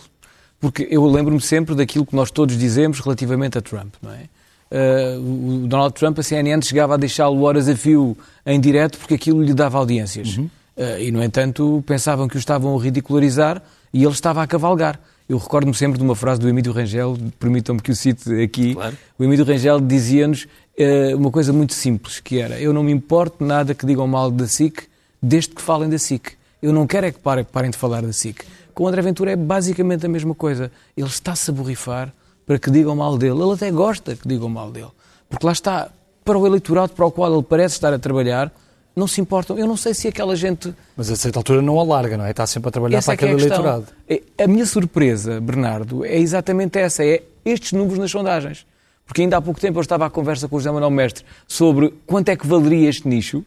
Porque 0.62 0.88
eu 0.92 1.04
lembro-me 1.08 1.42
sempre 1.42 1.74
daquilo 1.74 2.06
que 2.06 2.16
nós 2.16 2.30
todos 2.30 2.56
dizemos 2.56 3.00
relativamente 3.00 3.58
a 3.58 3.62
Trump, 3.62 3.96
não 4.02 4.12
é? 4.12 4.30
Uh, 4.72 5.64
o 5.64 5.68
Donald 5.68 5.94
Trump, 5.94 6.18
a 6.20 6.24
CNN, 6.24 6.62
chegava 6.64 6.94
a 6.94 6.98
deixá-lo 6.98 7.42
horas 7.42 7.68
a 7.68 7.76
fio 7.76 8.16
em 8.46 8.58
direto 8.58 8.98
porque 9.00 9.16
aquilo 9.16 9.44
lhe 9.44 9.54
dava 9.54 9.78
audiências. 9.78 10.38
Uhum. 10.38 10.50
Uh, 10.78 11.00
e, 11.00 11.12
no 11.12 11.22
entanto, 11.22 11.84
pensavam 11.86 12.28
que 12.28 12.38
o 12.38 12.40
estavam 12.40 12.78
a 12.78 12.82
ridicularizar 12.82 13.62
e 13.94 14.04
ele 14.04 14.14
estava 14.14 14.42
a 14.42 14.48
cavalgar. 14.48 14.98
Eu 15.28 15.38
recordo-me 15.38 15.74
sempre 15.74 15.98
de 15.98 16.04
uma 16.04 16.16
frase 16.16 16.40
do 16.40 16.48
Emílio 16.48 16.72
Rangel, 16.72 17.18
permitam-me 17.40 17.82
que 17.82 17.92
o 17.92 17.96
cite 17.96 18.42
aqui. 18.42 18.74
Claro. 18.74 18.98
O 19.20 19.24
Emílio 19.24 19.44
Rangel 19.44 19.82
dizia-nos 19.82 20.44
uh, 20.44 21.18
uma 21.18 21.32
coisa 21.32 21.52
muito 21.52 21.74
simples, 21.74 22.20
que 22.20 22.40
era 22.40 22.60
eu 22.60 22.72
não 22.72 22.84
me 22.84 22.92
importo 22.92 23.44
nada 23.44 23.74
que 23.74 23.86
digam 23.86 24.08
mal 24.08 24.32
da 24.32 24.48
SIC, 24.48 24.84
desde 25.22 25.54
que 25.54 25.62
falem 25.62 25.90
da 25.90 25.98
SIC. 25.98 26.34
Eu 26.62 26.72
não 26.72 26.86
quero 26.88 27.08
é 27.08 27.12
que 27.12 27.20
parem, 27.20 27.44
parem 27.44 27.72
de 27.72 27.78
falar 27.78 28.02
da 28.02 28.14
SIC. 28.14 28.46
Com 28.74 28.84
o 28.84 28.88
André 28.88 29.02
Ventura 29.02 29.32
é 29.32 29.36
basicamente 29.36 30.06
a 30.06 30.10
mesma 30.10 30.36
coisa. 30.36 30.72
Ele 30.96 31.08
está-se 31.08 31.50
a 31.52 31.54
borrifar 31.54 32.14
para 32.46 32.58
que 32.60 32.70
digam 32.70 32.96
mal 32.96 33.18
dele. 33.18 33.42
Ele 33.42 33.54
até 33.54 33.72
gosta 33.72 34.16
que 34.16 34.28
digam 34.28 34.50
mal 34.50 34.72
dele. 34.72 34.92
Porque 35.30 35.46
lá 35.46 35.52
está, 35.52 35.90
para 36.24 36.38
o 36.38 36.46
eleitorado 36.46 36.94
para 36.94 37.06
o 37.06 37.12
qual 37.12 37.34
ele 37.34 37.44
parece 37.44 37.76
estar 37.76 37.94
a 37.94 38.00
trabalhar, 38.00 38.52
não 38.96 39.08
se 39.08 39.22
importam. 39.22 39.58
Eu 39.58 39.68
não 39.68 39.78
sei 39.78 39.94
se 39.94 40.08
aquela 40.08 40.36
gente. 40.36 40.74
Mas 40.96 41.10
a 41.10 41.16
certa 41.16 41.40
altura 41.40 41.62
não 41.62 41.80
alarga, 41.80 42.18
não 42.18 42.26
é? 42.26 42.32
Está 42.32 42.46
sempre 42.46 42.70
a 42.70 42.72
trabalhar 42.72 42.98
essa 42.98 43.16
para 43.16 43.26
é 43.26 43.32
aquele 43.32 43.32
é 43.32 43.36
a 43.36 43.48
eleitorado. 43.48 43.86
É, 44.10 44.22
a 44.44 44.48
minha 44.48 44.66
surpresa, 44.66 45.40
Bernardo, 45.40 46.06
é 46.06 46.18
exatamente 46.18 46.78
essa: 46.78 47.04
é 47.04 47.24
estes 47.46 47.72
números 47.72 48.00
nas 48.00 48.12
sondagens. 48.12 48.66
Porque 49.06 49.22
ainda 49.22 49.38
há 49.38 49.42
pouco 49.42 49.60
tempo 49.60 49.78
eu 49.78 49.82
estava 49.82 50.06
à 50.06 50.10
conversa 50.10 50.48
com 50.48 50.56
o 50.56 50.60
José 50.60 50.72
Manuel 50.72 50.92
Mestre 50.92 51.26
sobre 51.48 51.94
quanto 52.06 52.30
é 52.30 52.36
que 52.36 52.48
valeria 52.48 52.90
este 52.90 53.08
nicho. 53.08 53.44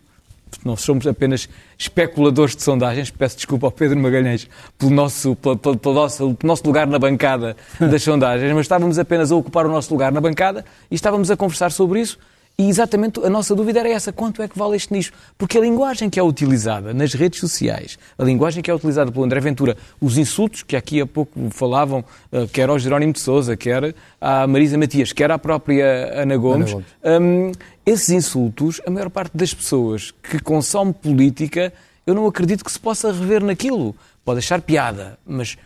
Não 0.64 0.76
somos 0.76 1.06
apenas 1.06 1.48
especuladores 1.78 2.56
de 2.56 2.62
sondagens. 2.62 3.10
Peço 3.10 3.36
desculpa 3.36 3.66
ao 3.66 3.72
Pedro 3.72 3.98
Magalhães 3.98 4.48
pelo 4.78 4.90
nosso, 4.90 5.36
pelo, 5.36 5.56
pelo, 5.56 5.76
pelo 5.76 5.94
nosso, 5.94 6.34
pelo 6.34 6.48
nosso 6.48 6.64
lugar 6.64 6.86
na 6.86 6.98
bancada 6.98 7.56
das 7.78 8.02
sondagens, 8.02 8.52
mas 8.52 8.62
estávamos 8.62 8.98
apenas 8.98 9.32
a 9.32 9.36
ocupar 9.36 9.66
o 9.66 9.68
nosso 9.68 9.92
lugar 9.92 10.12
na 10.12 10.20
bancada 10.20 10.64
e 10.90 10.94
estávamos 10.94 11.30
a 11.30 11.36
conversar 11.36 11.70
sobre 11.70 12.00
isso 12.00 12.18
e 12.56 12.68
exatamente 12.68 13.18
a 13.24 13.28
nossa 13.28 13.54
dúvida 13.54 13.80
era 13.80 13.88
essa: 13.88 14.12
quanto 14.12 14.40
é 14.40 14.46
que 14.46 14.56
vale 14.56 14.76
este 14.76 14.92
nicho? 14.92 15.12
Porque 15.36 15.58
a 15.58 15.60
linguagem 15.60 16.08
que 16.08 16.20
é 16.20 16.22
utilizada 16.22 16.94
nas 16.94 17.12
redes 17.12 17.40
sociais, 17.40 17.98
a 18.16 18.22
linguagem 18.22 18.62
que 18.62 18.70
é 18.70 18.74
utilizada 18.74 19.10
pelo 19.10 19.24
André 19.24 19.40
Ventura, 19.40 19.76
os 20.00 20.16
insultos 20.16 20.62
que 20.62 20.76
aqui 20.76 21.00
há 21.00 21.06
pouco 21.06 21.48
falavam, 21.50 22.04
eh, 22.30 22.46
quer 22.52 22.68
ao 22.68 22.78
Jerónimo 22.78 23.12
de 23.12 23.18
Souza, 23.18 23.56
quer 23.56 23.92
à 24.20 24.46
Marisa 24.46 24.78
Matias, 24.78 25.12
quer 25.12 25.32
à 25.32 25.38
própria 25.38 26.22
Ana 26.22 26.36
Gomes, 26.36 26.72
Ana 26.72 26.84
Gomes. 26.84 27.22
Um, 27.22 27.52
esses 27.84 28.10
insultos, 28.10 28.80
a 28.86 28.90
maior 28.90 29.10
parte 29.10 29.36
das 29.36 29.52
pessoas 29.52 30.14
que 30.22 30.38
consome 30.38 30.92
política, 30.92 31.72
eu 32.06 32.14
não 32.14 32.24
acredito 32.26 32.64
que 32.64 32.70
se 32.70 32.78
possa 32.78 33.10
rever 33.10 33.42
naquilo. 33.42 33.96
Pode 34.24 34.38
achar 34.38 34.60
piada, 34.62 35.18
mas 35.26 35.58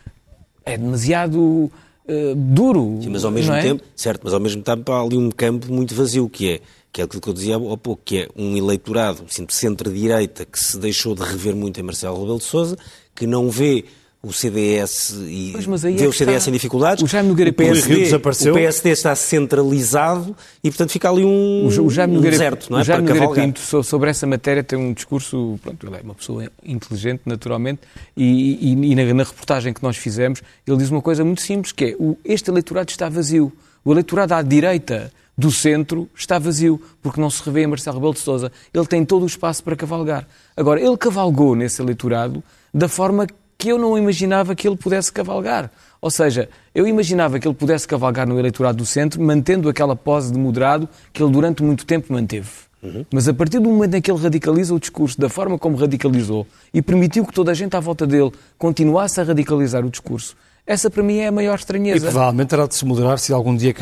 é 0.65 0.77
demasiado. 0.79 1.71
Uh, 2.11 2.35
duro. 2.35 3.01
Sim, 3.03 3.11
mas 3.11 3.23
ao 3.23 3.31
mesmo 3.31 3.53
é? 3.53 3.61
tempo, 3.61 3.85
certo, 3.95 4.23
mas 4.25 4.33
ao 4.33 4.41
mesmo 4.41 4.63
tempo 4.63 4.91
há 4.91 5.03
ali 5.03 5.19
um 5.19 5.31
campo 5.31 5.71
muito 5.71 5.95
vazio 5.95 6.27
que 6.27 6.53
é 6.53 6.61
que 6.93 7.01
é 7.01 7.05
aquilo 7.05 7.21
que 7.21 7.29
eu 7.29 7.35
dizia 7.35 7.57
há 7.57 7.77
pouco, 7.77 8.01
que 8.05 8.19
é 8.19 8.29
um 8.37 8.57
eleitorado, 8.57 9.25
de 9.25 9.55
centro-direita, 9.55 10.45
que 10.45 10.59
se 10.59 10.79
deixou 10.79 11.15
de 11.15 11.23
rever 11.23 11.55
muito 11.55 11.79
em 11.79 11.83
Marcelo 11.83 12.19
Rebelo 12.19 12.39
de 12.39 12.45
Sousa, 12.45 12.77
que 13.15 13.27
não 13.27 13.51
vê 13.51 13.85
o 14.21 14.33
CDS 14.33 15.15
e 15.29 15.51
pois, 15.53 15.65
vê 15.81 16.05
é 16.05 16.09
o 16.09 16.13
CDS 16.13 16.39
está... 16.39 16.51
em 16.51 16.53
dificuldades. 16.53 17.05
O 17.05 17.07
Jaime 17.07 17.29
Nogueira 17.29 17.51
o 17.53 17.55
PSD, 17.55 17.97
desapareceu. 18.01 18.53
O 18.53 18.57
PSD 18.57 18.91
está 18.91 19.15
centralizado 19.15 20.37
e, 20.63 20.71
portanto, 20.71 20.91
fica 20.91 21.09
ali 21.09 21.25
um, 21.25 21.67
o 21.67 21.91
Jaime 21.91 22.15
Nogueira, 22.15 22.37
um 22.37 22.39
deserto, 22.39 22.71
não 22.71 22.79
é? 22.79 22.83
O 22.83 22.85
Jaime 22.85 23.07
Nogueira 23.07 23.31
Pinto, 23.31 23.61
sobre 23.85 24.11
essa 24.11 24.27
matéria, 24.27 24.65
tem 24.65 24.79
um 24.79 24.93
discurso, 24.93 25.59
pronto, 25.63 25.87
ele 25.87 25.97
é 25.97 26.01
uma 26.03 26.15
pessoa 26.15 26.51
inteligente, 26.65 27.23
naturalmente, 27.27 27.83
e, 28.17 28.73
e, 28.73 28.93
e 28.93 28.95
na, 28.97 29.15
na, 29.15 29.23
reportagem 29.23 29.73
que 29.73 29.83
nós 29.83 29.97
fizemos, 29.97 30.43
ele 30.67 30.77
diz 30.77 30.91
uma 30.91 31.03
coisa 31.03 31.25
muito 31.25 31.41
simples, 31.41 31.71
que 31.71 31.85
é, 31.85 31.97
o, 31.99 32.19
este 32.25 32.51
eleitorado 32.51 32.91
está 32.91 33.09
vazio. 33.09 33.53
O 33.85 33.93
eleitorado 33.93 34.35
à 34.35 34.43
direita 34.43 35.13
do 35.39 35.53
centro 35.53 36.09
está 36.17 36.37
vazio, 36.37 36.83
porque 37.01 37.21
não 37.21 37.31
se 37.31 37.41
revê 37.45 37.63
em 37.63 37.69
Marcelo 37.69 37.99
Rebelo 37.99 38.15
de 38.15 38.19
Sousa. 38.19 38.51
Ele 38.75 38.87
tem 38.87 39.05
todo 39.05 39.23
o 39.23 39.27
espaço 39.27 39.63
para 39.63 39.77
cavalgar. 39.77 40.27
Agora, 40.57 40.81
ele 40.81 40.97
cavalgou 40.97 41.55
nesse 41.55 41.81
eleitorado 41.81 42.43
da 42.75 42.89
forma 42.89 43.25
que 43.57 43.69
eu 43.69 43.79
não 43.79 43.97
imaginava 43.97 44.57
que 44.57 44.67
ele 44.67 44.77
pudesse 44.77 45.13
cavalgar. 45.13 45.71
Ou 46.01 46.11
seja, 46.11 46.49
eu 46.75 46.89
imaginava 46.89 47.39
que 47.39 47.47
ele 47.47 47.55
pudesse 47.55 47.87
cavalgar 47.87 48.27
no 48.27 48.37
eleitorado 48.37 48.79
do 48.79 48.87
centro, 48.87 49.23
mantendo 49.23 49.69
aquela 49.69 49.95
pose 49.95 50.33
de 50.33 50.39
moderado 50.39 50.89
que 51.13 51.23
ele 51.23 51.31
durante 51.31 51.63
muito 51.63 51.87
tempo 51.87 52.13
manteve. 52.13 52.51
Uhum. 52.83 53.05
Mas 53.13 53.29
a 53.29 53.35
partir 53.35 53.61
do 53.61 53.69
momento 53.69 53.95
em 53.95 54.01
que 54.01 54.11
ele 54.11 54.21
radicaliza 54.21 54.75
o 54.75 54.79
discurso 54.79 55.21
da 55.21 55.29
forma 55.29 55.59
como 55.59 55.77
radicalizou 55.77 56.47
e 56.73 56.81
permitiu 56.83 57.25
que 57.25 57.33
toda 57.33 57.51
a 57.51 57.55
gente 57.55 57.77
à 57.77 57.81
volta 57.81 58.07
dele 58.07 58.33
continuasse 58.57 59.21
a 59.21 59.25
radicalizar 59.25 59.85
o 59.85 59.91
discurso, 59.91 60.37
essa 60.69 60.91
para 60.91 61.03
mim 61.03 61.17
é 61.17 61.29
a 61.29 61.33
maior 61.33 61.55
estranheza. 61.55 61.97
E 61.97 62.01
provavelmente 62.11 62.49
terá 62.49 62.67
de 62.67 62.75
se 62.75 62.85
moderar 62.85 63.19
se 63.19 63.33
algum 63.33 63.57
dia 63.57 63.73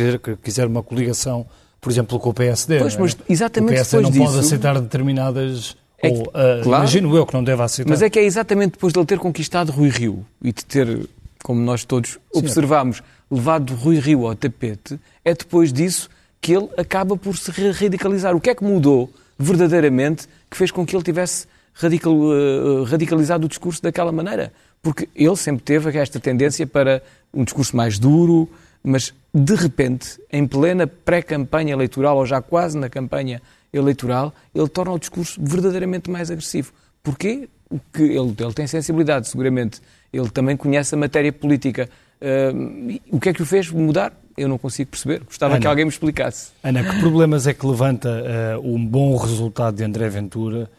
quiser, 0.40 0.66
uma 0.68 0.84
coligação, 0.84 1.44
por 1.80 1.90
exemplo, 1.90 2.20
com 2.20 2.30
o 2.30 2.34
PSD. 2.34 2.78
Pois, 2.78 2.96
mas 2.96 3.16
exatamente 3.28 3.72
o 3.72 3.74
PSD 3.74 4.02
não 4.02 4.10
disso, 4.10 4.24
pode 4.24 4.38
aceitar 4.38 4.80
determinadas... 4.80 5.76
É 5.98 6.10
que, 6.10 6.16
ou, 6.18 6.22
uh, 6.22 6.62
claro, 6.62 6.82
imagino 6.84 7.16
eu 7.16 7.26
que 7.26 7.34
não 7.34 7.42
deve 7.42 7.60
aceitar. 7.60 7.90
Mas 7.90 8.02
é 8.02 8.08
que 8.08 8.18
é 8.20 8.22
exatamente 8.22 8.72
depois 8.72 8.92
de 8.92 8.98
ele 9.00 9.06
ter 9.06 9.18
conquistado 9.18 9.72
Rui 9.72 9.88
Rio 9.88 10.24
e 10.40 10.52
de 10.52 10.64
ter, 10.64 11.08
como 11.42 11.60
nós 11.60 11.84
todos 11.84 12.18
observamos, 12.32 13.02
levado 13.28 13.74
Rui 13.74 13.98
Rio 13.98 14.26
ao 14.26 14.36
tapete, 14.36 15.00
é 15.24 15.34
depois 15.34 15.72
disso 15.72 16.08
que 16.40 16.54
ele 16.54 16.68
acaba 16.76 17.16
por 17.16 17.36
se 17.36 17.50
radicalizar. 17.50 18.36
O 18.36 18.40
que 18.40 18.50
é 18.50 18.54
que 18.54 18.62
mudou 18.62 19.10
verdadeiramente 19.36 20.28
que 20.48 20.56
fez 20.56 20.70
com 20.70 20.86
que 20.86 20.94
ele 20.94 21.02
tivesse 21.02 21.46
radical, 21.72 22.14
uh, 22.14 22.84
radicalizado 22.84 23.46
o 23.46 23.48
discurso 23.48 23.82
daquela 23.82 24.12
maneira? 24.12 24.52
Porque 24.86 25.08
ele 25.16 25.34
sempre 25.34 25.64
teve 25.64 25.98
esta 25.98 26.20
tendência 26.20 26.64
para 26.64 27.02
um 27.34 27.42
discurso 27.42 27.76
mais 27.76 27.98
duro, 27.98 28.48
mas 28.84 29.12
de 29.34 29.56
repente, 29.56 30.16
em 30.32 30.46
plena 30.46 30.86
pré-campanha 30.86 31.72
eleitoral, 31.72 32.16
ou 32.16 32.24
já 32.24 32.40
quase 32.40 32.78
na 32.78 32.88
campanha 32.88 33.42
eleitoral, 33.72 34.32
ele 34.54 34.68
torna 34.68 34.92
o 34.92 34.98
discurso 35.00 35.40
verdadeiramente 35.42 36.08
mais 36.08 36.30
agressivo. 36.30 36.72
Porquê? 37.02 37.48
Porque 37.68 38.04
ele, 38.04 38.32
ele 38.38 38.52
tem 38.54 38.68
sensibilidade, 38.68 39.26
seguramente. 39.26 39.82
Ele 40.12 40.30
também 40.30 40.56
conhece 40.56 40.94
a 40.94 40.98
matéria 40.98 41.32
política. 41.32 41.90
Uh, 42.20 43.00
o 43.10 43.18
que 43.18 43.30
é 43.30 43.32
que 43.32 43.42
o 43.42 43.44
fez 43.44 43.68
mudar? 43.68 44.12
Eu 44.36 44.46
não 44.46 44.56
consigo 44.56 44.92
perceber. 44.92 45.24
Gostava 45.24 45.54
Ana, 45.54 45.60
que 45.62 45.66
alguém 45.66 45.84
me 45.84 45.90
explicasse. 45.90 46.52
Ana, 46.62 46.84
que 46.84 47.00
problemas 47.00 47.48
é 47.48 47.52
que 47.52 47.66
levanta 47.66 48.22
uh, 48.62 48.72
um 48.72 48.86
bom 48.86 49.16
resultado 49.16 49.78
de 49.78 49.82
André 49.82 50.08
Ventura 50.08 50.70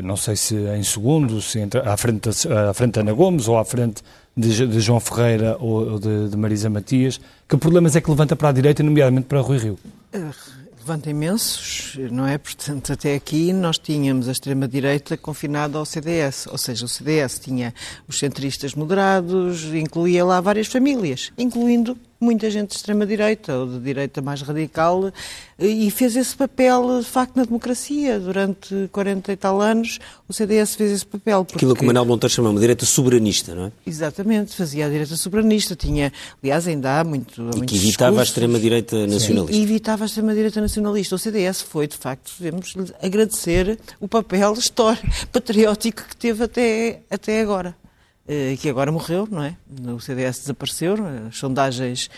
não 0.00 0.16
sei 0.16 0.36
se 0.36 0.54
em 0.54 0.82
segundo, 0.82 1.42
se 1.42 1.58
à, 1.84 1.96
frente, 1.96 2.30
à 2.48 2.72
frente 2.72 2.94
de 2.94 3.00
Ana 3.00 3.12
Gomes 3.12 3.48
ou 3.48 3.58
à 3.58 3.64
frente 3.64 4.02
de, 4.36 4.66
de 4.66 4.80
João 4.80 5.00
Ferreira 5.00 5.56
ou 5.60 5.98
de, 5.98 6.30
de, 6.30 6.36
Marisa 6.36 6.70
Matias, 6.70 7.20
que 7.48 7.56
problemas 7.56 7.94
é 7.96 8.00
que 8.00 8.10
levanta 8.10 8.34
para 8.34 8.48
a 8.48 8.52
direita, 8.52 8.82
nomeadamente 8.82 9.26
para 9.26 9.40
Rui 9.40 9.58
Rio? 9.58 9.78
Eh, 10.12 10.30
levanta 10.78 11.10
imensos, 11.10 11.98
não 12.10 12.26
é? 12.26 12.38
Portanto, 12.38 12.92
até 12.92 13.14
aqui 13.14 13.52
nós 13.52 13.78
tínhamos 13.78 14.28
a 14.28 14.32
extrema-direita 14.32 15.16
confinada 15.16 15.78
ao 15.78 15.84
CDS, 15.84 16.46
ou 16.46 16.58
seja, 16.58 16.84
o 16.84 16.88
CDS 16.88 17.38
tinha 17.38 17.74
os 18.08 18.18
centristas 18.18 18.74
moderados, 18.74 19.64
incluía 19.74 20.24
lá 20.24 20.40
várias 20.40 20.66
famílias, 20.66 21.32
incluindo 21.36 21.96
muita 22.22 22.50
gente 22.50 22.70
de 22.70 22.76
extrema-direita 22.76 23.56
ou 23.58 23.66
de 23.66 23.78
direita 23.80 24.22
mais 24.22 24.40
radical 24.42 25.12
e 25.58 25.90
fez 25.90 26.16
esse 26.16 26.34
papel, 26.34 27.00
de 27.00 27.06
facto, 27.06 27.36
na 27.36 27.44
democracia. 27.44 28.18
Durante 28.18 28.88
40 28.90 29.32
e 29.32 29.36
tal 29.36 29.60
anos, 29.60 29.98
o 30.28 30.32
CDS 30.32 30.74
fez 30.74 30.92
esse 30.92 31.06
papel. 31.06 31.44
Porque... 31.44 31.56
Aquilo 31.56 31.74
que 31.74 31.82
o 31.82 31.86
Manuel 31.86 32.04
Monteiro 32.04 32.32
chama 32.32 32.50
uma 32.50 32.60
direita 32.60 32.86
soberanista, 32.86 33.54
não 33.54 33.66
é? 33.66 33.72
Exatamente, 33.86 34.54
fazia 34.54 34.86
a 34.86 34.88
direita 34.88 35.16
soberanista. 35.16 35.76
Tinha, 35.76 36.12
aliás, 36.42 36.66
ainda 36.66 37.00
há 37.00 37.04
muito. 37.04 37.42
E 37.56 37.60
que 37.66 37.76
evitava 37.76 38.10
discursos. 38.10 38.18
a 38.18 38.22
extrema-direita 38.22 39.06
nacionalista. 39.06 39.56
E, 39.56 39.60
e 39.60 39.62
evitava 39.62 40.04
a 40.04 40.06
extrema-direita 40.06 40.60
nacionalista. 40.60 41.14
O 41.14 41.18
CDS 41.18 41.62
foi, 41.62 41.86
de 41.86 41.96
facto, 41.96 42.32
devemos 42.38 42.74
agradecer 43.02 43.78
o 44.00 44.08
papel 44.08 44.52
histórico, 44.54 45.06
patriótico 45.32 46.02
que 46.08 46.16
teve 46.16 46.44
até, 46.44 47.00
até 47.10 47.40
agora. 47.40 47.81
E 48.28 48.56
que 48.56 48.68
agora 48.68 48.90
morreu, 48.92 49.28
não 49.30 49.42
é? 49.42 49.56
O 49.94 50.00
CDS 50.00 50.40
desapareceu, 50.40 50.96
as 51.28 51.36
sondagens 51.36 52.08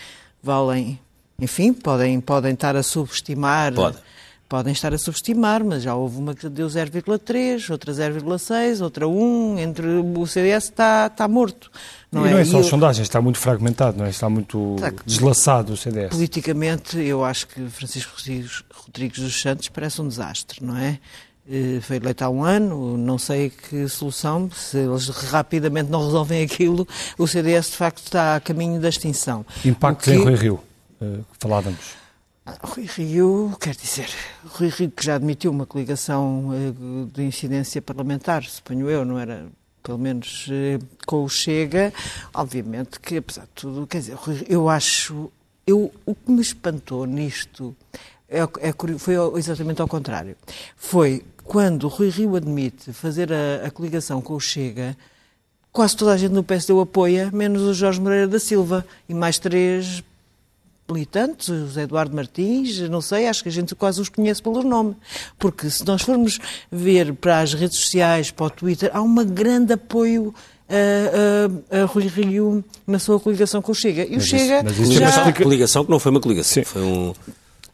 valem 0.41 0.99
enfim, 1.39 1.73
podem, 1.73 2.19
podem 2.21 2.53
estar 2.53 2.75
a 2.75 2.83
subestimar. 2.83 3.73
Pode. 3.73 3.97
Podem 4.47 4.73
estar 4.73 4.93
a 4.93 4.97
subestimar, 4.97 5.63
mas 5.65 5.81
já 5.81 5.95
houve 5.95 6.19
uma 6.19 6.35
que 6.35 6.47
deu 6.47 6.67
0,3, 6.67 7.67
outra 7.71 7.91
0,6, 7.91 8.79
outra 8.79 9.07
1, 9.07 9.57
entre 9.57 9.87
o 9.87 10.27
CDS 10.27 10.65
está, 10.65 11.07
está 11.11 11.27
morto. 11.27 11.71
Não 12.11 12.23
e 12.25 12.29
é? 12.29 12.33
não 12.33 12.39
é 12.39 12.45
só 12.45 12.59
as 12.59 12.67
sondagens, 12.67 13.07
está 13.07 13.19
muito 13.19 13.39
fragmentado, 13.39 13.97
não 13.97 14.05
é? 14.05 14.11
Está 14.11 14.29
muito 14.29 14.75
está, 14.75 14.93
deslaçado 15.03 15.73
o 15.73 15.77
CDS. 15.77 16.11
Politicamente, 16.11 16.99
eu 16.99 17.25
acho 17.25 17.47
que 17.47 17.67
Francisco 17.69 18.13
Rodrigues 18.71 19.19
dos 19.19 19.41
Santos 19.41 19.67
parece 19.67 19.99
um 19.99 20.07
desastre, 20.07 20.63
não 20.63 20.77
é? 20.77 20.99
Eh, 21.47 21.79
foi 21.79 21.97
eleito 21.97 22.23
há 22.23 22.29
um 22.29 22.43
ano, 22.43 22.97
não 22.97 23.19
sei 23.19 23.51
que 23.51 23.87
solução, 23.87 24.49
se 24.49 24.77
eles 24.77 25.09
rapidamente 25.09 25.91
não 25.91 26.03
resolvem 26.03 26.41
aquilo, 26.43 26.87
o 27.17 27.27
CDS 27.27 27.69
de 27.69 27.77
facto 27.77 27.99
está 27.99 28.35
a 28.35 28.39
caminho 28.39 28.79
da 28.81 28.89
extinção. 28.89 29.45
Impactos 29.63 30.05
que... 30.05 30.13
em 30.13 30.23
Rui 30.23 30.35
Rio 30.35 30.59
uh, 31.01 31.23
falávamos? 31.39 32.05
Rui 32.61 32.85
Rio, 32.85 33.55
quer 33.59 33.75
dizer, 33.75 34.09
Rui 34.43 34.69
Rio 34.69 34.89
que 34.89 35.05
já 35.05 35.15
admitiu 35.15 35.51
uma 35.51 35.67
coligação 35.67 36.49
uh, 36.49 37.05
de 37.13 37.23
incidência 37.23 37.79
parlamentar, 37.79 38.43
suponho 38.43 38.89
eu, 38.89 39.05
não 39.05 39.19
era 39.19 39.45
pelo 39.83 39.99
menos 39.99 40.49
com 41.05 41.23
o 41.23 41.29
Chega, 41.29 41.93
obviamente 42.33 42.99
que, 42.99 43.17
apesar 43.17 43.43
de 43.43 43.49
tudo, 43.53 43.85
quer 43.85 43.99
dizer, 43.99 44.17
eu 44.49 44.67
acho, 44.67 45.31
eu, 45.67 45.93
o 46.03 46.15
que 46.15 46.31
me 46.31 46.41
espantou 46.41 47.05
nisto 47.05 47.75
é, 48.27 48.39
é, 48.39 48.97
foi 48.97 49.13
exatamente 49.37 49.81
ao 49.81 49.87
contrário. 49.87 50.35
Foi 50.75 51.23
quando 51.45 51.87
Rui 51.87 52.09
Rio 52.09 52.35
admite 52.35 52.91
fazer 52.91 53.31
a, 53.31 53.67
a 53.67 53.71
coligação 53.71 54.21
com 54.21 54.33
o 54.33 54.39
Chega, 54.39 54.97
quase 55.71 55.95
toda 55.95 56.13
a 56.13 56.17
gente 56.17 56.31
no 56.31 56.43
PSD 56.43 56.73
o 56.73 56.81
apoia, 56.81 57.29
menos 57.31 57.61
o 57.61 57.73
Jorge 57.73 58.01
Moreira 58.01 58.27
da 58.27 58.39
Silva 58.39 58.85
e 59.07 59.13
mais 59.13 59.37
três 59.37 60.03
militantes, 60.89 61.49
o 61.49 61.67
José 61.67 61.83
Eduardo 61.83 62.15
Martins, 62.15 62.79
não 62.89 63.01
sei, 63.01 63.27
acho 63.27 63.41
que 63.41 63.49
a 63.49 63.51
gente 63.51 63.73
quase 63.73 63.99
os 63.99 64.09
conhece 64.09 64.41
pelo 64.41 64.63
nome. 64.63 64.95
Porque 65.37 65.69
se 65.69 65.85
nós 65.85 66.01
formos 66.01 66.39
ver 66.71 67.13
para 67.13 67.39
as 67.39 67.53
redes 67.53 67.79
sociais, 67.79 68.31
para 68.31 68.45
o 68.45 68.49
Twitter, 68.49 68.91
há 68.93 69.01
um 69.01 69.15
grande 69.25 69.73
apoio 69.73 70.33
a, 70.69 71.75
a, 71.75 71.81
a, 71.81 71.85
Rui 71.85 72.07
Rio 72.07 72.63
na 72.85 72.99
sua 72.99 73.19
coligação 73.19 73.61
com 73.61 73.71
o 73.71 73.75
Chega. 73.75 74.03
E 74.03 74.13
o 74.13 74.15
mas 74.15 74.25
Chega 74.25 74.57
isso, 74.57 74.63
mas 74.63 74.79
isso 74.79 74.93
já... 74.93 75.33
coligação 75.33 75.85
que 75.85 75.91
não 75.91 75.99
foi 75.99 76.11
uma 76.11 76.21
coligação, 76.21 76.63
Sim. 76.63 76.63
foi 76.63 76.81
um... 76.81 77.13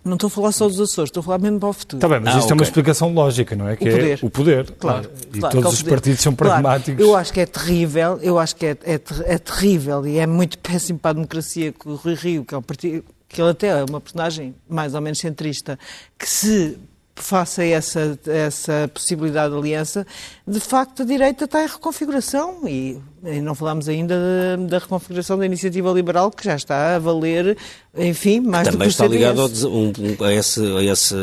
Não 0.03 0.15
estou 0.15 0.27
a 0.27 0.31
falar 0.31 0.51
só 0.51 0.67
dos 0.67 0.79
Açores, 0.79 1.09
estou 1.09 1.21
a 1.21 1.23
falar 1.23 1.37
mesmo 1.37 1.59
para 1.59 1.69
o 1.69 1.73
futuro. 1.73 1.97
Está 1.97 2.07
bem, 2.07 2.19
mas 2.19 2.35
ah, 2.35 2.39
isto 2.39 2.45
okay. 2.45 2.51
é 2.51 2.55
uma 2.55 2.63
explicação 2.63 3.13
lógica, 3.13 3.55
não 3.55 3.67
é? 3.67 3.75
Que 3.75 3.87
o 3.87 3.91
poder. 3.91 4.11
É 4.11 4.25
o 4.25 4.29
poder. 4.29 4.71
Claro. 4.71 5.11
E 5.33 5.39
claro, 5.39 5.61
todos 5.61 5.73
os 5.73 5.83
partidos 5.83 6.21
são 6.21 6.33
pragmáticos. 6.33 6.95
Claro. 6.95 7.11
Eu 7.11 7.15
acho 7.15 7.31
que 7.31 7.39
é 7.39 7.45
terrível, 7.45 8.19
eu 8.21 8.39
acho 8.39 8.55
que 8.55 8.65
é, 8.65 8.77
é, 8.83 8.93
é, 9.25 9.37
terrível 9.37 10.07
e 10.07 10.17
é 10.17 10.25
muito 10.25 10.57
péssimo 10.59 10.97
para 10.97 11.11
a 11.11 11.13
democracia 11.13 11.71
que 11.71 11.87
o 11.87 11.95
Rui 11.95 12.15
Rio, 12.15 12.43
que 12.43 12.55
é 12.55 12.57
um 12.57 12.63
partido 12.63 13.03
que 13.29 13.41
ele 13.41 13.51
até 13.51 13.67
é 13.67 13.85
uma 13.85 14.01
personagem 14.01 14.53
mais 14.67 14.93
ou 14.93 14.99
menos 14.99 15.19
centrista, 15.19 15.79
que 16.19 16.27
se 16.27 16.77
faça 17.23 17.63
essa, 17.63 18.19
essa 18.27 18.89
possibilidade 18.93 19.53
de 19.53 19.59
aliança, 19.59 20.05
de 20.47 20.59
facto 20.59 21.03
a 21.03 21.05
direita 21.05 21.45
está 21.45 21.63
em 21.63 21.67
reconfiguração 21.67 22.67
e, 22.67 22.97
e 23.23 23.41
não 23.41 23.55
falamos 23.55 23.87
ainda 23.87 24.15
da, 24.15 24.65
da, 24.67 24.79
reconfiguração 24.79 25.37
da 25.37 25.45
iniciativa 25.45 25.91
liberal 25.91 26.31
que 26.31 26.43
já 26.43 26.55
está 26.55 26.95
a 26.95 26.99
valer, 26.99 27.57
enfim, 27.97 28.39
mais 28.39 28.67
Também 28.67 28.79
do 28.79 28.83
que 28.83 28.89
está 28.89 29.07
ligado 29.07 29.41
ao, 29.41 29.49
um, 29.49 29.93
a, 30.21 30.33
esse, 30.33 30.61
a 30.77 30.83
esse 30.83 31.15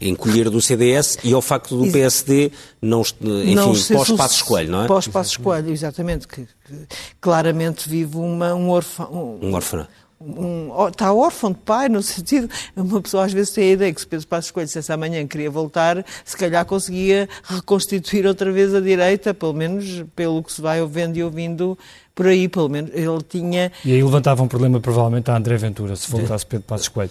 encolher 0.00 0.50
do 0.50 0.60
CDS 0.60 1.18
e 1.24 1.32
ao 1.32 1.42
facto 1.42 1.76
do 1.76 1.90
PSD 1.90 2.52
não, 2.80 3.00
enfim, 3.00 3.94
pós-passo 3.94 4.34
escolho, 4.36 4.70
não 4.70 4.84
é? 4.84 4.86
Pós-passo 4.86 5.30
escolho, 5.30 5.70
exatamente, 5.70 6.28
que, 6.28 6.42
que, 6.42 6.86
claramente 7.20 7.88
vive 7.88 8.16
uma, 8.16 8.54
um 8.54 8.70
órfão... 8.70 9.38
Um, 9.40 9.48
um 9.48 9.54
órfão 9.54 9.86
um, 10.24 10.88
está 10.88 11.12
órfão 11.12 11.52
de 11.52 11.58
pai, 11.58 11.88
no 11.88 12.00
sentido, 12.02 12.48
uma 12.76 13.00
pessoa 13.00 13.24
às 13.24 13.32
vezes 13.32 13.52
tem 13.52 13.70
a 13.70 13.72
ideia 13.72 13.92
que 13.92 14.00
se 14.00 14.06
Pedro 14.06 14.26
Passos 14.26 14.50
Coelho, 14.50 14.68
se 14.68 14.78
essa 14.78 14.94
amanhã 14.94 15.26
queria 15.26 15.50
voltar, 15.50 16.04
se 16.24 16.36
calhar 16.36 16.64
conseguia 16.64 17.28
reconstituir 17.44 18.26
outra 18.26 18.50
vez 18.52 18.74
a 18.74 18.80
direita, 18.80 19.34
pelo 19.34 19.52
menos 19.52 20.04
pelo 20.14 20.42
que 20.42 20.52
se 20.52 20.60
vai 20.60 20.80
ouvindo 20.80 21.16
e 21.16 21.24
ouvindo 21.24 21.78
por 22.14 22.26
aí, 22.26 22.48
pelo 22.48 22.68
menos 22.68 22.90
ele 22.94 23.22
tinha... 23.28 23.72
E 23.84 23.92
aí 23.92 24.02
levantava 24.02 24.42
um 24.42 24.48
problema 24.48 24.80
provavelmente 24.80 25.30
a 25.30 25.36
André 25.36 25.56
Ventura, 25.56 25.96
se 25.96 26.10
voltasse 26.10 26.46
Pedro 26.46 26.66
Passos 26.66 26.88
Coelho. 26.88 27.10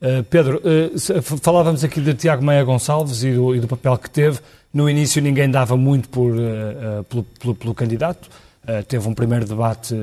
Uh, 0.00 0.22
Pedro, 0.24 0.62
uh, 0.64 1.38
falávamos 1.40 1.82
aqui 1.82 2.00
de 2.00 2.14
Tiago 2.14 2.44
Meia 2.44 2.62
Gonçalves 2.62 3.24
e 3.24 3.32
do, 3.32 3.56
e 3.56 3.60
do, 3.60 3.66
papel 3.66 3.98
que 3.98 4.08
teve. 4.08 4.38
No 4.72 4.88
início 4.88 5.20
ninguém 5.20 5.50
dava 5.50 5.76
muito 5.76 6.08
por, 6.08 6.30
uh, 6.30 7.02
pelo, 7.08 7.24
pelo, 7.24 7.54
pelo, 7.54 7.74
candidato. 7.74 8.28
teve 8.86 9.08
um 9.08 9.14
primeiro 9.14 9.44
debate 9.44 9.94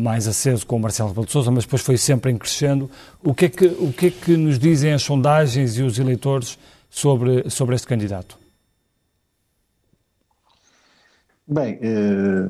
mais 0.00 0.26
aceso 0.26 0.66
com 0.66 0.76
o 0.76 0.80
Marcelo 0.80 1.10
Rebelo 1.10 1.26
de 1.26 1.32
Sousa, 1.32 1.50
mas 1.50 1.64
depois 1.64 1.82
foi 1.82 1.96
sempre 1.96 2.30
em 2.30 2.38
crescendo. 2.38 2.90
O 3.22 3.34
que, 3.34 3.46
é 3.46 3.48
que, 3.48 3.66
o 3.66 3.92
que 3.92 4.06
é 4.06 4.10
que 4.10 4.36
nos 4.36 4.58
dizem 4.58 4.92
as 4.92 5.02
sondagens 5.02 5.78
e 5.78 5.82
os 5.82 5.98
eleitores 5.98 6.58
sobre, 6.88 7.48
sobre 7.50 7.74
este 7.74 7.86
candidato? 7.86 8.38
Bem, 11.46 11.78
eh, 11.82 12.48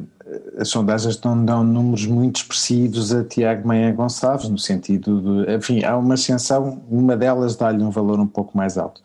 as 0.58 0.68
sondagens 0.68 1.18
não 1.22 1.44
dão 1.44 1.64
números 1.64 2.04
muito 2.04 2.36
expressivos 2.36 3.14
a 3.14 3.24
Tiago 3.24 3.66
Meia 3.66 3.92
Gonçalves, 3.92 4.48
no 4.48 4.58
sentido 4.58 5.44
de, 5.44 5.54
enfim, 5.54 5.82
há 5.82 5.96
uma 5.96 6.14
ascensão, 6.14 6.82
uma 6.90 7.16
delas 7.16 7.56
dá-lhe 7.56 7.82
um 7.82 7.90
valor 7.90 8.20
um 8.20 8.26
pouco 8.26 8.56
mais 8.56 8.76
alto. 8.76 9.00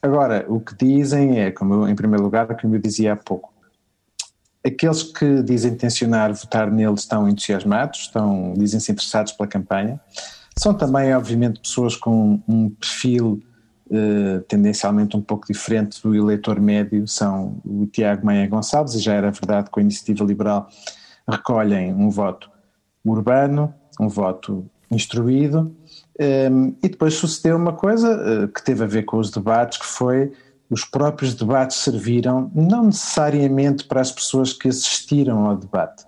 Agora, 0.00 0.44
o 0.48 0.60
que 0.60 0.74
dizem 0.76 1.40
é, 1.40 1.50
como 1.50 1.74
eu, 1.74 1.88
em 1.88 1.94
primeiro 1.94 2.22
lugar, 2.22 2.46
como 2.60 2.76
eu 2.76 2.78
dizia 2.78 3.14
há 3.14 3.16
pouco, 3.16 3.52
Aqueles 4.64 5.02
que 5.02 5.42
dizem 5.42 5.74
tensionar 5.74 6.32
votar 6.32 6.70
nele 6.70 6.94
estão 6.94 7.28
entusiasmados, 7.28 8.00
estão, 8.00 8.54
dizem-se 8.56 8.92
interessados 8.92 9.32
pela 9.32 9.48
campanha. 9.48 10.00
São 10.56 10.72
também, 10.72 11.14
obviamente, 11.14 11.60
pessoas 11.60 11.96
com 11.96 12.40
um 12.46 12.70
perfil 12.70 13.42
eh, 13.94 14.42
tendencialmente 14.48 15.14
um 15.18 15.20
pouco 15.20 15.46
diferente 15.46 16.00
do 16.02 16.14
eleitor 16.14 16.58
médio, 16.58 17.06
são 17.06 17.60
o 17.62 17.86
Tiago 17.86 18.24
Meia 18.24 18.48
Gonçalves, 18.48 18.94
e 18.94 18.98
já 18.98 19.12
era 19.12 19.30
verdade 19.30 19.68
com 19.68 19.80
a 19.80 19.82
Iniciativa 19.82 20.24
Liberal, 20.24 20.66
recolhem 21.28 21.92
um 21.92 22.08
voto 22.08 22.50
urbano, 23.04 23.74
um 24.00 24.08
voto 24.08 24.64
instruído, 24.90 25.76
eh, 26.18 26.48
e 26.82 26.88
depois 26.88 27.12
sucedeu 27.12 27.54
uma 27.54 27.74
coisa 27.74 28.08
eh, 28.08 28.46
que 28.46 28.64
teve 28.64 28.82
a 28.82 28.86
ver 28.86 29.02
com 29.02 29.18
os 29.18 29.30
debates, 29.30 29.78
que 29.78 29.86
foi 29.86 30.32
os 30.72 30.86
próprios 30.86 31.34
debates 31.34 31.76
serviram 31.76 32.50
não 32.54 32.86
necessariamente 32.86 33.84
para 33.84 34.00
as 34.00 34.10
pessoas 34.10 34.54
que 34.54 34.68
assistiram 34.68 35.46
ao 35.46 35.56
debate, 35.56 36.04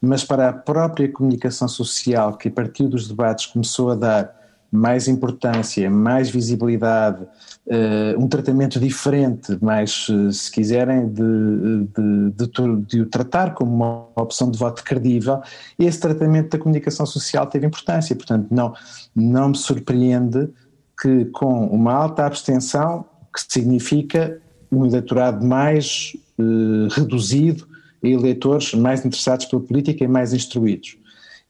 mas 0.00 0.22
para 0.22 0.48
a 0.50 0.52
própria 0.52 1.10
comunicação 1.10 1.66
social 1.66 2.36
que 2.36 2.46
a 2.46 2.50
partir 2.50 2.86
dos 2.86 3.08
debates 3.08 3.46
começou 3.46 3.90
a 3.90 3.96
dar 3.96 4.44
mais 4.70 5.08
importância, 5.08 5.88
mais 5.90 6.30
visibilidade, 6.30 7.22
uh, 7.22 8.18
um 8.18 8.28
tratamento 8.28 8.78
diferente, 8.78 9.56
mais, 9.60 10.08
uh, 10.08 10.32
se 10.32 10.50
quiserem, 10.50 11.08
de, 11.08 11.22
de, 11.94 12.30
de, 12.30 12.86
de, 12.86 13.00
o 13.00 13.06
tratar 13.06 13.54
como 13.54 13.72
uma 13.72 14.08
opção 14.16 14.50
de 14.50 14.58
voto 14.58 14.82
credível, 14.82 15.40
esse 15.78 16.00
tratamento 16.00 16.50
da 16.50 16.58
comunicação 16.58 17.06
social 17.06 17.46
teve 17.46 17.66
importância. 17.66 18.16
Portanto, 18.16 18.48
não, 18.50 18.74
não 19.14 19.50
me 19.50 19.56
surpreende 19.56 20.50
que 21.00 21.24
com 21.26 21.66
uma 21.66 21.92
alta 21.92 22.26
abstenção 22.26 23.04
que 23.34 23.52
significa 23.52 24.40
um 24.70 24.86
eleitorado 24.86 25.44
mais 25.44 26.16
eh, 26.38 26.88
reduzido 26.90 27.66
a 28.02 28.08
eleitores 28.08 28.74
mais 28.74 29.04
interessados 29.04 29.46
pela 29.46 29.62
política 29.62 30.04
e 30.04 30.08
mais 30.08 30.32
instruídos. 30.32 30.96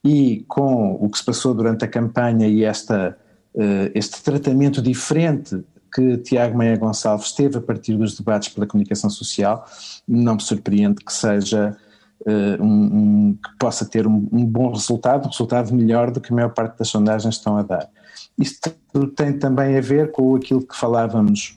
E 0.02 0.44
com 0.48 0.94
o 0.94 1.08
que 1.08 1.18
se 1.18 1.24
passou 1.24 1.54
durante 1.54 1.84
a 1.84 1.88
campanha 1.88 2.48
e 2.48 2.64
esta, 2.64 3.16
eh, 3.54 3.92
este 3.94 4.22
tratamento 4.22 4.80
diferente 4.80 5.62
que 5.94 6.18
Tiago 6.18 6.58
Meia 6.58 6.76
Gonçalves 6.76 7.32
teve 7.32 7.58
a 7.58 7.60
partir 7.60 7.96
dos 7.96 8.16
debates 8.16 8.48
pela 8.48 8.66
comunicação 8.66 9.08
social, 9.08 9.64
não 10.08 10.34
me 10.34 10.42
surpreende 10.42 11.04
que 11.04 11.12
seja 11.12 11.76
uh, 12.26 12.62
um, 12.62 12.66
um, 12.66 13.34
que 13.34 13.56
possa 13.56 13.84
ter 13.84 14.04
um, 14.04 14.28
um, 14.32 14.44
bom 14.44 14.72
resultado, 14.72 15.26
um 15.26 15.30
resultado 15.30 15.72
melhor 15.72 16.10
do 16.10 16.20
que 16.20 16.32
a 16.32 16.34
maior 16.34 16.52
parte 16.52 16.76
das 16.76 16.88
sondagens 16.88 17.36
estão 17.36 17.56
a 17.56 17.62
dar. 17.62 17.88
Isto 18.36 18.72
tem 19.14 19.38
também 19.38 19.78
a 19.78 19.80
ver 19.80 20.10
com 20.10 20.34
aquilo 20.34 20.66
que 20.66 20.76
falávamos 20.76 21.56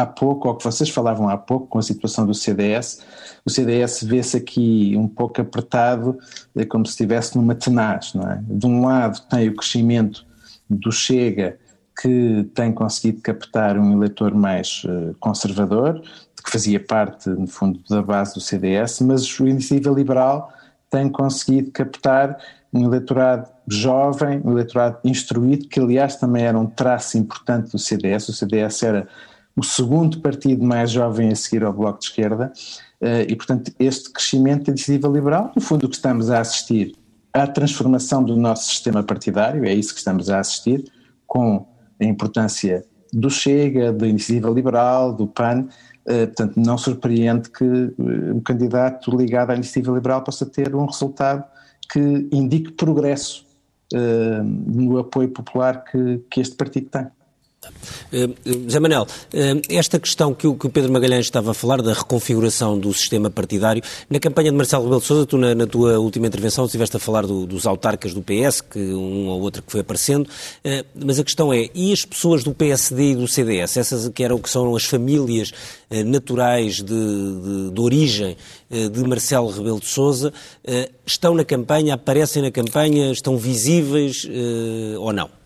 há 0.00 0.06
pouco, 0.06 0.48
ou 0.48 0.56
que 0.56 0.64
vocês 0.64 0.88
falavam 0.90 1.28
há 1.28 1.36
pouco, 1.36 1.66
com 1.66 1.78
a 1.78 1.82
situação 1.82 2.26
do 2.26 2.34
CDS, 2.34 3.00
o 3.44 3.50
CDS 3.50 4.02
vê-se 4.02 4.36
aqui 4.36 4.94
um 4.96 5.08
pouco 5.08 5.40
apertado, 5.40 6.18
é 6.56 6.64
como 6.64 6.86
se 6.86 6.92
estivesse 6.92 7.36
numa 7.36 7.54
tenaz, 7.54 8.14
não 8.14 8.30
é? 8.30 8.40
De 8.42 8.66
um 8.66 8.84
lado 8.84 9.20
tem 9.28 9.48
o 9.48 9.56
crescimento 9.56 10.26
do 10.68 10.92
Chega, 10.92 11.58
que 12.00 12.48
tem 12.54 12.72
conseguido 12.72 13.20
captar 13.20 13.76
um 13.76 13.92
eleitor 13.92 14.34
mais 14.34 14.84
uh, 14.84 15.14
conservador, 15.18 16.00
que 16.44 16.50
fazia 16.50 16.78
parte, 16.78 17.28
no 17.28 17.46
fundo, 17.46 17.80
da 17.88 18.00
base 18.00 18.34
do 18.34 18.40
CDS, 18.40 19.00
mas 19.00 19.38
o 19.40 19.48
Iniciativa 19.48 19.90
Liberal 19.90 20.52
tem 20.90 21.08
conseguido 21.08 21.70
captar 21.72 22.38
um 22.72 22.84
eleitorado 22.84 23.48
jovem, 23.66 24.40
um 24.44 24.52
eleitorado 24.52 24.98
instruído, 25.04 25.68
que 25.68 25.80
aliás 25.80 26.16
também 26.16 26.44
era 26.44 26.58
um 26.58 26.66
traço 26.66 27.18
importante 27.18 27.72
do 27.72 27.78
CDS. 27.78 28.28
O 28.28 28.32
CDS 28.32 28.82
era 28.82 29.08
o 29.58 29.62
segundo 29.64 30.20
partido 30.20 30.62
mais 30.64 30.92
jovem 30.92 31.32
a 31.32 31.34
seguir 31.34 31.64
ao 31.64 31.72
Bloco 31.72 31.98
de 31.98 32.04
Esquerda, 32.04 32.52
eh, 33.00 33.26
e 33.28 33.34
portanto 33.34 33.72
este 33.78 34.12
crescimento 34.12 34.66
da 34.66 34.70
iniciativa 34.70 35.08
liberal, 35.08 35.50
no 35.54 35.60
fundo 35.60 35.86
o 35.86 35.88
que 35.88 35.96
estamos 35.96 36.30
a 36.30 36.40
assistir 36.40 36.94
à 37.32 37.44
transformação 37.44 38.22
do 38.22 38.36
nosso 38.36 38.68
sistema 38.68 39.02
partidário, 39.02 39.64
é 39.64 39.74
isso 39.74 39.92
que 39.92 39.98
estamos 39.98 40.30
a 40.30 40.38
assistir, 40.38 40.84
com 41.26 41.66
a 42.00 42.04
importância 42.04 42.84
do 43.12 43.28
Chega, 43.28 43.92
da 43.92 44.06
iniciativa 44.06 44.48
liberal, 44.48 45.12
do 45.12 45.26
PAN, 45.26 45.66
eh, 46.06 46.26
portanto 46.26 46.56
não 46.56 46.78
surpreende 46.78 47.50
que 47.50 47.64
eh, 47.64 48.32
um 48.32 48.40
candidato 48.40 49.10
ligado 49.10 49.50
à 49.50 49.56
iniciativa 49.56 49.92
liberal 49.92 50.22
possa 50.22 50.46
ter 50.46 50.72
um 50.72 50.86
resultado 50.86 51.42
que 51.90 52.28
indique 52.30 52.72
progresso 52.72 53.48
no 54.44 54.98
apoio 54.98 55.30
popular 55.30 55.82
que, 55.82 56.22
que 56.30 56.42
este 56.42 56.54
partido 56.54 56.90
tem. 56.90 57.06
José 58.44 58.80
Manel, 58.80 59.02
uh, 59.02 59.62
esta 59.68 59.98
questão 59.98 60.32
que 60.32 60.46
o, 60.46 60.54
Pedro 60.54 60.92
Magalhães 60.92 61.26
estava 61.26 61.50
a 61.50 61.54
falar, 61.54 61.82
da 61.82 61.92
reconfiguração 61.92 62.78
do 62.78 62.92
sistema 62.94 63.30
partidário, 63.30 63.82
na 64.08 64.18
campanha 64.18 64.50
de 64.50 64.56
Marcelo 64.56 64.84
Rebelo 64.84 65.00
de 65.00 65.06
Sousa, 65.06 65.26
tu 65.26 65.36
na, 65.36 65.54
na 65.54 65.66
tua 65.66 65.98
última 65.98 66.26
intervenção 66.26 66.64
estiveste 66.64 66.96
a 66.96 67.00
falar 67.00 67.26
do, 67.26 67.46
dos 67.46 67.66
autarcas 67.66 68.14
do 68.14 68.22
PS, 68.22 68.60
que 68.60 68.78
um 68.78 69.28
ou 69.28 69.40
outro 69.40 69.62
que 69.62 69.70
foi 69.70 69.80
aparecendo, 69.80 70.26
uh, 70.26 70.86
mas 70.94 71.18
a 71.18 71.24
questão 71.24 71.52
é, 71.52 71.68
e 71.74 71.92
as 71.92 72.04
pessoas 72.04 72.42
do 72.42 72.54
PSD 72.54 73.12
e 73.12 73.16
do 73.16 73.28
CDS, 73.28 73.76
essas 73.76 74.08
que, 74.08 74.24
eram, 74.24 74.38
que 74.38 74.48
são 74.48 74.74
as 74.74 74.84
famílias 74.84 75.52
naturais 76.06 76.76
de, 76.76 76.84
de, 76.84 77.70
de 77.72 77.80
origem 77.80 78.36
de 78.70 79.08
Marcelo 79.08 79.50
Rebelo 79.50 79.80
de 79.80 79.86
Sousa, 79.86 80.32
estão 81.06 81.34
na 81.34 81.44
campanha, 81.44 81.94
aparecem 81.94 82.42
na 82.42 82.50
campanha, 82.50 83.10
estão 83.10 83.38
visíveis 83.38 84.28
ou 84.98 85.12
não? 85.12 85.37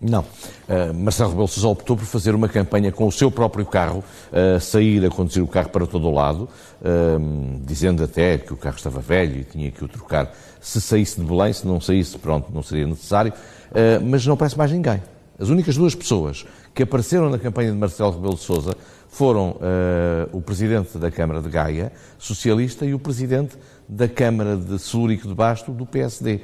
Não. 0.00 0.20
Uh, 0.20 0.92
Marcelo 0.94 1.30
Rebelo 1.30 1.48
Sousa 1.48 1.68
optou 1.68 1.96
por 1.96 2.04
fazer 2.04 2.34
uma 2.34 2.48
campanha 2.48 2.92
com 2.92 3.06
o 3.06 3.12
seu 3.12 3.30
próprio 3.30 3.64
carro, 3.64 4.04
uh, 4.30 4.60
sair 4.60 5.04
a 5.06 5.08
conduzir 5.08 5.42
o 5.42 5.46
carro 5.46 5.70
para 5.70 5.86
todo 5.86 6.06
o 6.06 6.10
lado, 6.10 6.48
uh, 6.82 7.60
dizendo 7.64 8.04
até 8.04 8.36
que 8.36 8.52
o 8.52 8.56
carro 8.58 8.76
estava 8.76 9.00
velho 9.00 9.40
e 9.40 9.44
tinha 9.44 9.70
que 9.70 9.82
o 9.82 9.88
trocar. 9.88 10.30
Se 10.60 10.82
saísse 10.82 11.18
de 11.18 11.26
Belém, 11.26 11.52
se 11.52 11.66
não 11.66 11.80
saísse, 11.80 12.18
pronto, 12.18 12.52
não 12.52 12.62
seria 12.62 12.86
necessário, 12.86 13.32
mas 14.04 14.26
não 14.26 14.34
aparece 14.34 14.58
mais 14.58 14.72
ninguém. 14.72 15.00
As 15.38 15.48
únicas 15.48 15.76
duas 15.76 15.94
pessoas 15.94 16.44
que 16.74 16.82
apareceram 16.82 17.30
na 17.30 17.38
campanha 17.38 17.70
de 17.70 17.76
Marcelo 17.78 18.10
Rebelo 18.10 18.36
Sousa 18.36 18.74
foram 19.08 19.56
o 20.32 20.40
Presidente 20.40 20.98
da 20.98 21.08
Câmara 21.08 21.40
de 21.40 21.48
Gaia, 21.48 21.92
socialista, 22.18 22.84
e 22.84 22.94
o 22.94 22.98
Presidente 22.98 23.56
da 23.88 24.08
Câmara 24.08 24.56
de 24.56 24.76
Celúrico 24.80 25.28
de 25.28 25.34
Basto, 25.34 25.70
do 25.70 25.86
PSD 25.86 26.40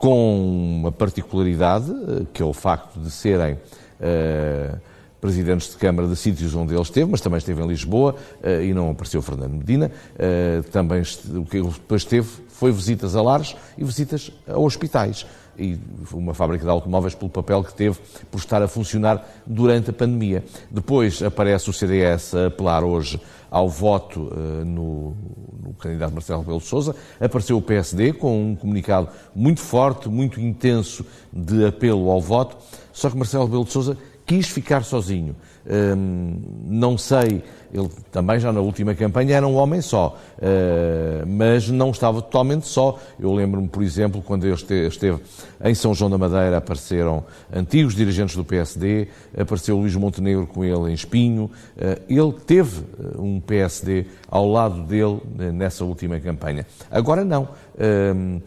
com 0.00 0.78
uma 0.78 0.90
particularidade, 0.90 1.90
eh, 1.90 2.26
que 2.32 2.42
é 2.42 2.44
o 2.44 2.54
facto 2.54 2.98
de 2.98 3.10
serem 3.10 3.52
uh, 3.52 4.80
presidentes 5.20 5.68
de 5.68 5.76
Câmara 5.76 6.08
de 6.08 6.16
sítios 6.16 6.54
onde 6.54 6.72
ele 6.72 6.80
esteve, 6.80 7.10
mas 7.10 7.20
também 7.20 7.36
esteve 7.36 7.62
em 7.62 7.66
Lisboa 7.66 8.16
uh, 8.42 8.62
e 8.62 8.72
não 8.72 8.90
apareceu 8.90 9.20
Fernando 9.20 9.52
Medina. 9.52 9.92
Uh, 10.14 10.62
também 10.70 11.02
o 11.36 11.44
que 11.44 11.60
depois 11.60 12.02
teve 12.06 12.26
foi 12.48 12.72
visitas 12.72 13.14
a 13.14 13.20
lares 13.20 13.54
e 13.76 13.84
visitas 13.84 14.32
a 14.48 14.58
hospitais 14.58 15.26
e 15.58 15.78
uma 16.12 16.34
fábrica 16.34 16.64
de 16.64 16.70
automóveis 16.70 17.14
pelo 17.14 17.30
papel 17.30 17.62
que 17.62 17.74
teve 17.74 17.98
por 18.30 18.38
estar 18.38 18.62
a 18.62 18.68
funcionar 18.68 19.26
durante 19.46 19.90
a 19.90 19.92
pandemia. 19.92 20.44
Depois 20.70 21.22
aparece 21.22 21.70
o 21.70 21.72
CDS 21.72 22.34
a 22.34 22.46
apelar 22.46 22.84
hoje 22.84 23.20
ao 23.50 23.68
voto 23.68 24.20
uh, 24.20 24.64
no, 24.64 25.16
no, 25.62 25.74
candidato 25.74 26.12
Marcelo 26.12 26.40
Rebelo 26.40 26.60
Sousa. 26.60 26.94
Apareceu 27.20 27.56
o 27.56 27.62
PSD 27.62 28.12
com 28.12 28.50
um 28.50 28.56
comunicado 28.56 29.08
muito 29.34 29.60
forte, 29.60 30.08
muito 30.08 30.40
intenso 30.40 31.04
de 31.32 31.66
apelo 31.66 32.10
ao 32.10 32.20
voto, 32.20 32.56
só 32.92 33.10
que 33.10 33.16
Marcelo 33.16 33.44
Rebelo 33.44 33.64
de 33.64 33.72
Sousa 33.72 33.98
quis 34.24 34.48
ficar 34.48 34.84
sozinho. 34.84 35.34
Hum, 35.66 36.40
não 36.64 36.96
sei, 36.96 37.42
ele 37.72 37.88
também 38.10 38.40
já 38.40 38.52
na 38.52 38.60
última 38.60 38.94
campanha 38.94 39.36
era 39.36 39.46
um 39.46 39.56
homem 39.56 39.80
só, 39.82 40.18
uh, 40.38 41.26
mas 41.26 41.68
não 41.68 41.90
estava 41.90 42.22
totalmente 42.22 42.66
só. 42.66 42.98
Eu 43.18 43.32
lembro-me, 43.32 43.68
por 43.68 43.82
exemplo, 43.82 44.22
quando 44.22 44.44
ele 44.46 44.54
esteve 44.54 45.20
em 45.62 45.74
São 45.74 45.94
João 45.94 46.10
da 46.10 46.16
Madeira, 46.16 46.56
apareceram 46.56 47.24
antigos 47.54 47.94
dirigentes 47.94 48.34
do 48.34 48.44
PSD, 48.44 49.08
apareceu 49.36 49.76
Luís 49.76 49.94
Montenegro 49.94 50.46
com 50.46 50.64
ele 50.64 50.90
em 50.90 50.94
Espinho. 50.94 51.44
Uh, 51.76 52.00
ele 52.08 52.32
teve 52.46 52.82
um 53.18 53.38
PSD 53.38 54.06
ao 54.28 54.50
lado 54.50 54.82
dele 54.84 55.20
nessa 55.52 55.84
última 55.84 56.18
campanha. 56.20 56.66
Agora 56.90 57.24
não. 57.24 57.48
Hum, 57.78 58.40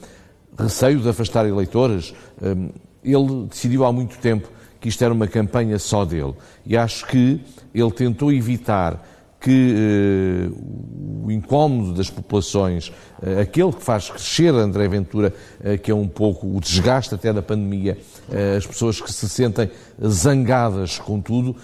receio 0.57 0.99
de 0.99 1.09
afastar 1.09 1.45
eleitores. 1.47 2.13
Hum, 2.41 2.69
ele 3.03 3.47
decidiu 3.49 3.85
há 3.85 3.91
muito 3.91 4.17
tempo 4.17 4.47
que 4.83 4.89
isto 4.89 5.01
era 5.01 5.13
uma 5.13 5.27
campanha 5.27 5.79
só 5.79 6.03
dele. 6.03 6.33
E 6.65 6.75
acho 6.75 7.07
que 7.07 7.39
ele 7.73 7.91
tentou 7.91 8.33
evitar 8.33 9.01
que 9.39 10.49
uh, 10.51 11.25
o 11.25 11.31
incómodo 11.31 11.93
das 11.93 12.09
populações, 12.09 12.89
uh, 12.89 13.39
aquele 13.41 13.71
que 13.71 13.81
faz 13.81 14.09
crescer 14.09 14.53
André 14.53 14.89
Ventura, 14.89 15.33
uh, 15.61 15.77
que 15.77 15.89
é 15.89 15.95
um 15.95 16.07
pouco 16.07 16.47
o 16.47 16.59
desgaste 16.59 17.15
até 17.15 17.31
da 17.31 17.41
pandemia, 17.41 17.97
as 18.57 18.67
pessoas 18.67 18.99
que 18.99 19.11
se 19.11 19.29
sentem 19.29 19.71
zangadas 20.05 20.99
com 20.99 21.21
tudo, 21.21 21.55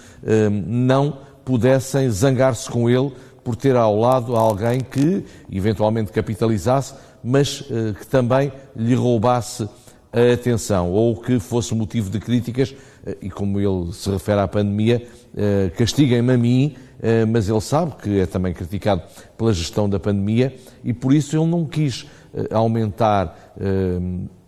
não 0.66 1.18
pudessem 1.44 2.08
zangar-se 2.10 2.70
com 2.70 2.88
ele 2.88 3.12
por 3.44 3.56
ter 3.56 3.76
ao 3.76 3.98
lado 3.98 4.36
alguém 4.36 4.80
que 4.80 5.24
eventualmente 5.50 6.12
capitalizasse, 6.12 6.94
mas 7.24 7.62
que 7.98 8.06
também 8.06 8.52
lhe 8.76 8.94
roubasse 8.94 9.66
a 10.12 10.32
atenção 10.32 10.90
ou 10.90 11.16
que 11.16 11.38
fosse 11.38 11.74
motivo 11.74 12.10
de 12.10 12.18
críticas, 12.18 12.74
eh, 12.74 12.76
e 13.20 13.30
como 13.30 13.58
ele 13.58 13.92
se 13.92 14.10
refere 14.10 14.40
à 14.40 14.48
pandemia, 14.48 15.06
eh, 15.36 15.70
castiguem-me 15.76 16.32
a 16.32 16.36
mim, 16.36 16.74
eh, 17.02 17.24
mas 17.24 17.48
ele 17.48 17.60
sabe 17.60 17.94
que 18.02 18.20
é 18.20 18.26
também 18.26 18.52
criticado 18.52 19.02
pela 19.36 19.52
gestão 19.52 19.88
da 19.88 19.98
pandemia 19.98 20.54
e 20.84 20.92
por 20.92 21.12
isso 21.12 21.36
ele 21.36 21.46
não 21.46 21.64
quis 21.64 22.06
aumentar 22.52 23.56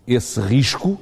esse 0.06 0.40
risco 0.40 0.96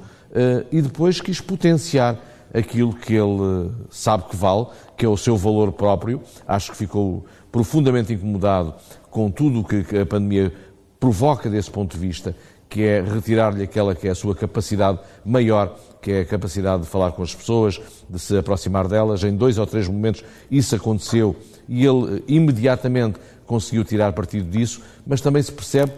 e 0.71 0.81
depois 0.81 1.21
quis 1.21 1.39
potenciar 1.39 2.19
aquilo 2.51 2.91
que 2.93 3.13
ele 3.13 3.71
sabe 3.91 4.23
que 4.23 4.35
vale, 4.35 4.65
que 4.97 5.05
é 5.05 5.07
o 5.09 5.15
seu 5.15 5.37
valor 5.37 5.71
próprio. 5.71 6.21
Acho 6.47 6.71
que 6.71 6.77
ficou 6.77 7.23
profundamente 7.51 8.13
incomodado 8.13 8.73
com 9.11 9.29
tudo 9.29 9.59
o 9.59 9.63
que 9.63 9.97
a 9.97 10.05
pandemia 10.07 10.51
provoca 10.99 11.49
desse 11.49 11.69
ponto 11.69 11.97
de 11.97 11.99
vista 11.99 12.35
que 12.71 12.83
é 12.83 13.01
retirar-lhe 13.01 13.63
aquela 13.63 13.93
que 13.93 14.07
é 14.07 14.11
a 14.11 14.15
sua 14.15 14.33
capacidade 14.33 14.97
maior, 15.25 15.77
que 16.01 16.09
é 16.09 16.21
a 16.21 16.25
capacidade 16.25 16.83
de 16.83 16.87
falar 16.87 17.11
com 17.11 17.21
as 17.21 17.35
pessoas, 17.35 17.79
de 18.09 18.17
se 18.17 18.35
aproximar 18.37 18.87
delas. 18.87 19.21
Em 19.25 19.35
dois 19.35 19.57
ou 19.57 19.67
três 19.67 19.89
momentos 19.89 20.23
isso 20.49 20.73
aconteceu 20.73 21.35
e 21.67 21.85
ele 21.85 22.17
eh, 22.17 22.23
imediatamente 22.29 23.19
conseguiu 23.45 23.83
tirar 23.83 24.13
partido 24.13 24.49
disso, 24.49 24.81
mas 25.05 25.19
também 25.19 25.43
se 25.43 25.51
percebe 25.51 25.91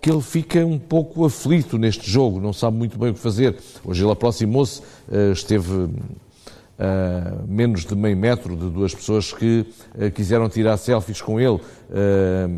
que 0.00 0.08
ele 0.08 0.22
fica 0.22 0.64
um 0.64 0.78
pouco 0.78 1.24
aflito 1.24 1.76
neste 1.76 2.08
jogo, 2.08 2.40
não 2.40 2.52
sabe 2.52 2.76
muito 2.76 2.96
bem 2.96 3.10
o 3.10 3.14
que 3.14 3.18
fazer. 3.18 3.56
Hoje 3.84 4.04
ele 4.04 4.12
aproximou-se, 4.12 4.82
eh, 5.10 5.32
esteve 5.32 5.90
a 6.78 7.44
menos 7.46 7.84
de 7.84 7.94
meio 7.94 8.16
metro 8.16 8.56
de 8.56 8.70
duas 8.70 8.94
pessoas 8.94 9.32
que 9.32 9.66
eh, 9.98 10.10
quiseram 10.10 10.48
tirar 10.48 10.76
selfies 10.76 11.20
com 11.20 11.40
ele. 11.40 11.60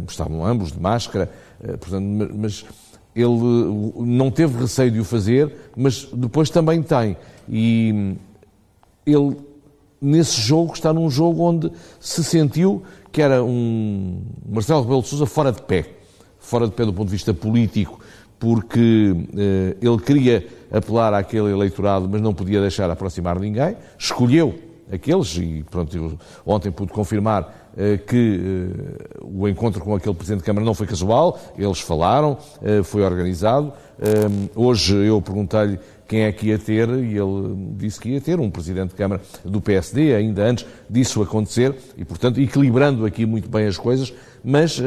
Estavam 0.07 0.45
ambos 0.45 0.73
de 0.73 0.79
máscara, 0.79 1.29
portanto, 1.81 2.31
mas 2.35 2.65
ele 3.15 3.95
não 3.97 4.31
teve 4.31 4.59
receio 4.59 4.91
de 4.91 5.01
o 5.01 5.05
fazer, 5.05 5.55
mas 5.77 6.09
depois 6.13 6.49
também 6.51 6.83
tem. 6.83 7.17
E 7.49 8.17
ele, 9.07 9.37
nesse 10.01 10.41
jogo, 10.41 10.73
está 10.73 10.93
num 10.93 11.11
jogo 11.11 11.43
onde 11.43 11.71
se 12.01 12.25
sentiu 12.25 12.83
que 13.11 13.21
era 13.21 13.45
um 13.45 14.23
Marcelo 14.49 14.83
Rebelo 14.83 15.03
de 15.03 15.09
Sousa 15.09 15.27
fora 15.27 15.53
de 15.53 15.61
pé. 15.63 15.87
Fora 16.39 16.67
de 16.67 16.73
pé 16.73 16.85
do 16.85 16.93
ponto 16.93 17.07
de 17.09 17.13
vista 17.13 17.33
político, 17.33 18.01
porque 18.39 19.15
eh, 19.37 19.77
ele 19.81 19.99
queria 19.99 20.47
apelar 20.73 21.15
àquele 21.15 21.53
eleitorado, 21.53 22.09
mas 22.09 22.21
não 22.21 22.35
podia 22.35 22.61
deixar 22.61 22.91
aproximar 22.91 23.39
ninguém. 23.39 23.77
Escolheu 23.99 24.59
aqueles, 24.91 25.37
e 25.37 25.65
pronto, 25.71 26.19
ontem 26.45 26.71
pude 26.71 26.93
confirmar 26.93 27.62
que 28.07 28.71
o 29.23 29.49
encontro 29.49 29.81
com 29.81 29.95
aquele 29.95 30.15
Presidente 30.15 30.41
de 30.41 30.47
Câmara 30.47 30.65
não 30.65 30.75
foi 30.75 30.87
casual, 30.87 31.39
eles 31.57 31.81
falaram, 31.81 32.37
foi 32.85 33.03
organizado. 33.03 33.73
Hoje 34.55 34.95
eu 34.95 35.21
perguntei-lhe 35.23 35.79
quem 36.07 36.23
é 36.25 36.33
que 36.33 36.49
ia 36.49 36.59
ter, 36.59 36.89
e 36.91 37.17
ele 37.17 37.55
disse 37.77 37.99
que 37.99 38.11
ia 38.11 38.21
ter 38.21 38.39
um 38.39 38.51
Presidente 38.51 38.91
de 38.91 38.97
Câmara 38.97 39.23
do 39.45 39.61
PSD, 39.61 40.15
ainda 40.15 40.45
antes 40.45 40.67
disso 40.91 41.23
acontecer, 41.23 41.75
e, 41.97 42.05
portanto, 42.05 42.39
equilibrando 42.39 43.07
aqui 43.07 43.25
muito 43.25 43.49
bem 43.49 43.67
as 43.67 43.79
coisas, 43.79 44.13
mas 44.45 44.83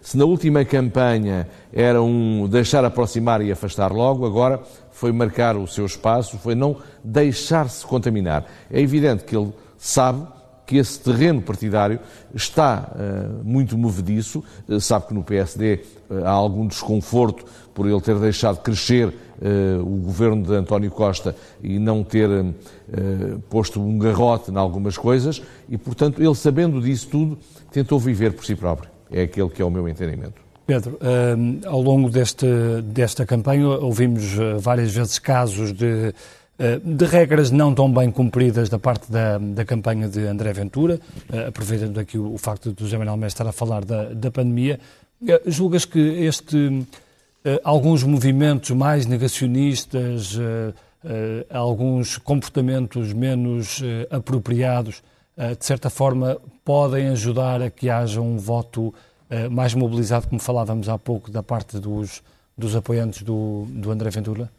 se 0.00 0.16
na 0.16 0.24
última 0.24 0.64
campanha 0.64 1.46
era 1.70 2.00
um 2.00 2.48
deixar 2.48 2.82
aproximar 2.82 3.42
e 3.42 3.52
afastar 3.52 3.92
logo, 3.92 4.24
agora 4.24 4.60
foi 4.90 5.12
marcar 5.12 5.56
o 5.56 5.66
seu 5.66 5.84
espaço, 5.84 6.38
foi 6.38 6.54
não 6.54 6.76
deixar-se 7.04 7.84
contaminar. 7.84 8.46
É 8.70 8.80
evidente 8.80 9.24
que 9.24 9.36
ele 9.36 9.52
sabe 9.76 10.26
que 10.70 10.76
esse 10.76 11.00
terreno 11.00 11.42
partidário 11.42 11.98
está 12.32 12.92
uh, 12.94 13.44
muito 13.44 13.76
movediço, 13.76 14.44
uh, 14.68 14.80
sabe 14.80 15.08
que 15.08 15.14
no 15.14 15.24
PSD 15.24 15.80
uh, 16.08 16.14
eh, 16.14 16.22
há 16.24 16.30
algum 16.30 16.64
desconforto 16.64 17.44
por 17.74 17.88
ele 17.88 18.00
ter 18.00 18.16
deixado 18.20 18.60
crescer 18.62 19.12
o 19.82 19.96
governo 19.96 20.42
de 20.42 20.52
António 20.52 20.90
Costa 20.90 21.34
e 21.62 21.78
não 21.78 22.04
ter 22.04 22.28
posto 23.48 23.80
um 23.80 23.98
garrote 23.98 24.50
em 24.50 24.56
algumas 24.56 24.98
coisas, 24.98 25.40
e 25.66 25.78
portanto 25.78 26.22
ele, 26.22 26.34
sabendo 26.34 26.78
disso 26.78 27.08
tudo, 27.08 27.38
tentou 27.72 27.98
viver 27.98 28.34
por 28.34 28.44
si 28.44 28.54
próprio. 28.54 28.90
É 29.10 29.22
aquele 29.22 29.48
que 29.48 29.62
é 29.62 29.64
o 29.64 29.70
meu 29.70 29.88
entendimento. 29.88 30.42
Pedro, 30.66 30.98
ao 31.64 31.80
longo 31.80 32.10
deste, 32.10 32.46
desta 32.84 33.24
campanha 33.24 33.66
ouvimos 33.66 34.36
várias 34.60 34.92
vezes 34.92 35.18
casos 35.18 35.72
de, 35.72 36.12
de 36.84 37.04
regras 37.06 37.50
não 37.50 37.74
tão 37.74 37.92
bem 37.92 38.10
cumpridas 38.10 38.68
da 38.68 38.78
parte 38.78 39.10
da, 39.10 39.38
da 39.38 39.64
campanha 39.64 40.08
de 40.08 40.26
André 40.26 40.52
Ventura, 40.52 41.00
aproveitando 41.48 41.98
aqui 41.98 42.18
o, 42.18 42.34
o, 42.34 42.38
facto 42.38 42.72
de 42.72 42.82
José 42.82 42.98
Manuel 42.98 43.16
Mestre 43.16 43.42
estar 43.42 43.48
a 43.48 43.52
falar 43.52 43.84
da, 43.84 44.12
da 44.12 44.30
pandemia. 44.30 44.78
julgas 45.46 45.84
que 45.84 45.98
este, 45.98 46.86
alguns 47.64 48.02
movimentos 48.02 48.70
mais 48.70 49.06
negacionistas, 49.06 50.38
alguns 51.48 52.18
comportamentos 52.18 53.12
menos 53.14 53.82
apropriados, 54.10 55.02
de 55.58 55.64
certa 55.64 55.88
forma, 55.88 56.36
podem 56.62 57.08
ajudar 57.08 57.62
a 57.62 57.70
que 57.70 57.88
haja 57.88 58.20
um 58.20 58.36
voto 58.36 58.92
eh, 59.30 59.48
mais 59.48 59.74
mobilizado, 59.74 60.26
como 60.26 60.40
falávamos 60.40 60.88
há 60.88 60.98
pouco, 60.98 61.30
da 61.30 61.40
parte 61.40 61.78
dos, 61.78 62.20
dos 62.58 62.74
apoiantes 62.74 63.22
do, 63.22 63.64
do 63.68 63.92
André 63.92 64.10
Ventura? 64.10 64.50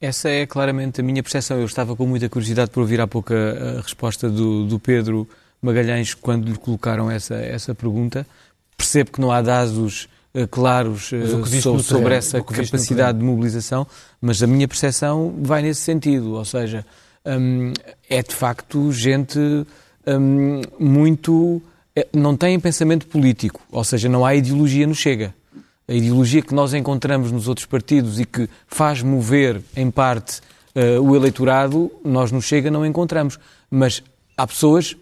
Essa 0.00 0.28
é 0.28 0.46
claramente 0.46 1.00
a 1.00 1.04
minha 1.04 1.22
percepção. 1.22 1.58
Eu 1.58 1.66
estava 1.66 1.96
com 1.96 2.06
muita 2.06 2.28
curiosidade 2.28 2.70
por 2.70 2.80
ouvir 2.80 3.00
há 3.00 3.06
pouco 3.06 3.32
a, 3.32 3.78
a 3.78 3.80
resposta 3.80 4.28
do, 4.28 4.66
do, 4.66 4.78
Pedro 4.78 5.28
Magalhães 5.62 6.14
quando 6.14 6.50
lhe 6.50 6.58
colocaram 6.58 7.10
essa, 7.10 7.34
essa 7.34 7.74
pergunta. 7.74 8.26
Percebo 8.76 9.12
que 9.12 9.20
não 9.20 9.30
há 9.30 9.40
dados 9.40 10.08
uh, 10.34 10.46
claros 10.48 11.10
uh, 11.12 11.46
sobre, 11.60 11.82
sobre, 11.82 12.14
essa 12.14 12.42
capacidade 12.42 13.18
de 13.18 13.24
mobilização, 13.24 13.86
mas 14.20 14.42
a 14.42 14.46
minha 14.46 14.68
percepção 14.68 15.34
vai 15.40 15.62
nesse 15.62 15.80
sentido. 15.80 16.34
Ou 16.34 16.44
seja, 16.44 16.84
um, 17.24 17.72
é 18.10 18.22
de 18.22 18.34
facto 18.34 18.92
gente 18.92 19.38
um, 20.06 20.60
muito 20.78 21.62
é, 21.96 22.06
não 22.12 22.36
têm 22.36 22.58
pensamento 22.58 23.06
político, 23.06 23.60
ou 23.70 23.84
seja, 23.84 24.08
não 24.08 24.24
há 24.26 24.34
ideologia 24.34 24.86
no 24.86 24.94
Chega. 24.94 25.34
A 25.86 25.92
ideologia 25.92 26.40
que 26.42 26.54
nós 26.54 26.72
encontramos 26.72 27.30
nos 27.30 27.46
outros 27.46 27.66
partidos 27.66 28.18
e 28.18 28.24
que 28.24 28.48
faz 28.66 29.02
mover, 29.02 29.60
em 29.76 29.90
parte, 29.90 30.40
uh, 30.74 31.00
o 31.00 31.14
eleitorado, 31.14 31.90
nós 32.04 32.32
no 32.32 32.40
Chega 32.40 32.70
não 32.70 32.86
encontramos. 32.86 33.38
Mas 33.70 34.02
há 34.36 34.46
pessoas 34.46 34.96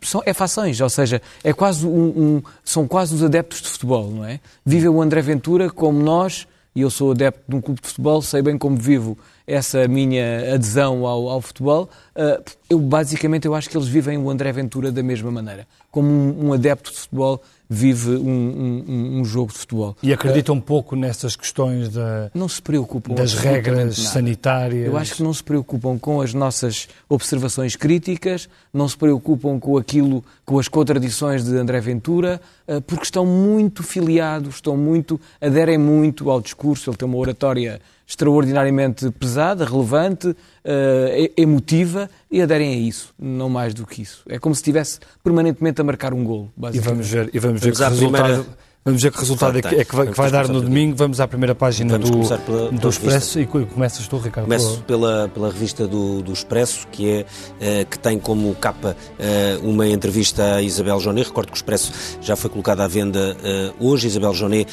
são, 0.00 0.22
é 0.24 0.32
fações, 0.32 0.80
ou 0.80 0.88
seja, 0.88 1.20
é 1.42 1.52
quase 1.52 1.86
um, 1.86 2.06
um, 2.06 2.42
são 2.64 2.86
quase 2.86 3.14
os 3.14 3.22
adeptos 3.22 3.60
de 3.60 3.68
futebol, 3.68 4.10
não 4.10 4.24
é? 4.24 4.40
Vive 4.64 4.88
o 4.88 5.02
André 5.02 5.20
Ventura 5.22 5.70
como 5.70 6.00
nós, 6.00 6.46
e 6.74 6.82
eu 6.82 6.90
sou 6.90 7.10
adepto 7.10 7.42
de 7.48 7.56
um 7.56 7.60
clube 7.60 7.80
de 7.80 7.88
futebol, 7.88 8.22
sei 8.22 8.40
bem 8.40 8.56
como 8.56 8.76
vivo 8.76 9.18
essa 9.46 9.88
minha 9.88 10.54
adesão 10.54 11.06
ao, 11.06 11.28
ao 11.28 11.40
futebol, 11.40 11.88
uh, 12.14 12.42
eu 12.68 12.78
basicamente 12.78 13.46
eu 13.46 13.54
acho 13.54 13.68
que 13.68 13.76
eles 13.76 13.88
vivem 13.88 14.18
o 14.18 14.30
André 14.30 14.52
Ventura 14.52 14.92
da 14.92 15.02
mesma 15.02 15.30
maneira. 15.30 15.66
Como 15.90 16.08
um, 16.08 16.48
um 16.48 16.52
adepto 16.52 16.90
de 16.90 16.98
futebol 16.98 17.42
vive 17.68 18.10
um, 18.12 18.84
um, 18.88 19.20
um, 19.20 19.24
jogo 19.24 19.52
de 19.52 19.58
futebol. 19.58 19.96
E 20.02 20.12
acreditam 20.12 20.54
um 20.54 20.60
pouco 20.60 20.96
nessas 20.96 21.36
questões 21.36 21.90
da, 21.90 22.30
não 22.34 22.48
se 22.48 22.62
preocupam 22.62 23.14
das 23.14 23.34
regras 23.34 23.98
nada. 23.98 24.10
sanitárias? 24.10 24.86
Eu 24.86 24.96
acho 24.96 25.16
que 25.16 25.22
não 25.22 25.34
se 25.34 25.44
preocupam 25.44 25.98
com 25.98 26.20
as 26.20 26.32
nossas 26.32 26.88
observações 27.08 27.76
críticas, 27.76 28.48
não 28.72 28.88
se 28.88 28.96
preocupam 28.96 29.58
com 29.58 29.76
aquilo, 29.76 30.24
com 30.46 30.58
as 30.58 30.66
contradições 30.66 31.44
de 31.44 31.54
André 31.56 31.80
Ventura, 31.80 32.40
ah, 32.66 32.80
porque 32.80 33.04
estão 33.04 33.26
muito 33.26 33.82
filiados, 33.82 34.56
estão 34.56 34.76
muito, 34.76 35.20
aderem 35.40 35.76
muito 35.76 36.30
ao 36.30 36.40
discurso, 36.40 36.88
ele 36.88 36.96
tem 36.96 37.06
uma 37.06 37.18
oratória 37.18 37.80
extraordinariamente 38.06 39.10
pesada, 39.10 39.66
relevante, 39.66 40.34
uh, 40.64 41.32
emotiva 41.36 42.08
e 42.30 42.40
aderem 42.40 42.74
a 42.74 42.76
isso, 42.76 43.14
não 43.18 43.48
mais 43.48 43.74
do 43.74 43.86
que 43.86 44.02
isso. 44.02 44.22
É 44.28 44.38
como 44.38 44.54
se 44.54 44.60
estivesse 44.60 45.00
permanentemente 45.22 45.80
a 45.80 45.84
marcar 45.84 46.12
um 46.12 46.24
golo. 46.24 46.52
E 46.72 46.78
vamos 46.78 47.08
ver, 47.08 47.30
e 47.32 47.38
vamos 47.38 47.60
ver 47.60 47.72
que 47.72 47.82
resultado... 47.82 47.96
Primeira 47.96 48.67
Vamos 48.88 49.02
ver 49.02 49.12
que 49.12 49.18
resultado 49.18 49.58
é 49.58 49.60
que, 49.60 49.74
é 49.74 49.84
que 49.84 49.94
vai, 49.94 50.30
dar 50.30 50.48
no 50.48 50.62
domingo. 50.62 50.96
Vamos 50.96 51.20
à 51.20 51.28
primeira 51.28 51.54
página 51.54 51.98
do, 51.98 52.26
pela, 52.46 52.72
do 52.72 52.88
Expresso 52.88 53.38
e 53.38 53.46
começas 53.46 54.08
tu, 54.08 54.16
Ricardo. 54.16 54.46
Começo 54.46 54.82
pela, 54.84 55.28
pela 55.28 55.50
revista 55.50 55.86
do, 55.86 56.22
do 56.22 56.32
Expresso, 56.32 56.88
que, 56.90 57.10
é, 57.10 57.82
uh, 57.82 57.86
que 57.86 57.98
tem 57.98 58.18
como 58.18 58.54
capa 58.54 58.96
uh, 59.18 59.68
uma 59.68 59.86
entrevista 59.86 60.54
a 60.54 60.62
Isabel 60.62 60.98
Jonet. 61.00 61.28
Recordo 61.28 61.48
que 61.48 61.54
o 61.54 61.56
Expresso 61.56 61.92
já 62.22 62.34
foi 62.34 62.48
colocado 62.48 62.80
à 62.80 62.88
venda 62.88 63.36
uh, 63.36 63.86
hoje. 63.86 64.06
Isabel 64.06 64.32
Jonet, 64.32 64.66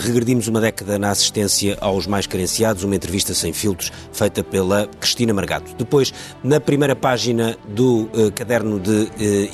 regredimos 0.00 0.46
uma 0.46 0.60
década 0.60 0.96
na 0.96 1.10
assistência 1.10 1.76
aos 1.80 2.06
mais 2.06 2.26
carenciados, 2.26 2.84
uma 2.84 2.94
entrevista 2.94 3.34
sem 3.34 3.52
filtros 3.52 3.90
feita 4.12 4.44
pela 4.44 4.86
Cristina 5.00 5.34
Margato. 5.34 5.74
Depois, 5.76 6.14
na 6.44 6.60
primeira 6.60 6.94
página 6.94 7.56
do 7.68 8.08
caderno 8.34 8.78
de 8.78 9.08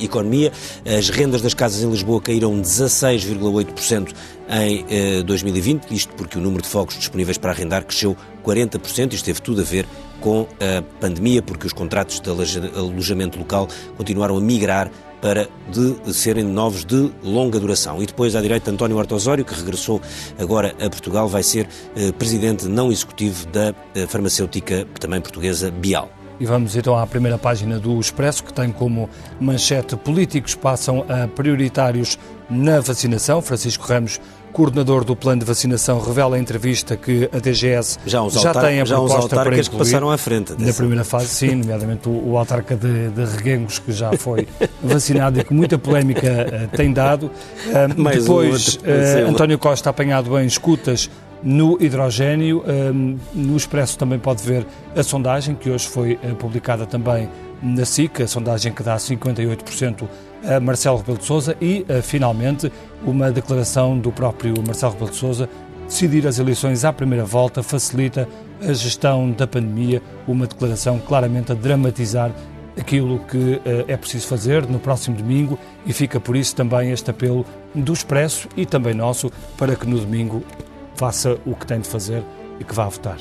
Economia, 0.04 0.52
as 0.86 1.08
rendas 1.08 1.40
das 1.40 1.54
casas 1.54 1.82
em 1.82 1.90
Lisboa 1.90 2.20
caíram 2.20 2.60
16,8% 2.60 4.01
em 4.48 4.84
eh, 4.88 5.22
2020, 5.22 5.90
isto 5.92 6.14
porque 6.14 6.38
o 6.38 6.40
número 6.40 6.62
de 6.62 6.68
fogos 6.68 6.96
disponíveis 6.96 7.38
para 7.38 7.50
arrendar 7.52 7.84
cresceu 7.84 8.16
40%, 8.44 9.12
isto 9.12 9.24
teve 9.24 9.40
tudo 9.40 9.60
a 9.60 9.64
ver 9.64 9.86
com 10.20 10.46
a 10.60 10.82
pandemia, 11.00 11.42
porque 11.42 11.66
os 11.66 11.72
contratos 11.72 12.20
de 12.20 12.30
alojamento 12.30 13.38
local 13.38 13.68
continuaram 13.96 14.36
a 14.36 14.40
migrar 14.40 14.90
para 15.22 15.48
de 15.70 16.12
serem 16.12 16.44
novos 16.44 16.84
de 16.84 17.10
longa 17.22 17.58
duração. 17.60 18.02
E 18.02 18.06
depois, 18.06 18.34
à 18.34 18.42
direita, 18.42 18.70
António 18.70 18.96
Horta 18.96 19.14
Osório, 19.14 19.44
que 19.44 19.54
regressou 19.54 20.02
agora 20.36 20.74
a 20.84 20.90
Portugal, 20.90 21.28
vai 21.28 21.44
ser 21.44 21.68
eh, 21.94 22.10
presidente 22.12 22.66
não 22.66 22.90
executivo 22.90 23.46
da 23.46 23.72
eh, 23.94 24.06
farmacêutica 24.08 24.84
também 24.98 25.20
portuguesa 25.20 25.70
Bial. 25.70 26.10
E 26.40 26.46
vamos 26.46 26.76
então 26.76 26.98
à 26.98 27.06
primeira 27.06 27.38
página 27.38 27.78
do 27.78 27.98
Expresso, 28.00 28.44
que 28.44 28.52
tem 28.52 28.70
como 28.72 29.08
manchete 29.40 29.96
políticos 29.96 30.54
passam 30.54 31.04
a 31.08 31.28
prioritários 31.28 32.18
na 32.50 32.80
vacinação. 32.80 33.40
Francisco 33.40 33.86
Ramos, 33.86 34.20
coordenador 34.52 35.04
do 35.04 35.14
plano 35.16 35.40
de 35.40 35.46
vacinação, 35.46 36.00
revela 36.00 36.38
em 36.38 36.42
entrevista 36.42 36.96
que 36.96 37.28
a 37.32 37.38
DGS 37.38 37.98
já, 38.04 38.26
já 38.28 38.52
tem 38.52 38.80
a 38.80 38.84
já 38.84 38.96
proposta 38.96 39.28
para 39.36 39.48
incluir, 39.50 39.68
que 39.68 39.76
passaram 39.76 40.10
à 40.10 40.18
frente. 40.18 40.54
Na 40.58 40.72
primeira 40.72 41.04
fase, 41.04 41.28
sim, 41.28 41.54
nomeadamente 41.54 42.08
o, 42.08 42.30
o 42.30 42.38
autarca 42.38 42.76
de, 42.76 43.08
de 43.10 43.24
Reguengos, 43.24 43.78
que 43.78 43.92
já 43.92 44.12
foi 44.12 44.46
vacinado 44.82 45.40
e 45.40 45.44
que 45.44 45.54
muita 45.54 45.78
polémica 45.78 46.28
uh, 46.28 46.76
tem 46.76 46.92
dado. 46.92 47.26
Uh, 47.66 48.10
depois, 48.10 48.76
uh, 48.76 49.30
António 49.30 49.58
Costa 49.58 49.90
apanhado 49.90 50.38
em 50.38 50.46
escutas 50.46 51.08
no 51.42 51.76
hidrogênio. 51.80 52.64
No 53.34 53.56
Expresso 53.56 53.98
também 53.98 54.18
pode 54.18 54.42
ver 54.42 54.66
a 54.94 55.02
sondagem, 55.02 55.54
que 55.54 55.70
hoje 55.70 55.88
foi 55.88 56.16
publicada 56.38 56.86
também 56.86 57.28
na 57.62 57.84
SIC, 57.84 58.22
a 58.22 58.26
sondagem 58.26 58.72
que 58.72 58.82
dá 58.82 58.96
58% 58.96 60.08
a 60.44 60.60
Marcelo 60.60 60.98
Rebelo 60.98 61.18
de 61.18 61.24
Sousa 61.24 61.56
e, 61.60 61.86
eh, 61.88 62.02
finalmente, 62.02 62.72
uma 63.04 63.30
declaração 63.30 63.96
do 63.96 64.10
próprio 64.10 64.54
Marcelo 64.66 64.92
Rebelo 64.94 65.10
de 65.10 65.16
Sousa 65.16 65.48
decidir 65.86 66.26
as 66.26 66.38
eleições 66.38 66.84
à 66.84 66.92
primeira 66.92 67.24
volta 67.24 67.62
facilita 67.62 68.28
a 68.60 68.72
gestão 68.72 69.30
da 69.30 69.46
pandemia, 69.46 70.02
uma 70.26 70.46
declaração 70.46 70.98
claramente 70.98 71.52
a 71.52 71.54
dramatizar 71.54 72.32
aquilo 72.78 73.18
que 73.20 73.36
uh, 73.36 73.60
é 73.86 73.96
preciso 73.96 74.26
fazer 74.26 74.66
no 74.66 74.78
próximo 74.78 75.16
domingo 75.16 75.58
e 75.84 75.92
fica 75.92 76.18
por 76.18 76.34
isso 76.34 76.56
também 76.56 76.90
este 76.90 77.10
apelo 77.10 77.44
do 77.74 77.92
Expresso 77.92 78.48
e 78.56 78.64
também 78.64 78.94
nosso 78.94 79.30
para 79.58 79.76
que 79.76 79.86
no 79.86 79.98
domingo 79.98 80.42
faça 80.96 81.38
o 81.46 81.54
que 81.54 81.66
tem 81.66 81.80
de 81.80 81.88
fazer 81.88 82.22
e 82.60 82.64
que 82.64 82.74
vá 82.74 82.88
votar. 82.88 83.18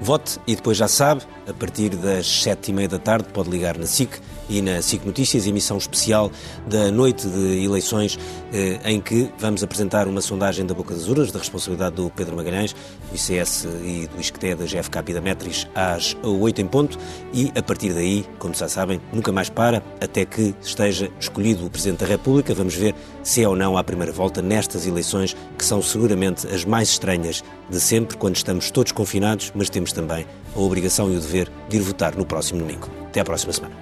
Vote 0.00 0.38
e 0.46 0.56
depois 0.56 0.76
já 0.76 0.88
sabe, 0.88 1.22
a 1.48 1.52
partir 1.52 1.90
das 1.90 2.26
sete 2.26 2.70
e 2.70 2.74
meia 2.74 2.88
da 2.88 2.98
tarde 2.98 3.28
pode 3.32 3.48
ligar 3.48 3.78
na 3.78 3.86
SIC 3.86 4.20
e 4.48 4.60
na 4.60 4.80
SIC 4.82 5.04
Notícias, 5.04 5.46
emissão 5.46 5.76
especial 5.76 6.30
da 6.66 6.90
noite 6.90 7.26
de 7.26 7.64
eleições, 7.64 8.18
eh, 8.52 8.78
em 8.84 9.00
que 9.00 9.30
vamos 9.38 9.62
apresentar 9.62 10.06
uma 10.06 10.20
sondagem 10.20 10.66
da 10.66 10.74
Boca 10.74 10.94
das 10.94 11.08
Urnas, 11.08 11.32
da 11.32 11.38
responsabilidade 11.38 11.96
do 11.96 12.10
Pedro 12.10 12.36
Magalhães, 12.36 12.72
do 12.72 13.14
ICS 13.14 13.66
e 13.84 14.06
do 14.06 14.20
ISCTE, 14.20 14.54
da 14.54 14.64
GFK 14.64 14.98
e 15.08 15.14
da 15.14 15.20
Metris, 15.20 15.66
às 15.74 16.16
8 16.22 16.60
em 16.60 16.66
ponto, 16.66 16.98
e 17.32 17.52
a 17.56 17.62
partir 17.62 17.92
daí, 17.92 18.26
como 18.38 18.54
já 18.54 18.68
sabem, 18.68 19.00
nunca 19.12 19.32
mais 19.32 19.48
para, 19.48 19.82
até 20.00 20.24
que 20.24 20.54
esteja 20.60 21.10
escolhido 21.18 21.66
o 21.66 21.70
Presidente 21.70 22.00
da 22.00 22.06
República. 22.06 22.54
Vamos 22.54 22.74
ver 22.74 22.94
se 23.22 23.42
é 23.42 23.48
ou 23.48 23.56
não 23.56 23.76
à 23.76 23.84
primeira 23.84 24.12
volta 24.12 24.42
nestas 24.42 24.86
eleições, 24.86 25.36
que 25.58 25.64
são 25.64 25.82
seguramente 25.82 26.46
as 26.46 26.64
mais 26.64 26.90
estranhas 26.90 27.42
de 27.68 27.80
sempre, 27.80 28.16
quando 28.16 28.36
estamos 28.36 28.70
todos 28.70 28.92
confinados, 28.92 29.52
mas 29.54 29.70
temos 29.70 29.92
também 29.92 30.26
a 30.54 30.60
obrigação 30.60 31.10
e 31.10 31.16
o 31.16 31.20
dever 31.20 31.50
de 31.68 31.76
ir 31.76 31.80
votar 31.80 32.14
no 32.16 32.24
próximo 32.24 32.60
domingo. 32.60 32.88
Até 33.06 33.20
à 33.20 33.24
próxima 33.24 33.52
semana. 33.52 33.74